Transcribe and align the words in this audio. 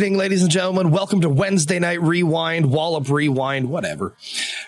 Evening, 0.00 0.16
ladies 0.16 0.40
and 0.40 0.50
gentlemen. 0.50 0.90
Welcome 0.90 1.20
to 1.20 1.28
Wednesday 1.28 1.78
Night 1.78 2.00
Rewind, 2.00 2.72
Wallop 2.72 3.10
Rewind, 3.10 3.68
whatever. 3.68 4.16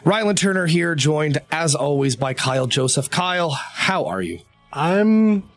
Rylan 0.05 0.37
Turner 0.37 0.67
here, 0.67 0.95
joined 0.95 1.39
as 1.51 1.75
always 1.75 2.17
by 2.17 2.35
Kyle 2.35 2.67
Joseph. 2.67 3.09
Kyle, 3.09 3.49
how 3.49 4.05
are 4.05 4.21
you? 4.21 4.41
I'm 4.75 5.49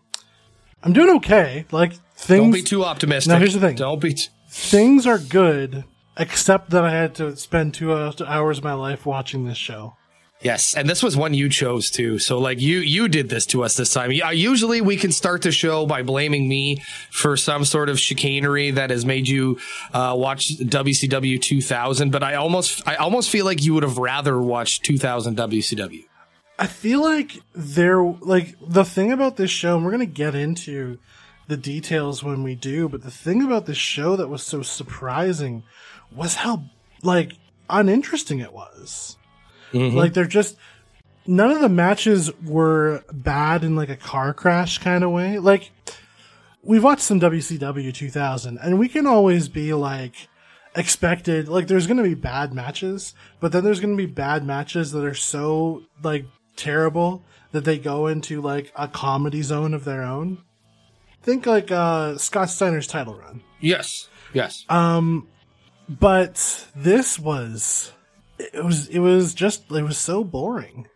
I'm 0.82 0.94
doing 0.94 1.18
okay. 1.18 1.66
Like 1.72 1.92
things 2.16 2.42
Don't 2.42 2.52
be 2.52 2.62
too 2.62 2.86
optimistic. 2.86 3.32
Now, 3.32 3.38
here's 3.38 3.54
the 3.54 3.60
thing. 3.60 3.76
Don't 3.76 4.00
be. 4.00 4.14
T- 4.14 4.30
things 4.48 5.06
are 5.06 5.20
good, 5.20 5.84
except 6.16 6.70
that 6.70 6.86
I 6.86 6.92
had 6.92 7.14
to 7.16 7.36
spend 7.36 7.74
two 7.74 7.92
hours 7.92 8.58
of 8.58 8.64
my 8.64 8.76
life 8.76 9.06
watching 9.06 9.44
this 9.44 9.58
show. 9.58 9.98
Yes, 10.42 10.76
and 10.76 10.90
this 10.90 11.02
was 11.02 11.16
one 11.16 11.34
you 11.34 11.50
chose 11.50 11.90
too. 11.90 12.20
So 12.20 12.40
like 12.40 12.60
you 12.60 12.80
you 12.80 13.08
did 13.08 13.30
this 13.30 13.46
to 13.48 13.64
us 13.64 13.78
this 13.78 13.94
time. 13.94 14.12
Usually 14.12 14.82
we 14.82 14.98
can 14.98 15.12
start 15.12 15.42
the 15.42 15.52
show 15.52 15.86
by 15.86 16.04
blaming 16.04 16.48
me 16.50 16.84
for 17.10 17.38
some 17.38 17.64
sort 17.64 17.90
of 17.90 18.00
chicanery 18.00 18.72
that 18.72 18.90
has 18.90 19.06
made 19.06 19.28
you 19.28 19.58
uh, 19.94 20.14
watch 20.16 20.50
WCW 20.60 21.42
2000, 21.42 22.12
but 22.12 22.22
I 22.22 22.36
almost 22.36 22.86
I 22.88 22.96
almost 22.96 23.30
feel 23.30 23.46
like 23.46 23.64
you 23.64 23.74
would 23.74 23.84
have 23.84 23.98
rather 23.98 24.40
watched 24.42 24.84
2000 24.84 25.38
WCW. 25.38 26.04
I 26.60 26.68
feel 26.68 27.02
like 27.02 27.40
there 27.54 28.04
like 28.04 28.56
the 28.62 28.86
thing 28.86 29.12
about 29.12 29.38
this 29.38 29.52
show, 29.52 29.78
and 29.78 29.86
we're 29.86 29.92
gonna 29.92 30.06
get 30.06 30.36
into 30.36 31.00
the 31.48 31.58
details 31.58 32.24
when 32.24 32.44
we 32.44 32.56
do, 32.56 32.90
but 32.90 33.04
the 33.04 33.12
thing 33.12 33.42
about 33.42 33.68
this 33.68 33.78
show 33.78 34.16
that 34.16 34.28
was 34.28 34.44
so 34.44 34.62
surprising 34.62 35.64
was 36.14 36.36
how 36.36 36.66
like 37.04 37.34
uninteresting 37.70 38.40
it 38.40 38.54
was. 38.54 39.18
Mm-hmm. 39.72 39.98
Like 39.98 40.14
they're 40.14 40.26
just 40.26 40.58
none 41.28 41.52
of 41.52 41.62
the 41.62 41.70
matches 41.70 42.32
were 42.44 43.04
bad 43.12 43.64
in 43.64 43.76
like 43.76 43.90
a 43.90 43.96
car 43.96 44.34
crash 44.34 44.78
kind 44.78 45.04
of 45.04 45.12
way. 45.12 45.40
Like 45.40 45.72
we've 46.64 46.84
watched 46.84 47.02
some 47.02 47.20
WCW 47.20 47.94
2000 47.94 48.58
and 48.58 48.80
we 48.80 48.88
can 48.88 49.08
always 49.08 49.50
be 49.50 49.74
like 49.74 50.28
expected 50.76 51.48
like 51.48 51.68
there's 51.68 51.88
going 51.88 51.98
to 51.98 52.04
be 52.04 52.16
bad 52.16 52.54
matches, 52.54 53.14
but 53.40 53.52
then 53.52 53.64
there's 53.64 53.80
going 53.80 53.96
to 53.96 54.08
be 54.08 54.12
bad 54.12 54.46
matches 54.46 54.92
that 54.92 55.04
are 55.04 55.14
so 55.14 55.84
like 56.04 56.26
terrible 56.56 57.24
that 57.52 57.64
they 57.66 57.78
go 57.78 58.08
into 58.08 58.42
like 58.42 58.72
a 58.76 58.88
comedy 58.88 59.42
zone 59.42 59.74
of 59.74 59.86
their 59.86 60.04
own. 60.04 60.44
Think 61.22 61.46
like 61.46 61.72
uh 61.72 62.18
Scott 62.18 62.50
Steiner's 62.50 62.88
title 62.88 63.16
run. 63.16 63.42
Yes. 63.60 64.10
Yes. 64.34 64.66
Um 64.70 65.28
but 65.88 66.68
this 66.76 67.18
was 67.18 67.92
it 68.40 68.64
was 68.64 68.88
it 68.88 69.00
was 69.00 69.34
just 69.34 69.72
it 69.72 69.84
was 69.84 69.98
so 69.98 70.24
boring. 70.24 70.88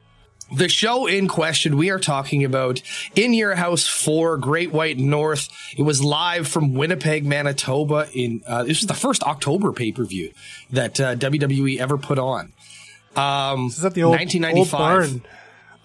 The 0.55 0.67
show 0.67 1.05
in 1.05 1.27
question 1.27 1.77
we 1.77 1.91
are 1.91 1.99
talking 1.99 2.43
about 2.43 2.81
In 3.15 3.33
Your 3.35 3.53
House 3.53 3.85
4 3.85 4.37
Great 4.37 4.71
White 4.71 4.97
North. 4.97 5.47
It 5.77 5.83
was 5.83 6.03
live 6.03 6.47
from 6.47 6.73
Winnipeg, 6.73 7.23
Manitoba 7.23 8.09
in 8.13 8.41
uh, 8.47 8.63
this 8.63 8.79
was 8.79 8.87
the 8.87 8.95
first 8.95 9.21
October 9.23 9.71
pay-per-view 9.71 10.31
that 10.71 10.99
uh, 10.99 11.15
WWE 11.15 11.77
ever 11.79 11.97
put 11.97 12.17
on. 12.17 12.53
Um 13.15 13.67
is 13.67 13.85
at 13.85 13.93
the 13.93 14.03
old 14.03 14.15
1995. 14.15 15.13
Old 15.13 15.21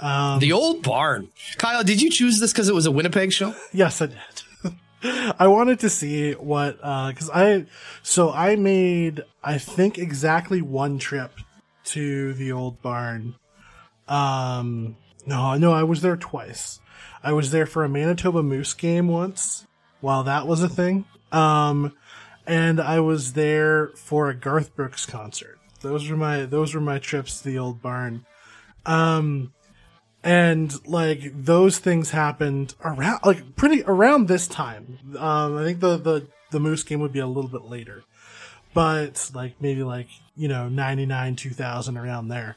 um, 0.01 0.39
the 0.41 0.53
old 0.53 0.83
barn. 0.83 1.29
Kyle, 1.57 1.85
did 1.85 2.03
you 2.03 2.11
choose 2.11 2.41
this 2.41 2.53
because 2.53 2.69
it 2.69 2.75
was 2.75 2.87
a 2.87 2.91
Winnipeg 2.91 3.33
show? 3.33 3.55
Yes, 3.73 4.03
I 4.03 4.07
did. 4.07 4.75
I 5.39 5.47
wanted 5.47 5.81
to 5.81 5.91
see 5.91 6.33
what 6.33 6.77
because 6.77 7.31
uh, 7.31 7.35
I 7.35 7.67
so 8.03 8.31
I 8.33 8.57
made 8.57 9.23
I 9.43 9.59
think 9.59 9.99
exactly 9.99 10.63
one 10.63 10.99
trip 10.99 11.33
to 11.85 12.35
the 12.35 12.53
old 12.53 12.83
barn. 12.83 13.37
Um, 14.09 14.97
no, 15.27 15.57
no, 15.57 15.73
I 15.73 15.83
was 15.83 16.03
there 16.03 16.17
twice. 16.17 16.81
I 17.23 17.33
was 17.33 17.51
there 17.51 17.67
for 17.67 17.85
a 17.85 17.89
Manitoba 17.89 18.43
Moose 18.43 18.75
game 18.75 19.09
once, 19.09 19.67
while 20.01 20.25
that 20.25 20.47
was 20.47 20.63
a 20.63 20.69
thing. 20.69 21.07
Um, 21.33 21.97
and 22.47 22.81
I 22.81 23.01
was 23.01 23.33
there 23.33 23.89
for 23.97 24.29
a 24.29 24.35
Garth 24.35 24.77
Brooks 24.77 25.07
concert. 25.07 25.59
Those 25.81 26.09
were 26.09 26.17
my 26.17 26.43
those 26.45 26.75
were 26.75 26.81
my 26.81 26.99
trips 26.99 27.41
to 27.41 27.49
the 27.49 27.59
old 27.59 27.81
barn. 27.83 28.27
Um, 28.87 29.53
and 30.25 30.75
like 30.89 31.21
those 31.35 31.79
things 31.79 32.11
happened 32.11 32.75
around 32.83 33.21
like 33.25 33.55
pretty 33.57 33.83
around 33.85 34.27
this 34.27 34.49
time 34.49 34.99
um 35.19 35.59
i 35.59 35.63
think 35.63 35.81
the 35.81 35.99
the 35.99 36.27
the 36.51 36.59
moose 36.59 36.83
game 36.83 37.01
would 37.01 37.13
be 37.13 37.21
a 37.21 37.27
little 37.27 37.51
bit 37.51 37.63
later 37.63 38.03
but 38.75 39.31
like 39.35 39.55
maybe 39.61 39.83
like 39.83 40.09
you 40.37 40.49
know 40.49 40.69
99 40.69 41.37
2000 41.37 41.97
around 41.97 42.29
there 42.29 42.57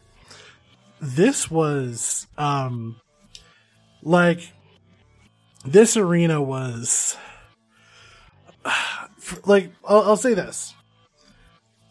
this 1.00 1.50
was 1.50 2.28
um 2.38 3.00
like 4.02 4.52
this 5.64 5.96
arena 5.96 6.42
was 6.42 7.16
like 9.46 9.72
I'll, 9.86 10.02
I'll 10.02 10.18
say 10.18 10.34
this 10.34 10.74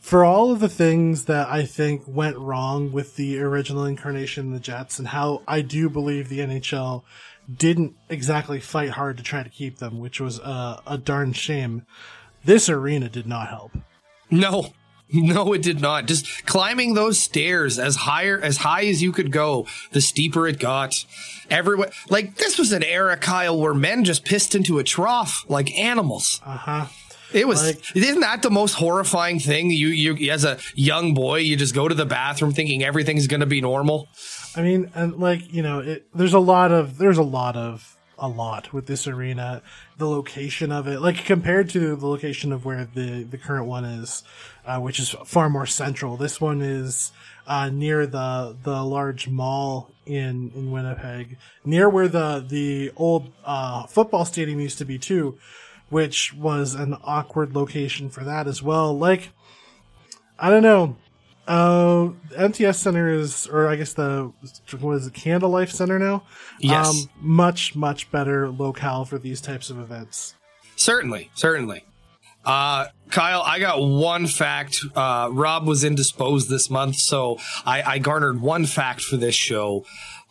for 0.06 0.24
all 0.24 0.52
of 0.52 0.60
the 0.60 0.68
things 0.68 1.24
that 1.24 1.48
I 1.48 1.64
think 1.64 2.04
went 2.06 2.38
wrong 2.38 2.92
with 2.92 3.16
the 3.16 3.40
original 3.40 3.84
incarnation 3.84 4.46
of 4.46 4.52
the 4.52 4.60
Jets 4.60 5.00
and 5.00 5.08
how 5.08 5.42
I 5.48 5.62
do 5.62 5.90
believe 5.90 6.28
the 6.28 6.38
NHL 6.38 7.02
didn't 7.52 7.96
exactly 8.08 8.60
fight 8.60 8.90
hard 8.90 9.16
to 9.16 9.24
try 9.24 9.42
to 9.42 9.48
keep 9.48 9.78
them, 9.78 9.98
which 9.98 10.20
was 10.20 10.38
a, 10.38 10.80
a 10.86 10.96
darn 10.96 11.32
shame. 11.32 11.86
This 12.44 12.68
arena 12.68 13.08
did 13.08 13.26
not 13.26 13.48
help. 13.48 13.72
No, 14.30 14.72
no, 15.12 15.52
it 15.52 15.62
did 15.62 15.80
not. 15.80 16.06
Just 16.06 16.46
climbing 16.46 16.94
those 16.94 17.18
stairs 17.18 17.78
as 17.78 17.96
higher 17.96 18.40
as 18.40 18.58
high 18.58 18.86
as 18.86 19.02
you 19.02 19.12
could 19.12 19.30
go, 19.30 19.66
the 19.92 20.00
steeper 20.00 20.46
it 20.48 20.58
got. 20.58 20.94
Everywhere, 21.48 21.90
like 22.08 22.36
this 22.36 22.58
was 22.58 22.72
an 22.72 22.82
era, 22.82 23.16
Kyle, 23.16 23.58
where 23.58 23.74
men 23.74 24.04
just 24.04 24.24
pissed 24.24 24.54
into 24.54 24.78
a 24.78 24.84
trough 24.84 25.44
like 25.48 25.72
animals. 25.78 26.40
Uh 26.44 26.56
huh. 26.56 26.86
It 27.32 27.46
was 27.46 27.64
like, 27.64 27.96
isn't 27.96 28.20
that 28.20 28.42
the 28.42 28.50
most 28.50 28.74
horrifying 28.74 29.40
thing? 29.40 29.70
You 29.70 29.88
you 29.88 30.30
as 30.30 30.44
a 30.44 30.58
young 30.74 31.14
boy, 31.14 31.38
you 31.38 31.56
just 31.56 31.74
go 31.74 31.88
to 31.88 31.94
the 31.94 32.06
bathroom 32.06 32.52
thinking 32.52 32.82
everything's 32.82 33.26
going 33.26 33.40
to 33.40 33.46
be 33.46 33.60
normal. 33.60 34.08
I 34.54 34.62
mean, 34.62 34.90
and 34.94 35.16
like 35.16 35.52
you 35.52 35.62
know, 35.62 35.80
it, 35.80 36.06
there's 36.14 36.34
a 36.34 36.38
lot 36.38 36.72
of 36.72 36.98
there's 36.98 37.18
a 37.18 37.22
lot 37.22 37.56
of 37.56 37.95
a 38.18 38.28
lot 38.28 38.72
with 38.72 38.86
this 38.86 39.06
arena. 39.06 39.62
The 39.98 40.08
location 40.08 40.72
of 40.72 40.86
it, 40.86 41.00
like 41.00 41.24
compared 41.24 41.70
to 41.70 41.96
the 41.96 42.06
location 42.06 42.52
of 42.52 42.64
where 42.64 42.84
the 42.84 43.24
the 43.24 43.38
current 43.38 43.66
one 43.66 43.84
is, 43.84 44.22
uh, 44.66 44.78
which 44.80 44.98
is 44.98 45.10
far 45.24 45.48
more 45.48 45.66
central. 45.66 46.16
This 46.16 46.40
one 46.40 46.62
is 46.62 47.12
uh, 47.46 47.70
near 47.70 48.06
the 48.06 48.56
the 48.62 48.82
large 48.82 49.28
mall 49.28 49.90
in 50.06 50.52
in 50.54 50.70
Winnipeg, 50.70 51.38
near 51.64 51.88
where 51.88 52.08
the 52.08 52.44
the 52.46 52.92
old 52.96 53.32
uh, 53.44 53.86
football 53.86 54.24
stadium 54.24 54.60
used 54.60 54.78
to 54.78 54.84
be 54.84 54.98
too 54.98 55.38
which 55.88 56.34
was 56.34 56.74
an 56.74 56.96
awkward 57.04 57.54
location 57.54 58.10
for 58.10 58.24
that 58.24 58.46
as 58.46 58.62
well. 58.62 58.96
Like, 58.96 59.30
I 60.38 60.50
don't 60.50 60.62
know. 60.62 60.96
Uh, 61.46 62.10
MTS 62.36 62.78
Center 62.78 63.08
is, 63.08 63.46
or 63.46 63.68
I 63.68 63.76
guess 63.76 63.92
the 63.92 64.32
what 64.80 64.94
is 64.94 65.06
it, 65.06 65.14
Canada 65.14 65.46
Life 65.46 65.70
Center 65.70 65.98
now? 65.98 66.24
Yes, 66.58 66.88
um, 66.88 67.10
much 67.20 67.76
much 67.76 68.10
better 68.10 68.50
locale 68.50 69.04
for 69.04 69.18
these 69.18 69.40
types 69.40 69.70
of 69.70 69.78
events. 69.78 70.34
Certainly, 70.76 71.30
certainly. 71.34 71.84
Uh, 72.44 72.86
Kyle, 73.10 73.42
I 73.42 73.58
got 73.58 73.80
one 73.80 74.26
fact. 74.26 74.78
Uh, 74.94 75.28
Rob 75.32 75.66
was 75.66 75.82
indisposed 75.82 76.48
this 76.48 76.70
month, 76.70 76.96
so 76.96 77.38
I, 77.64 77.82
I 77.82 77.98
garnered 77.98 78.40
one 78.40 78.66
fact 78.66 79.00
for 79.00 79.16
this 79.16 79.34
show. 79.34 79.84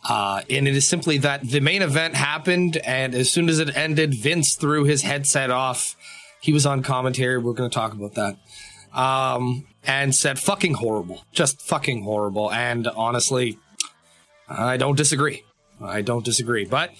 Uh, 0.08 0.42
and 0.48 0.66
it 0.68 0.74
is 0.76 0.86
simply 0.86 1.18
that 1.18 1.42
the 1.42 1.60
main 1.60 1.82
event 1.82 2.14
happened, 2.14 2.78
and 2.78 3.14
as 3.14 3.30
soon 3.30 3.48
as 3.48 3.58
it 3.58 3.76
ended, 3.76 4.14
Vince 4.14 4.54
threw 4.54 4.84
his 4.84 5.02
headset 5.02 5.50
off. 5.50 5.96
He 6.40 6.52
was 6.52 6.64
on 6.64 6.82
commentary. 6.82 7.38
We're 7.38 7.54
going 7.54 7.68
to 7.68 7.74
talk 7.74 7.92
about 7.92 8.14
that. 8.14 8.36
Um, 8.96 9.66
and 9.86 10.14
said, 10.14 10.38
fucking 10.38 10.74
horrible. 10.74 11.24
Just 11.32 11.62
fucking 11.62 12.02
horrible. 12.02 12.50
And 12.52 12.88
honestly, 12.88 13.58
I 14.48 14.76
don't 14.76 14.96
disagree. 14.96 15.44
I 15.80 16.02
don't 16.02 16.24
disagree. 16.24 16.64
But 16.64 16.90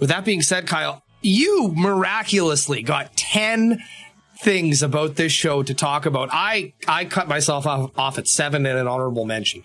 with 0.00 0.08
that 0.08 0.24
being 0.24 0.42
said, 0.42 0.66
Kyle, 0.66 1.02
you 1.20 1.72
miraculously 1.74 2.82
got 2.82 3.16
10 3.16 3.80
things 4.40 4.82
about 4.82 5.14
this 5.14 5.32
show 5.32 5.62
to 5.62 5.74
talk 5.74 6.04
about. 6.04 6.28
I, 6.32 6.72
I 6.88 7.04
cut 7.04 7.28
myself 7.28 7.66
off, 7.66 7.96
off 7.96 8.18
at 8.18 8.26
seven 8.26 8.66
in 8.66 8.76
an 8.76 8.88
honorable 8.88 9.24
mention 9.24 9.62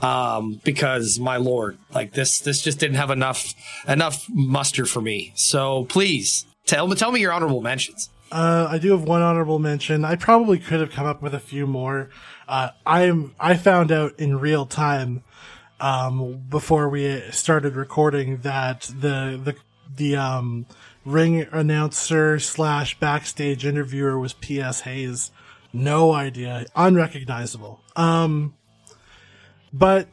um, 0.00 0.60
because 0.64 1.18
my 1.18 1.36
lord, 1.36 1.76
like 1.94 2.12
this, 2.12 2.40
this 2.40 2.62
just 2.62 2.78
didn't 2.78 2.96
have 2.96 3.10
enough 3.10 3.54
enough 3.86 4.26
muster 4.30 4.86
for 4.86 5.00
me. 5.02 5.32
So 5.34 5.84
please 5.84 6.46
tell 6.66 6.86
me, 6.86 6.96
tell 6.96 7.12
me 7.12 7.20
your 7.20 7.32
honorable 7.32 7.60
mentions. 7.60 8.08
Uh, 8.30 8.68
I 8.70 8.78
do 8.78 8.92
have 8.92 9.02
one 9.02 9.22
honorable 9.22 9.58
mention. 9.58 10.04
I 10.04 10.14
probably 10.14 10.58
could 10.58 10.80
have 10.80 10.90
come 10.90 11.06
up 11.06 11.20
with 11.20 11.34
a 11.34 11.40
few 11.40 11.66
more. 11.66 12.10
Uh, 12.46 12.70
I'm 12.86 13.34
I 13.40 13.56
found 13.56 13.90
out 13.90 14.18
in 14.18 14.38
real 14.38 14.66
time 14.66 15.24
um, 15.80 16.44
before 16.48 16.88
we 16.88 17.22
started 17.30 17.74
recording 17.74 18.38
that 18.38 18.82
the 18.82 19.40
the 19.42 19.56
the 19.96 20.16
um, 20.16 20.66
ring 21.04 21.46
announcer 21.50 22.38
slash 22.38 22.98
backstage 23.00 23.64
interviewer 23.66 24.18
was 24.18 24.32
P.S. 24.34 24.82
Hayes. 24.82 25.32
No 25.72 26.12
idea, 26.12 26.66
unrecognizable. 26.76 27.80
Um, 27.96 28.54
but 29.72 30.08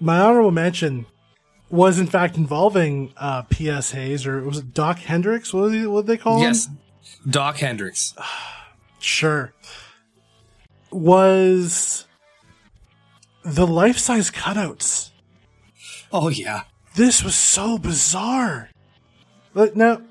my 0.00 0.18
honorable 0.18 0.50
mention 0.50 1.06
was 1.68 1.98
in 1.98 2.06
fact 2.06 2.36
involving 2.36 3.12
uh, 3.16 3.42
P.S. 3.42 3.92
Hayes 3.92 4.26
or 4.26 4.42
was 4.42 4.58
it 4.58 4.74
Doc 4.74 4.98
Hendrix? 4.98 5.52
What, 5.52 5.64
was 5.64 5.72
he, 5.72 5.86
what 5.86 6.06
they 6.06 6.16
call 6.16 6.40
yes, 6.40 6.66
him? 6.66 6.78
Yes, 6.78 6.89
Doc 7.28 7.58
Hendrix. 7.58 8.14
Sure. 9.02 9.54
Was 10.90 12.06
the 13.42 13.66
life 13.66 13.96
size 13.96 14.30
cutouts. 14.30 15.10
Oh 16.12 16.28
yeah. 16.28 16.64
This 16.96 17.24
was 17.24 17.34
so 17.34 17.78
bizarre. 17.78 18.68
But 19.54 19.76
now, 19.76 20.02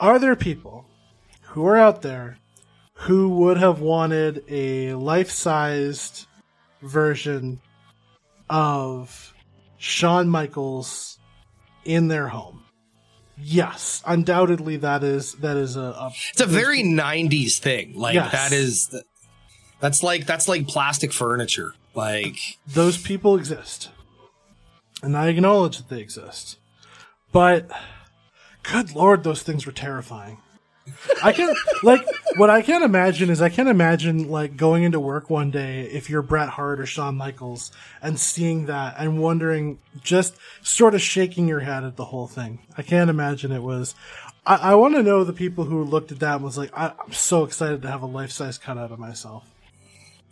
are 0.00 0.18
there 0.18 0.36
people 0.36 0.86
who 1.42 1.64
are 1.66 1.76
out 1.76 2.02
there 2.02 2.38
who 2.94 3.28
would 3.28 3.58
have 3.58 3.80
wanted 3.80 4.42
a 4.48 4.94
life 4.94 5.30
sized 5.30 6.26
version 6.80 7.60
of 8.50 9.34
Shawn 9.78 10.28
Michaels 10.28 11.18
in 11.84 12.08
their 12.08 12.28
home? 12.28 12.61
Yes, 13.38 14.02
undoubtedly 14.06 14.76
that 14.78 15.02
is 15.02 15.32
that 15.34 15.56
is 15.56 15.76
a, 15.76 15.80
a 15.80 16.12
It's 16.30 16.40
a 16.40 16.46
very 16.46 16.82
'90s 16.82 17.58
thing. 17.58 17.94
Like 17.98 18.14
Yes. 18.14 18.32
that 18.32 18.52
is 18.52 18.94
that's 19.80 20.02
like 20.02 20.26
that's 20.26 20.48
like 20.48 20.68
plastic 20.68 21.12
furniture. 21.12 21.74
Like 21.94 22.36
those 22.66 22.98
people 22.98 23.36
exist. 23.36 23.90
And 25.02 25.16
I 25.16 25.28
acknowledge 25.28 25.78
that 25.78 25.88
they 25.88 26.00
exist. 26.00 26.58
But 27.32 27.70
good 28.62 28.94
lord, 28.94 29.24
those 29.24 29.42
things 29.42 29.66
were 29.66 29.72
terrifying. 29.72 30.38
I 31.22 31.32
can't 31.32 31.56
like 31.82 32.04
what 32.36 32.50
I 32.50 32.62
can't 32.62 32.82
imagine 32.82 33.30
is 33.30 33.40
I 33.40 33.48
can't 33.48 33.68
imagine 33.68 34.28
like 34.28 34.56
going 34.56 34.82
into 34.82 34.98
work 34.98 35.30
one 35.30 35.50
day 35.50 35.82
if 35.82 36.10
you're 36.10 36.22
Bret 36.22 36.48
Hart 36.48 36.80
or 36.80 36.86
Shawn 36.86 37.16
Michaels 37.16 37.70
and 38.00 38.18
seeing 38.18 38.66
that 38.66 38.96
and 38.98 39.20
wondering 39.20 39.78
just 40.02 40.34
sort 40.62 40.94
of 40.94 41.00
shaking 41.00 41.46
your 41.46 41.60
head 41.60 41.84
at 41.84 41.96
the 41.96 42.06
whole 42.06 42.26
thing. 42.26 42.60
I 42.76 42.82
can't 42.82 43.10
imagine 43.10 43.52
it 43.52 43.62
was 43.62 43.94
I, 44.44 44.56
I 44.56 44.74
want 44.74 44.94
to 44.94 45.02
know 45.02 45.24
the 45.24 45.32
people 45.32 45.64
who 45.64 45.84
looked 45.84 46.12
at 46.12 46.20
that 46.20 46.36
and 46.36 46.44
was 46.44 46.58
like, 46.58 46.70
I, 46.76 46.92
I'm 46.98 47.12
so 47.12 47.44
excited 47.44 47.82
to 47.82 47.90
have 47.90 48.02
a 48.02 48.06
life 48.06 48.32
size 48.32 48.58
cutout 48.58 48.90
of 48.90 48.98
myself. 48.98 49.48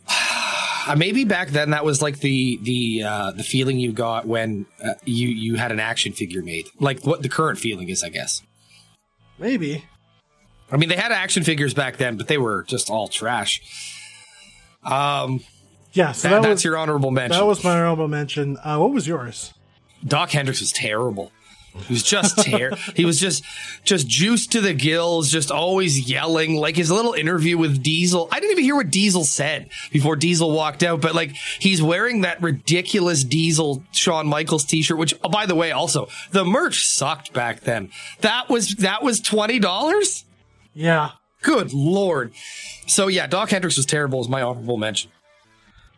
maybe 0.97 1.23
back 1.23 1.49
then 1.49 1.69
that 1.69 1.85
was 1.85 2.01
like 2.01 2.19
the 2.19 2.57
the 2.63 3.03
uh, 3.03 3.31
the 3.31 3.43
feeling 3.43 3.79
you 3.79 3.91
got 3.91 4.25
when 4.25 4.65
uh, 4.83 4.95
you 5.05 5.27
you 5.29 5.55
had 5.55 5.71
an 5.71 5.79
action 5.79 6.11
figure 6.11 6.41
made. 6.41 6.67
Like 6.79 7.05
what 7.05 7.21
the 7.21 7.29
current 7.29 7.59
feeling 7.59 7.89
is, 7.89 8.03
I 8.03 8.09
guess. 8.09 8.41
Maybe. 9.39 9.85
I 10.71 10.77
mean, 10.77 10.89
they 10.89 10.95
had 10.95 11.11
action 11.11 11.43
figures 11.43 11.73
back 11.73 11.97
then, 11.97 12.17
but 12.17 12.27
they 12.27 12.37
were 12.37 12.63
just 12.63 12.89
all 12.89 13.07
trash. 13.07 13.61
Um, 14.83 15.41
Yeah, 15.93 16.13
so 16.13 16.29
that, 16.29 16.35
that, 16.35 16.41
that's 16.43 16.59
was 16.59 16.63
your 16.63 16.77
honorable 16.77 17.11
mention. 17.11 17.37
that 17.39 17.45
was 17.45 17.63
my 17.63 17.71
honorable 17.71 18.07
mention. 18.07 18.57
Uh, 18.63 18.77
what 18.77 18.91
was 18.91 19.07
yours? 19.07 19.53
Doc 20.05 20.31
Hendrix 20.31 20.61
was 20.61 20.71
terrible. 20.71 21.31
He 21.87 21.93
was 21.93 22.03
just 22.03 22.43
ter- 22.43 22.75
he 22.95 23.05
was 23.05 23.19
just 23.19 23.43
just 23.85 24.05
juiced 24.07 24.51
to 24.53 24.61
the 24.61 24.73
gills, 24.73 25.31
just 25.31 25.51
always 25.51 26.09
yelling. 26.09 26.55
Like 26.55 26.75
his 26.75 26.91
little 26.91 27.13
interview 27.13 27.57
with 27.57 27.81
Diesel. 27.81 28.27
I 28.31 28.39
didn't 28.41 28.51
even 28.51 28.63
hear 28.65 28.75
what 28.75 28.89
Diesel 28.91 29.23
said 29.23 29.69
before 29.91 30.17
Diesel 30.17 30.51
walked 30.51 30.83
out, 30.83 30.99
but 31.01 31.15
like 31.15 31.31
he's 31.59 31.81
wearing 31.81 32.21
that 32.21 32.41
ridiculous 32.41 33.23
Diesel 33.23 33.83
Shawn 33.91 34.27
Michaels 34.27 34.65
t-shirt, 34.65 34.97
which 34.97 35.13
oh, 35.23 35.29
by 35.29 35.45
the 35.45 35.55
way, 35.55 35.71
also 35.71 36.09
the 36.31 36.43
merch 36.43 36.85
sucked 36.85 37.31
back 37.31 37.61
then. 37.61 37.89
That 38.19 38.49
was 38.49 38.75
that 38.75 39.01
was 39.01 39.21
twenty 39.21 39.59
dollars? 39.59 40.25
Yeah, 40.73 41.11
Good 41.41 41.73
lord. 41.73 42.33
So 42.87 43.07
yeah, 43.07 43.25
Doc 43.27 43.49
Hendrix 43.49 43.77
was 43.77 43.85
terrible 43.85 44.21
is 44.21 44.29
my 44.29 44.41
honorable 44.41 44.77
mention. 44.77 45.11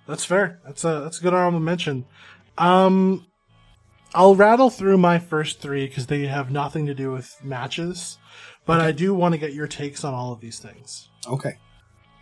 that's 0.08 0.24
fair. 0.26 0.60
That's 0.66 0.84
a 0.86 1.02
that's 1.04 1.20
a 1.20 1.22
good 1.22 1.34
honorable 1.34 1.60
mention. 1.60 2.06
Um, 2.58 3.26
I'll 4.16 4.36
rattle 4.36 4.70
through 4.70 4.98
my 5.00 5.20
first 5.20 5.60
three 5.60 5.88
because 5.88 6.08
they 6.08 6.28
have 6.28 6.52
nothing 6.52 6.86
to 6.86 6.94
do 6.94 7.12
with 7.12 7.36
matches, 7.44 8.18
but 8.66 8.80
I 8.80 8.92
do 8.92 9.14
want 9.14 9.34
to 9.34 9.40
get 9.40 9.54
your 9.54 9.68
takes 9.68 10.04
on 10.04 10.14
all 10.14 10.32
of 10.32 10.40
these 10.40 10.60
things. 10.60 11.10
Okay. 11.28 11.58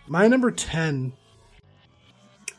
My 0.07 0.27
number 0.27 0.51
10 0.51 1.13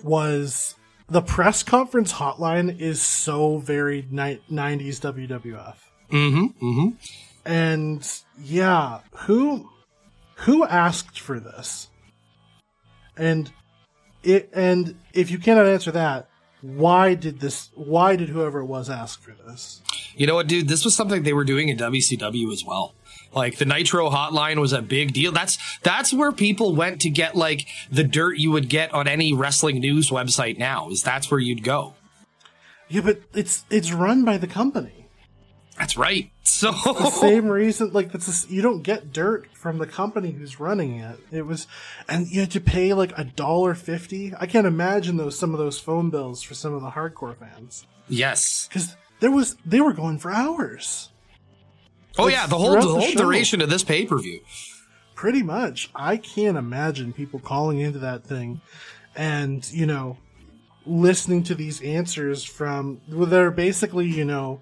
was 0.02 0.74
the 1.08 1.22
press 1.22 1.62
conference 1.62 2.12
hotline 2.14 2.78
is 2.78 3.00
so 3.00 3.58
very 3.58 4.06
ni- 4.10 4.40
90s 4.50 5.00
WWF. 5.00 5.76
Mm-hmm. 6.10 6.64
Mm-hmm. 6.64 6.88
And 7.44 8.22
yeah, 8.38 9.00
who 9.12 9.68
who 10.36 10.64
asked 10.64 11.20
for 11.20 11.38
this? 11.38 11.88
And 13.16 13.52
it 14.22 14.50
and 14.52 14.98
if 15.12 15.30
you 15.30 15.38
cannot 15.38 15.66
answer 15.66 15.92
that, 15.92 16.28
why 16.62 17.14
did 17.14 17.40
this 17.40 17.70
why 17.74 18.16
did 18.16 18.28
whoever 18.28 18.60
it 18.60 18.66
was 18.66 18.88
ask 18.88 19.20
for 19.20 19.32
this? 19.46 19.82
You 20.14 20.26
know 20.26 20.34
what, 20.34 20.46
dude? 20.46 20.68
This 20.68 20.84
was 20.84 20.94
something 20.94 21.22
they 21.22 21.32
were 21.32 21.44
doing 21.44 21.68
in 21.68 21.76
WCW 21.76 22.52
as 22.52 22.64
well. 22.64 22.94
Like 23.34 23.56
the 23.56 23.64
Nitro 23.64 24.10
hotline 24.10 24.60
was 24.60 24.72
a 24.72 24.82
big 24.82 25.12
deal. 25.12 25.32
That's 25.32 25.58
that's 25.82 26.12
where 26.12 26.32
people 26.32 26.74
went 26.74 27.00
to 27.02 27.10
get 27.10 27.34
like 27.34 27.66
the 27.90 28.04
dirt 28.04 28.36
you 28.36 28.50
would 28.50 28.68
get 28.68 28.92
on 28.92 29.08
any 29.08 29.32
wrestling 29.32 29.80
news 29.80 30.10
website 30.10 30.58
now. 30.58 30.90
Is 30.90 31.02
that's 31.02 31.30
where 31.30 31.40
you'd 31.40 31.64
go. 31.64 31.94
Yeah, 32.88 33.00
but 33.00 33.22
it's 33.34 33.64
it's 33.70 33.90
run 33.90 34.24
by 34.24 34.36
the 34.36 34.46
company. 34.46 35.01
That's 35.82 35.96
right. 35.96 36.30
So 36.44 36.70
The 36.70 37.10
same 37.10 37.48
reason, 37.48 37.92
like 37.92 38.12
that's 38.12 38.48
you 38.48 38.62
don't 38.62 38.82
get 38.82 39.12
dirt 39.12 39.48
from 39.52 39.78
the 39.78 39.86
company 39.86 40.30
who's 40.30 40.60
running 40.60 41.00
it. 41.00 41.18
It 41.32 41.44
was, 41.44 41.66
and 42.08 42.28
you 42.28 42.42
had 42.42 42.52
to 42.52 42.60
pay 42.60 42.94
like 42.94 43.12
a 43.18 43.24
dollar 43.24 43.74
fifty. 43.74 44.32
I 44.38 44.46
can't 44.46 44.64
imagine 44.64 45.16
those 45.16 45.36
some 45.36 45.52
of 45.52 45.58
those 45.58 45.80
phone 45.80 46.08
bills 46.08 46.40
for 46.40 46.54
some 46.54 46.72
of 46.72 46.82
the 46.82 46.90
hardcore 46.90 47.36
fans 47.36 47.84
yes. 48.08 48.68
because 48.68 48.96
there 49.18 49.32
was 49.32 49.56
they 49.66 49.80
were 49.80 49.92
going 49.92 50.18
for 50.18 50.30
hours. 50.30 51.10
Oh 52.16 52.26
Like, 52.26 52.34
yeah, 52.34 52.46
the 52.46 52.58
whole 52.58 52.74
the 52.74 52.80
the 52.80 52.86
whole 52.86 53.00
show. 53.00 53.18
duration 53.18 53.60
of 53.60 53.68
this 53.68 53.82
pay 53.82 54.06
per 54.06 54.18
view. 54.20 54.38
Pretty 55.16 55.42
much. 55.42 55.90
I 55.96 56.16
can't 56.16 56.56
imagine 56.56 57.12
people 57.12 57.40
calling 57.40 57.80
into 57.80 57.98
that 57.98 58.22
thing 58.22 58.60
and, 59.16 59.68
you 59.72 59.86
know, 59.86 60.16
listening 60.86 61.42
to 61.44 61.56
these 61.56 61.82
answers 61.82 62.44
from, 62.44 63.00
well, 63.08 63.26
they're 63.26 63.50
basically, 63.50 64.06
you 64.06 64.24
know, 64.24 64.60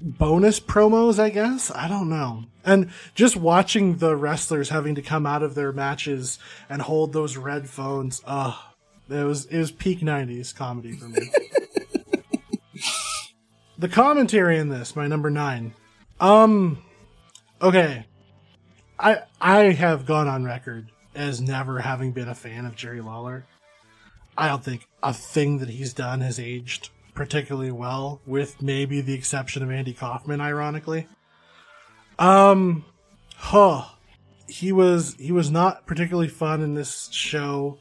bonus 0.00 0.60
promos, 0.60 1.18
I 1.18 1.30
guess. 1.30 1.70
I 1.70 1.88
don't 1.88 2.08
know. 2.08 2.44
And 2.64 2.90
just 3.14 3.36
watching 3.36 3.96
the 3.96 4.16
wrestlers 4.16 4.68
having 4.68 4.94
to 4.96 5.02
come 5.02 5.26
out 5.26 5.42
of 5.42 5.54
their 5.54 5.72
matches 5.72 6.38
and 6.68 6.82
hold 6.82 7.12
those 7.12 7.36
red 7.36 7.68
phones, 7.68 8.22
uh, 8.26 8.56
it 9.08 9.24
was, 9.24 9.46
it 9.46 9.58
was 9.58 9.70
peak 9.70 10.00
90s 10.00 10.54
comedy 10.54 10.92
for 10.92 11.08
me. 11.08 11.30
the 13.78 13.88
commentary 13.88 14.58
in 14.58 14.68
this, 14.68 14.94
my 14.94 15.06
number 15.06 15.30
nine. 15.30 15.74
Um, 16.20 16.82
okay. 17.62 18.04
I 18.98 19.22
I 19.40 19.72
have 19.72 20.06
gone 20.06 20.26
on 20.26 20.44
record 20.44 20.90
as 21.14 21.40
never 21.40 21.78
having 21.78 22.12
been 22.12 22.28
a 22.28 22.34
fan 22.34 22.64
of 22.64 22.74
Jerry 22.74 23.00
Lawler. 23.00 23.46
I 24.36 24.48
don't 24.48 24.62
think 24.62 24.88
a 25.02 25.12
thing 25.12 25.58
that 25.58 25.68
he's 25.68 25.92
done 25.92 26.20
has 26.20 26.38
aged 26.38 26.90
particularly 27.18 27.72
well, 27.72 28.20
with 28.26 28.62
maybe 28.62 29.00
the 29.00 29.12
exception 29.12 29.60
of 29.60 29.72
Andy 29.72 29.92
Kaufman, 29.92 30.40
ironically. 30.40 31.08
Um, 32.16 32.84
huh. 33.34 33.86
He 34.46 34.70
was 34.70 35.16
he 35.18 35.32
was 35.32 35.50
not 35.50 35.84
particularly 35.84 36.28
fun 36.28 36.62
in 36.62 36.74
this 36.74 37.10
show, 37.10 37.78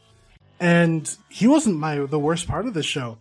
and 0.59 1.15
he 1.29 1.45
wasn't 1.45 1.77
my 1.77 1.99
the 1.99 2.19
worst 2.19 2.47
part 2.47 2.65
of 2.65 2.73
the 2.73 2.81
show. 2.81 3.19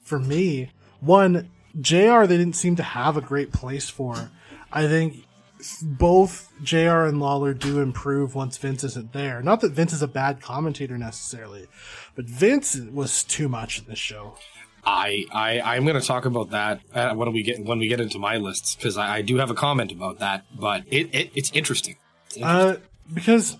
For 0.00 0.18
me, 0.18 0.70
one 1.00 1.50
Jr. 1.78 2.24
They 2.24 2.38
didn't 2.38 2.54
seem 2.56 2.74
to 2.76 2.82
have 2.82 3.18
a 3.18 3.20
great 3.20 3.52
place 3.52 3.90
for. 3.90 4.30
I 4.72 4.88
think 4.88 5.26
both 5.82 6.50
JR 6.62 7.04
and 7.04 7.20
Lawler 7.20 7.52
do 7.52 7.80
improve 7.80 8.34
once 8.34 8.56
Vince 8.56 8.84
isn't 8.84 9.12
there. 9.12 9.42
Not 9.42 9.60
that 9.60 9.72
Vince 9.72 9.92
is 9.92 10.02
a 10.02 10.08
bad 10.08 10.40
commentator 10.40 10.96
necessarily, 10.96 11.68
but 12.16 12.24
Vince 12.24 12.74
was 12.76 13.22
too 13.22 13.48
much 13.48 13.80
in 13.80 13.84
this 13.84 13.98
show. 13.98 14.34
I 14.88 15.26
I 15.32 15.60
I'm 15.76 15.84
going 15.84 16.00
to 16.00 16.06
talk 16.06 16.24
about 16.24 16.50
that 16.50 16.80
uh, 16.94 17.14
when 17.14 17.30
we 17.32 17.42
get 17.42 17.62
when 17.62 17.78
we 17.78 17.88
get 17.88 18.00
into 18.00 18.18
my 18.18 18.38
lists 18.38 18.74
because 18.74 18.96
I, 18.96 19.16
I 19.16 19.22
do 19.22 19.36
have 19.36 19.50
a 19.50 19.54
comment 19.54 19.92
about 19.92 20.18
that, 20.20 20.46
but 20.58 20.84
it, 20.88 21.14
it 21.14 21.30
it's 21.34 21.52
interesting. 21.52 21.96
It's 22.26 22.38
interesting. 22.38 22.82
Uh, 22.82 22.86
because, 23.12 23.58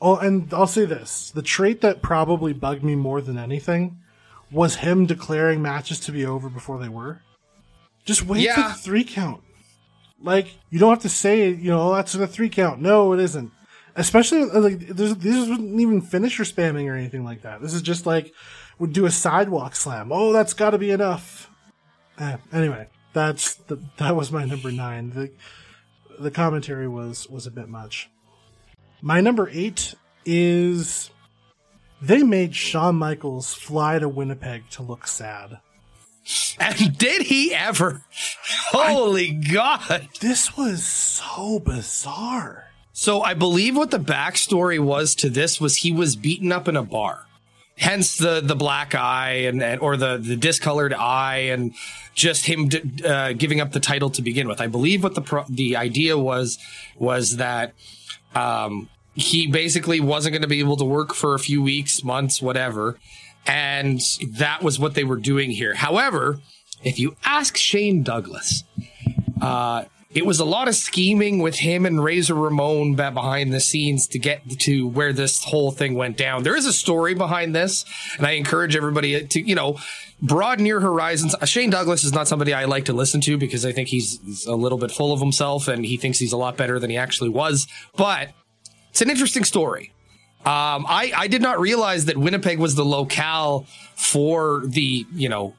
oh, 0.00 0.16
and 0.16 0.52
I'll 0.54 0.66
say 0.66 0.86
this: 0.86 1.30
the 1.34 1.42
trait 1.42 1.82
that 1.82 2.00
probably 2.00 2.54
bugged 2.54 2.82
me 2.82 2.96
more 2.96 3.20
than 3.20 3.38
anything 3.38 3.98
was 4.50 4.76
him 4.76 5.04
declaring 5.04 5.60
matches 5.60 6.00
to 6.00 6.12
be 6.12 6.24
over 6.24 6.48
before 6.48 6.78
they 6.78 6.88
were. 6.88 7.20
Just 8.04 8.24
wait 8.24 8.50
for 8.50 8.62
the 8.62 8.74
three 8.74 9.04
count. 9.04 9.42
Like 10.22 10.56
you 10.70 10.78
don't 10.78 10.90
have 10.90 11.02
to 11.02 11.10
say, 11.10 11.50
you 11.50 11.70
know, 11.70 11.94
that's 11.94 12.14
a 12.14 12.26
three 12.26 12.48
count. 12.48 12.80
No, 12.80 13.12
it 13.12 13.20
isn't. 13.20 13.52
Especially 13.94 14.42
uh, 14.42 14.60
like 14.60 14.78
there's, 14.78 15.16
this 15.16 15.36
isn't 15.36 15.80
even 15.80 16.00
finisher 16.00 16.44
spamming 16.44 16.90
or 16.90 16.94
anything 16.94 17.24
like 17.24 17.42
that. 17.42 17.60
This 17.60 17.74
is 17.74 17.82
just 17.82 18.06
like 18.06 18.32
would 18.78 18.92
do 18.92 19.06
a 19.06 19.10
sidewalk 19.10 19.76
slam. 19.76 20.10
Oh, 20.12 20.32
that's 20.32 20.52
got 20.52 20.70
to 20.70 20.78
be 20.78 20.90
enough. 20.90 21.50
Eh, 22.18 22.36
anyway, 22.52 22.88
that's 23.12 23.54
the, 23.54 23.80
that 23.98 24.16
was 24.16 24.32
my 24.32 24.44
number 24.44 24.70
nine. 24.70 25.10
The 25.10 25.30
the 26.18 26.30
commentary 26.30 26.88
was 26.88 27.28
was 27.28 27.46
a 27.46 27.50
bit 27.50 27.68
much. 27.68 28.10
My 29.02 29.20
number 29.20 29.48
eight 29.52 29.94
is 30.24 31.10
they 32.00 32.22
made 32.22 32.54
Shawn 32.54 32.96
Michaels 32.96 33.54
fly 33.54 33.98
to 33.98 34.08
Winnipeg 34.08 34.68
to 34.70 34.82
look 34.82 35.06
sad. 35.06 35.60
and 36.58 36.96
did 36.98 37.22
he 37.22 37.54
ever? 37.54 38.02
Holy 38.70 39.30
God! 39.32 40.08
This 40.20 40.56
was 40.56 40.84
so 40.84 41.58
bizarre. 41.58 42.64
So 42.92 43.20
I 43.20 43.34
believe 43.34 43.76
what 43.76 43.90
the 43.90 43.98
backstory 43.98 44.80
was 44.80 45.14
to 45.16 45.28
this 45.28 45.60
was 45.60 45.76
he 45.76 45.92
was 45.92 46.16
beaten 46.16 46.50
up 46.50 46.66
in 46.66 46.76
a 46.76 46.82
bar. 46.82 47.25
Hence 47.78 48.16
the 48.16 48.40
the 48.40 48.56
black 48.56 48.94
eye 48.94 49.44
and, 49.46 49.62
and 49.62 49.80
or 49.80 49.96
the 49.96 50.16
the 50.16 50.36
discolored 50.36 50.94
eye 50.94 51.48
and 51.50 51.74
just 52.14 52.46
him 52.46 52.70
uh, 53.04 53.34
giving 53.34 53.60
up 53.60 53.72
the 53.72 53.80
title 53.80 54.08
to 54.10 54.22
begin 54.22 54.48
with. 54.48 54.60
I 54.60 54.66
believe 54.66 55.02
what 55.02 55.14
the 55.14 55.20
pro- 55.20 55.44
the 55.48 55.76
idea 55.76 56.16
was 56.16 56.58
was 56.98 57.36
that 57.36 57.74
um, 58.34 58.88
he 59.14 59.46
basically 59.46 60.00
wasn't 60.00 60.32
going 60.32 60.42
to 60.42 60.48
be 60.48 60.60
able 60.60 60.78
to 60.78 60.84
work 60.84 61.14
for 61.14 61.34
a 61.34 61.38
few 61.38 61.62
weeks, 61.62 62.02
months, 62.02 62.40
whatever, 62.40 62.98
and 63.46 64.00
that 64.38 64.62
was 64.62 64.78
what 64.78 64.94
they 64.94 65.04
were 65.04 65.16
doing 65.16 65.50
here. 65.50 65.74
However, 65.74 66.40
if 66.82 66.98
you 66.98 67.16
ask 67.24 67.56
Shane 67.56 68.02
Douglas, 68.02 68.64
uh, 69.40 69.84
it 70.16 70.24
was 70.24 70.40
a 70.40 70.46
lot 70.46 70.66
of 70.66 70.74
scheming 70.74 71.40
with 71.40 71.56
him 71.56 71.84
and 71.84 72.02
Razor 72.02 72.34
Ramon 72.34 72.94
behind 72.94 73.52
the 73.52 73.60
scenes 73.60 74.06
to 74.08 74.18
get 74.18 74.40
to 74.60 74.88
where 74.88 75.12
this 75.12 75.44
whole 75.44 75.70
thing 75.70 75.94
went 75.94 76.16
down. 76.16 76.42
There 76.42 76.56
is 76.56 76.64
a 76.64 76.72
story 76.72 77.14
behind 77.14 77.54
this, 77.54 77.84
and 78.16 78.26
I 78.26 78.30
encourage 78.30 78.74
everybody 78.74 79.26
to, 79.26 79.40
you 79.42 79.54
know, 79.54 79.78
broaden 80.22 80.64
your 80.64 80.80
horizons. 80.80 81.34
Uh, 81.34 81.44
Shane 81.44 81.68
Douglas 81.68 82.02
is 82.02 82.14
not 82.14 82.28
somebody 82.28 82.54
I 82.54 82.64
like 82.64 82.86
to 82.86 82.94
listen 82.94 83.20
to 83.22 83.36
because 83.36 83.66
I 83.66 83.72
think 83.72 83.88
he's, 83.88 84.18
he's 84.24 84.46
a 84.46 84.54
little 84.54 84.78
bit 84.78 84.90
full 84.90 85.12
of 85.12 85.20
himself 85.20 85.68
and 85.68 85.84
he 85.84 85.98
thinks 85.98 86.18
he's 86.18 86.32
a 86.32 86.38
lot 86.38 86.56
better 86.56 86.78
than 86.78 86.88
he 86.88 86.96
actually 86.96 87.28
was. 87.28 87.66
But 87.94 88.30
it's 88.88 89.02
an 89.02 89.10
interesting 89.10 89.44
story. 89.44 89.92
Um, 90.46 90.86
I, 90.88 91.12
I 91.14 91.26
did 91.26 91.42
not 91.42 91.60
realize 91.60 92.06
that 92.06 92.16
Winnipeg 92.16 92.58
was 92.58 92.74
the 92.74 92.86
locale 92.86 93.66
for 93.96 94.62
the, 94.64 95.04
you 95.12 95.28
know, 95.28 95.54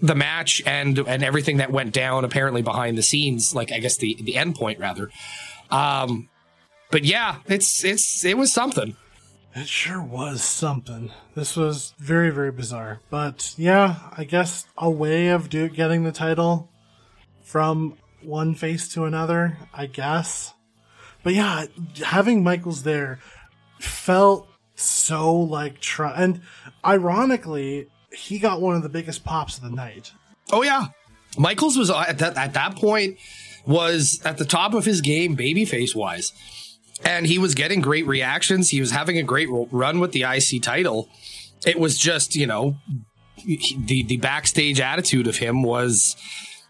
the 0.00 0.14
match 0.14 0.62
and 0.64 0.98
and 0.98 1.22
everything 1.22 1.56
that 1.58 1.70
went 1.72 1.92
down 1.92 2.24
apparently 2.24 2.62
behind 2.62 2.96
the 2.96 3.02
scenes 3.02 3.54
like 3.54 3.72
i 3.72 3.78
guess 3.78 3.96
the 3.96 4.16
the 4.22 4.36
end 4.36 4.54
point 4.54 4.78
rather. 4.78 5.10
Um 5.70 6.28
but 6.90 7.04
yeah 7.04 7.38
it's 7.46 7.84
it's 7.84 8.24
it 8.24 8.36
was 8.38 8.52
something. 8.52 8.96
It 9.54 9.66
sure 9.66 10.02
was 10.02 10.42
something. 10.42 11.10
This 11.34 11.56
was 11.56 11.94
very 11.98 12.30
very 12.30 12.52
bizarre. 12.52 13.00
But 13.10 13.54
yeah 13.56 13.96
i 14.16 14.24
guess 14.24 14.66
a 14.76 14.90
way 14.90 15.28
of 15.28 15.48
do 15.48 15.68
getting 15.68 16.04
the 16.04 16.12
title 16.12 16.70
from 17.42 17.96
one 18.22 18.54
face 18.54 18.88
to 18.94 19.04
another 19.04 19.58
i 19.74 19.86
guess. 19.86 20.54
But 21.22 21.34
yeah 21.34 21.66
having 22.04 22.42
michaels 22.44 22.84
there 22.84 23.18
felt 23.80 24.48
so 24.74 25.34
like 25.34 25.80
try 25.80 26.12
and 26.16 26.40
ironically 26.84 27.88
he 28.12 28.38
got 28.38 28.60
one 28.60 28.76
of 28.76 28.82
the 28.82 28.88
biggest 28.88 29.24
pops 29.24 29.56
of 29.56 29.64
the 29.64 29.70
night. 29.70 30.12
Oh 30.52 30.62
yeah, 30.62 30.88
Michaels 31.36 31.76
was 31.76 31.90
at 31.90 32.18
that 32.18 32.36
at 32.36 32.54
that 32.54 32.76
point 32.76 33.18
was 33.66 34.20
at 34.24 34.38
the 34.38 34.44
top 34.44 34.74
of 34.74 34.84
his 34.84 35.00
game, 35.00 35.36
babyface 35.36 35.94
wise, 35.94 36.32
and 37.04 37.26
he 37.26 37.38
was 37.38 37.54
getting 37.54 37.80
great 37.80 38.06
reactions. 38.06 38.70
He 38.70 38.80
was 38.80 38.90
having 38.90 39.18
a 39.18 39.22
great 39.22 39.48
run 39.50 40.00
with 40.00 40.12
the 40.12 40.22
IC 40.22 40.62
title. 40.62 41.08
It 41.66 41.78
was 41.78 41.98
just 41.98 42.34
you 42.34 42.46
know 42.46 42.76
the 43.44 44.02
the 44.04 44.16
backstage 44.16 44.80
attitude 44.80 45.26
of 45.26 45.36
him 45.36 45.62
was 45.62 46.16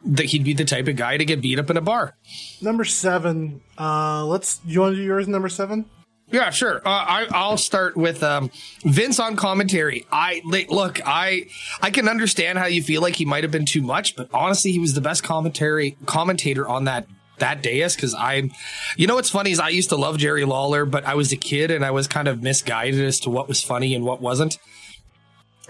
that 0.04 0.26
he'd 0.26 0.44
be 0.44 0.54
the 0.54 0.64
type 0.64 0.88
of 0.88 0.96
guy 0.96 1.16
to 1.16 1.24
get 1.24 1.40
beat 1.40 1.58
up 1.58 1.70
in 1.70 1.76
a 1.76 1.80
bar. 1.80 2.16
Number 2.60 2.84
seven. 2.84 3.60
Uh, 3.78 4.24
let's. 4.26 4.60
You 4.64 4.80
want 4.80 4.92
to 4.92 4.96
do 4.96 5.02
yours? 5.02 5.28
Number 5.28 5.48
seven. 5.48 5.86
Yeah, 6.30 6.50
sure. 6.50 6.78
Uh, 6.86 7.26
I, 7.30 7.48
will 7.48 7.56
start 7.56 7.96
with 7.96 8.22
um, 8.22 8.50
Vince 8.84 9.18
on 9.18 9.36
commentary. 9.36 10.06
I 10.12 10.42
look, 10.44 11.00
I 11.06 11.46
I 11.80 11.90
can 11.90 12.06
understand 12.06 12.58
how 12.58 12.66
you 12.66 12.82
feel 12.82 13.00
like 13.00 13.16
he 13.16 13.24
might 13.24 13.44
have 13.44 13.50
been 13.50 13.64
too 13.64 13.80
much, 13.82 14.14
but 14.14 14.28
honestly, 14.34 14.70
he 14.72 14.78
was 14.78 14.92
the 14.92 15.00
best 15.00 15.22
commentary 15.22 15.96
commentator 16.04 16.68
on 16.68 16.84
that 16.84 17.06
that 17.38 17.62
dais 17.62 17.94
because 17.94 18.14
I, 18.14 18.50
you 18.96 19.06
know, 19.06 19.14
what's 19.14 19.30
funny 19.30 19.52
is 19.52 19.60
I 19.60 19.68
used 19.68 19.88
to 19.90 19.96
love 19.96 20.18
Jerry 20.18 20.44
Lawler, 20.44 20.84
but 20.84 21.04
I 21.04 21.14
was 21.14 21.32
a 21.32 21.36
kid 21.36 21.70
and 21.70 21.84
I 21.84 21.92
was 21.92 22.06
kind 22.06 22.28
of 22.28 22.42
misguided 22.42 23.00
as 23.00 23.20
to 23.20 23.30
what 23.30 23.48
was 23.48 23.62
funny 23.62 23.94
and 23.94 24.04
what 24.04 24.20
wasn't. 24.20 24.58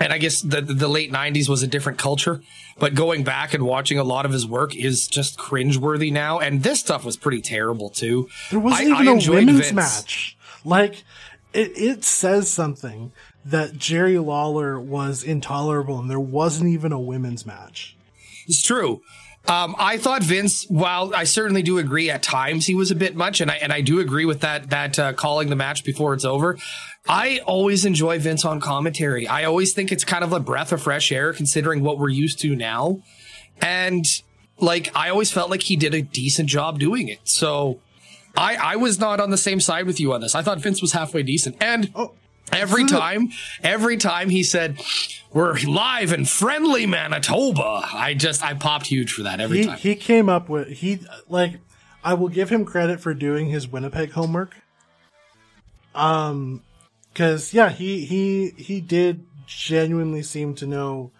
And 0.00 0.12
I 0.12 0.18
guess 0.18 0.40
the 0.40 0.60
the 0.60 0.88
late 0.88 1.12
'90s 1.12 1.48
was 1.48 1.62
a 1.62 1.66
different 1.66 1.98
culture, 1.98 2.40
but 2.78 2.94
going 2.94 3.24
back 3.24 3.52
and 3.52 3.64
watching 3.64 3.98
a 3.98 4.04
lot 4.04 4.26
of 4.26 4.32
his 4.32 4.46
work 4.46 4.74
is 4.76 5.08
just 5.08 5.38
cringeworthy 5.38 6.12
now. 6.12 6.38
And 6.38 6.62
this 6.62 6.80
stuff 6.80 7.04
was 7.04 7.16
pretty 7.16 7.42
terrible 7.42 7.90
too. 7.90 8.28
There 8.50 8.60
wasn't 8.60 8.92
I, 8.92 9.02
even 9.02 9.08
I 9.08 9.12
a 9.12 9.30
women's 9.30 9.58
Vince. 9.58 9.72
match. 9.72 10.37
Like, 10.64 11.04
it, 11.52 11.72
it 11.76 12.04
says 12.04 12.50
something 12.50 13.12
that 13.44 13.78
Jerry 13.78 14.18
Lawler 14.18 14.78
was 14.78 15.24
intolerable 15.24 15.98
and 15.98 16.10
there 16.10 16.20
wasn't 16.20 16.70
even 16.70 16.92
a 16.92 17.00
women's 17.00 17.46
match. 17.46 17.96
It's 18.46 18.62
true. 18.62 19.00
Um, 19.46 19.74
I 19.78 19.96
thought 19.96 20.22
Vince, 20.22 20.66
while 20.68 21.14
I 21.14 21.24
certainly 21.24 21.62
do 21.62 21.78
agree 21.78 22.10
at 22.10 22.22
times 22.22 22.66
he 22.66 22.74
was 22.74 22.90
a 22.90 22.94
bit 22.94 23.16
much, 23.16 23.40
and 23.40 23.50
I 23.50 23.54
and 23.56 23.72
I 23.72 23.80
do 23.80 23.98
agree 23.98 24.26
with 24.26 24.40
that 24.40 24.68
that 24.70 24.98
uh, 24.98 25.12
calling 25.14 25.48
the 25.48 25.56
match 25.56 25.84
before 25.84 26.12
it's 26.12 26.24
over. 26.26 26.58
I 27.08 27.40
always 27.46 27.86
enjoy 27.86 28.18
Vince 28.18 28.44
on 28.44 28.60
commentary. 28.60 29.26
I 29.26 29.44
always 29.44 29.72
think 29.72 29.90
it's 29.90 30.04
kind 30.04 30.22
of 30.22 30.34
a 30.34 30.40
breath 30.40 30.72
of 30.72 30.82
fresh 30.82 31.10
air 31.10 31.32
considering 31.32 31.82
what 31.82 31.98
we're 31.98 32.10
used 32.10 32.40
to 32.40 32.54
now, 32.54 33.00
and 33.62 34.04
like 34.58 34.94
I 34.94 35.08
always 35.08 35.30
felt 35.30 35.48
like 35.48 35.62
he 35.62 35.76
did 35.76 35.94
a 35.94 36.02
decent 36.02 36.50
job 36.50 36.78
doing 36.78 37.08
it. 37.08 37.20
So 37.24 37.80
I, 38.38 38.54
I 38.54 38.76
was 38.76 39.00
not 39.00 39.18
on 39.18 39.30
the 39.30 39.36
same 39.36 39.60
side 39.60 39.86
with 39.86 39.98
you 39.98 40.12
on 40.12 40.20
this. 40.20 40.34
I 40.36 40.42
thought 40.42 40.60
Vince 40.60 40.80
was 40.80 40.92
halfway 40.92 41.24
decent. 41.24 41.56
And 41.60 41.90
oh, 41.96 42.14
every 42.52 42.86
time, 42.86 43.30
every 43.64 43.96
time 43.96 44.30
he 44.30 44.44
said, 44.44 44.80
we're 45.32 45.58
live 45.66 46.12
in 46.12 46.24
friendly 46.24 46.86
Manitoba, 46.86 47.82
I 47.92 48.14
just, 48.14 48.44
I 48.44 48.54
popped 48.54 48.86
huge 48.86 49.12
for 49.12 49.24
that 49.24 49.40
every 49.40 49.58
he, 49.58 49.66
time. 49.66 49.78
He 49.78 49.96
came 49.96 50.28
up 50.28 50.48
with, 50.48 50.68
he, 50.68 51.00
like, 51.28 51.58
I 52.04 52.14
will 52.14 52.28
give 52.28 52.48
him 52.48 52.64
credit 52.64 53.00
for 53.00 53.12
doing 53.12 53.48
his 53.48 53.66
Winnipeg 53.66 54.12
homework. 54.12 54.54
Um, 55.94 56.62
cause 57.14 57.52
yeah, 57.52 57.70
he, 57.70 58.04
he, 58.04 58.50
he 58.56 58.80
did 58.80 59.26
genuinely 59.46 60.22
seem 60.22 60.54
to 60.54 60.66
know 60.66 61.10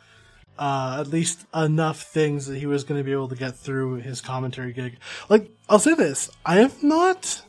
uh, 0.59 0.99
at 1.01 1.09
least 1.09 1.47
enough 1.55 2.03
things 2.03 2.47
that 2.47 2.59
he 2.59 2.67
was 2.67 2.85
going 2.85 2.99
to 2.99 3.05
be 3.05 3.13
able 3.13 3.29
to 3.29 3.37
get 3.37 3.57
through 3.57 3.97
his 3.97 4.21
commentary 4.21 4.73
gig. 4.73 4.99
Like, 5.29 5.51
I'll 5.69 5.79
say 5.79 5.95
this: 5.95 6.31
I 6.45 6.57
have 6.57 6.83
not. 6.83 7.43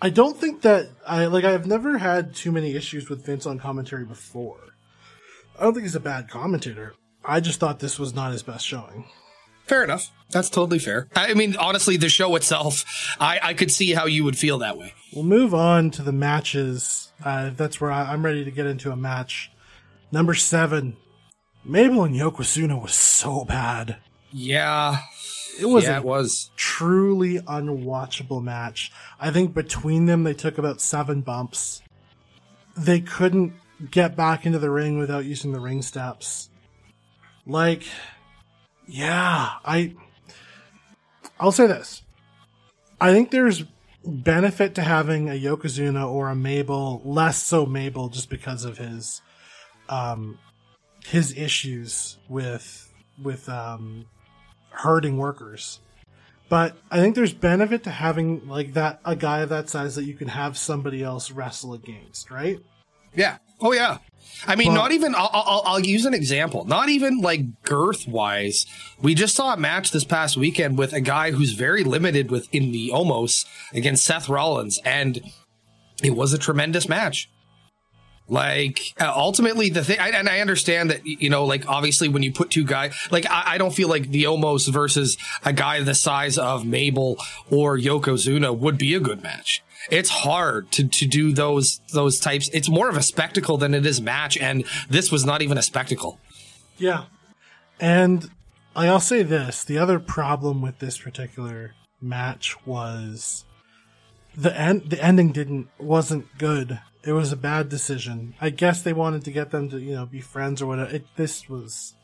I 0.00 0.10
don't 0.10 0.36
think 0.36 0.62
that 0.62 0.88
I 1.06 1.26
like. 1.26 1.44
I've 1.44 1.66
never 1.66 1.98
had 1.98 2.34
too 2.34 2.52
many 2.52 2.74
issues 2.74 3.08
with 3.08 3.24
Vince 3.24 3.46
on 3.46 3.58
commentary 3.58 4.04
before. 4.04 4.60
I 5.58 5.62
don't 5.62 5.74
think 5.74 5.84
he's 5.84 5.94
a 5.94 6.00
bad 6.00 6.28
commentator. 6.28 6.94
I 7.24 7.40
just 7.40 7.60
thought 7.60 7.78
this 7.78 7.98
was 7.98 8.14
not 8.14 8.32
his 8.32 8.42
best 8.42 8.66
showing. 8.66 9.06
Fair 9.66 9.82
enough. 9.82 10.10
That's 10.30 10.50
totally 10.50 10.78
fair. 10.78 11.08
I 11.16 11.32
mean, 11.32 11.56
honestly, 11.56 11.96
the 11.96 12.10
show 12.10 12.34
itself, 12.36 12.84
I, 13.18 13.40
I 13.42 13.54
could 13.54 13.70
see 13.70 13.92
how 13.92 14.04
you 14.04 14.24
would 14.24 14.36
feel 14.36 14.58
that 14.58 14.76
way. 14.76 14.92
We'll 15.14 15.24
move 15.24 15.54
on 15.54 15.90
to 15.92 16.02
the 16.02 16.12
matches. 16.12 17.12
Uh, 17.24 17.50
that's 17.56 17.80
where 17.80 17.90
I, 17.90 18.12
I'm 18.12 18.24
ready 18.24 18.44
to 18.44 18.50
get 18.50 18.66
into 18.66 18.90
a 18.92 18.96
match. 18.96 19.50
Number 20.12 20.34
seven, 20.34 20.96
Mabel 21.64 22.04
and 22.04 22.14
Yokozuna 22.14 22.80
was 22.80 22.94
so 22.94 23.44
bad. 23.44 23.96
Yeah. 24.32 24.98
It 25.58 25.66
was 25.66 25.84
yeah, 25.84 25.98
it 25.98 26.04
was 26.04 26.50
truly 26.56 27.38
unwatchable 27.38 28.42
match. 28.42 28.92
I 29.20 29.30
think 29.30 29.54
between 29.54 30.06
them 30.06 30.24
they 30.24 30.34
took 30.34 30.58
about 30.58 30.80
seven 30.80 31.20
bumps. 31.20 31.80
They 32.76 33.00
couldn't 33.00 33.54
get 33.90 34.16
back 34.16 34.46
into 34.46 34.58
the 34.58 34.70
ring 34.70 34.98
without 34.98 35.24
using 35.24 35.52
the 35.52 35.60
ring 35.60 35.82
steps. 35.82 36.50
Like 37.46 37.84
yeah, 38.86 39.52
I 39.64 39.94
I'll 41.38 41.52
say 41.52 41.66
this. 41.66 42.02
I 43.00 43.12
think 43.12 43.30
there's 43.30 43.64
benefit 44.04 44.74
to 44.74 44.82
having 44.82 45.28
a 45.28 45.40
Yokozuna 45.40 46.06
or 46.10 46.28
a 46.28 46.36
Mabel, 46.36 47.00
less 47.04 47.42
so 47.42 47.64
Mabel 47.64 48.08
just 48.08 48.28
because 48.28 48.64
of 48.64 48.78
his 48.78 49.22
um 49.88 50.38
his 51.06 51.36
issues 51.36 52.18
with 52.28 52.92
with 53.22 53.48
um, 53.48 54.06
hurting 54.70 55.16
workers. 55.16 55.80
But 56.48 56.76
I 56.90 56.98
think 56.98 57.14
there's 57.14 57.32
benefit 57.32 57.84
to 57.84 57.90
having 57.90 58.46
like 58.48 58.74
that 58.74 59.00
a 59.04 59.16
guy 59.16 59.40
of 59.40 59.48
that 59.48 59.68
size 59.68 59.94
that 59.96 60.04
you 60.04 60.14
can 60.14 60.28
have 60.28 60.58
somebody 60.58 61.02
else 61.02 61.30
wrestle 61.30 61.74
against, 61.74 62.30
right? 62.30 62.60
Yeah. 63.14 63.38
Oh 63.60 63.72
yeah. 63.72 63.98
I 64.46 64.56
mean, 64.56 64.68
but, 64.68 64.74
not 64.74 64.92
even. 64.92 65.14
I'll, 65.14 65.30
I'll, 65.32 65.62
I'll, 65.64 65.80
use 65.80 66.04
an 66.04 66.14
example. 66.14 66.64
Not 66.64 66.88
even 66.88 67.20
like 67.20 67.62
girth 67.62 68.06
wise. 68.08 68.66
We 69.00 69.14
just 69.14 69.34
saw 69.34 69.54
a 69.54 69.56
match 69.56 69.90
this 69.90 70.04
past 70.04 70.36
weekend 70.36 70.76
with 70.76 70.92
a 70.92 71.00
guy 71.00 71.30
who's 71.30 71.52
very 71.52 71.84
limited 71.84 72.30
within 72.30 72.72
the 72.72 72.90
Omos 72.90 73.46
against 73.72 74.04
Seth 74.04 74.28
Rollins, 74.28 74.80
and 74.84 75.20
it 76.02 76.10
was 76.10 76.32
a 76.32 76.38
tremendous 76.38 76.88
match. 76.88 77.30
Like 78.26 78.94
uh, 78.98 79.12
ultimately, 79.14 79.68
the 79.68 79.84
thing, 79.84 79.98
and 79.98 80.28
I 80.28 80.40
understand 80.40 80.90
that 80.90 81.04
you 81.04 81.28
know, 81.28 81.44
like 81.44 81.68
obviously, 81.68 82.08
when 82.08 82.22
you 82.22 82.32
put 82.32 82.50
two 82.50 82.64
guys, 82.64 82.94
like 83.10 83.26
I, 83.28 83.54
I, 83.54 83.58
don't 83.58 83.74
feel 83.74 83.88
like 83.88 84.10
the 84.10 84.24
Omos 84.24 84.66
versus 84.72 85.18
a 85.44 85.52
guy 85.52 85.82
the 85.82 85.94
size 85.94 86.38
of 86.38 86.64
Mabel 86.64 87.18
or 87.50 87.76
Yokozuna 87.76 88.56
would 88.56 88.78
be 88.78 88.94
a 88.94 89.00
good 89.00 89.22
match. 89.22 89.62
It's 89.90 90.08
hard 90.08 90.70
to 90.72 90.88
to 90.88 91.06
do 91.06 91.34
those 91.34 91.82
those 91.92 92.18
types. 92.18 92.48
It's 92.54 92.70
more 92.70 92.88
of 92.88 92.96
a 92.96 93.02
spectacle 93.02 93.58
than 93.58 93.74
it 93.74 93.84
is 93.84 94.00
match, 94.00 94.38
and 94.38 94.64
this 94.88 95.12
was 95.12 95.26
not 95.26 95.42
even 95.42 95.58
a 95.58 95.62
spectacle. 95.62 96.18
Yeah, 96.78 97.04
and 97.78 98.30
I'll 98.74 99.00
say 99.00 99.22
this: 99.22 99.64
the 99.64 99.76
other 99.76 99.98
problem 99.98 100.62
with 100.62 100.78
this 100.78 100.96
particular 100.96 101.74
match 102.00 102.56
was 102.66 103.44
the 104.36 104.58
end 104.58 104.90
the 104.90 105.02
ending 105.02 105.32
didn't 105.32 105.68
wasn't 105.78 106.26
good. 106.38 106.80
It 107.02 107.12
was 107.12 107.32
a 107.32 107.36
bad 107.36 107.68
decision. 107.68 108.34
I 108.40 108.50
guess 108.50 108.82
they 108.82 108.92
wanted 108.92 109.24
to 109.24 109.30
get 109.30 109.50
them 109.50 109.68
to 109.70 109.78
you 109.78 109.94
know 109.94 110.06
be 110.06 110.20
friends 110.20 110.62
or 110.62 110.66
whatever. 110.66 110.90
It, 110.90 111.06
this 111.16 111.48
was 111.48 111.94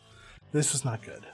this 0.53 0.73
was 0.73 0.85
not 0.85 1.03
good. 1.03 1.27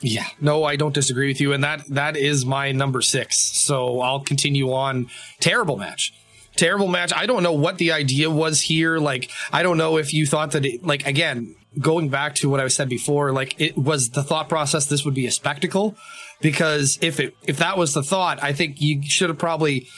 Yeah, 0.00 0.26
no, 0.40 0.64
I 0.64 0.76
don't 0.76 0.92
disagree 0.94 1.28
with 1.28 1.40
you, 1.40 1.54
and 1.54 1.64
that 1.64 1.82
that 1.88 2.16
is 2.16 2.44
my 2.44 2.72
number 2.72 3.00
six. 3.00 3.38
So 3.38 4.00
I'll 4.00 4.20
continue 4.20 4.70
on. 4.72 5.08
Terrible 5.40 5.78
match, 5.78 6.12
terrible 6.54 6.88
match. 6.88 7.12
I 7.16 7.24
don't 7.24 7.42
know 7.42 7.54
what 7.54 7.78
the 7.78 7.92
idea 7.92 8.30
was 8.30 8.60
here. 8.60 8.98
Like, 8.98 9.30
I 9.50 9.62
don't 9.62 9.78
know 9.78 9.96
if 9.96 10.12
you 10.12 10.26
thought 10.26 10.50
that, 10.50 10.66
it, 10.66 10.84
like, 10.84 11.06
again, 11.06 11.56
going 11.80 12.10
back 12.10 12.34
to 12.36 12.50
what 12.50 12.60
I 12.60 12.68
said 12.68 12.90
before, 12.90 13.32
like, 13.32 13.58
it 13.58 13.78
was 13.78 14.10
the 14.10 14.22
thought 14.22 14.50
process. 14.50 14.84
This 14.84 15.04
would 15.06 15.14
be 15.14 15.26
a 15.26 15.30
spectacle, 15.30 15.96
because 16.42 16.98
if 17.00 17.18
it 17.18 17.34
if 17.46 17.56
that 17.56 17.78
was 17.78 17.94
the 17.94 18.02
thought, 18.02 18.42
I 18.42 18.52
think 18.52 18.82
you 18.82 19.02
should 19.02 19.30
have 19.30 19.38
probably 19.38 19.88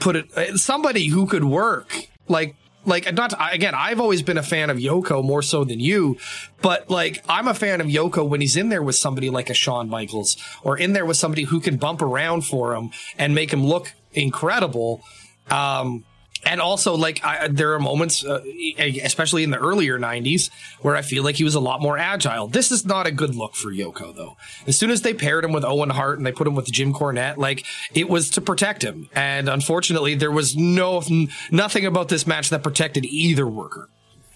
put 0.00 0.16
it 0.16 0.58
somebody 0.58 1.08
who 1.08 1.26
could 1.26 1.44
work. 1.44 1.92
Like 2.28 2.56
like 2.84 3.12
not 3.14 3.32
again 3.54 3.74
i've 3.76 4.00
always 4.00 4.22
been 4.22 4.38
a 4.38 4.42
fan 4.42 4.68
of 4.68 4.76
yoko 4.76 5.24
more 5.24 5.42
so 5.42 5.62
than 5.62 5.78
you 5.78 6.18
but 6.62 6.90
like 6.90 7.22
i'm 7.28 7.46
a 7.46 7.54
fan 7.54 7.80
of 7.80 7.86
yoko 7.86 8.28
when 8.28 8.40
he's 8.40 8.56
in 8.56 8.70
there 8.70 8.82
with 8.82 8.96
somebody 8.96 9.30
like 9.30 9.48
a 9.48 9.54
Shawn 9.54 9.88
michaels 9.88 10.36
or 10.64 10.76
in 10.76 10.92
there 10.92 11.06
with 11.06 11.16
somebody 11.16 11.44
who 11.44 11.60
can 11.60 11.76
bump 11.76 12.02
around 12.02 12.42
for 12.44 12.74
him 12.74 12.90
and 13.16 13.34
make 13.34 13.52
him 13.52 13.64
look 13.64 13.92
incredible. 14.12 15.02
Um 15.50 16.04
and 16.44 16.60
also 16.60 16.94
like 16.94 17.24
I, 17.24 17.48
there 17.48 17.72
are 17.74 17.78
moments 17.78 18.24
uh, 18.24 18.42
especially 18.78 19.44
in 19.44 19.50
the 19.50 19.58
earlier 19.58 19.98
90s 19.98 20.50
where 20.80 20.96
i 20.96 21.02
feel 21.02 21.22
like 21.22 21.36
he 21.36 21.44
was 21.44 21.54
a 21.54 21.60
lot 21.60 21.80
more 21.80 21.98
agile. 21.98 22.48
This 22.48 22.70
is 22.72 22.84
not 22.84 23.06
a 23.06 23.10
good 23.10 23.34
look 23.34 23.54
for 23.54 23.70
yoko 23.70 24.14
though. 24.14 24.36
As 24.66 24.78
soon 24.78 24.90
as 24.90 25.02
they 25.02 25.14
paired 25.14 25.44
him 25.44 25.52
with 25.52 25.64
owen 25.64 25.90
hart 25.90 26.18
and 26.18 26.26
they 26.26 26.32
put 26.32 26.46
him 26.46 26.54
with 26.54 26.70
jim 26.70 26.92
cornette 26.92 27.36
like 27.36 27.64
it 27.94 28.08
was 28.08 28.30
to 28.30 28.40
protect 28.40 28.82
him. 28.82 29.08
And 29.14 29.48
unfortunately 29.48 30.14
there 30.14 30.30
was 30.30 30.56
no 30.56 31.02
nothing 31.50 31.86
about 31.86 32.08
this 32.08 32.26
match 32.26 32.50
that 32.50 32.62
protected 32.62 33.04
either 33.04 33.46
worker. 33.46 33.88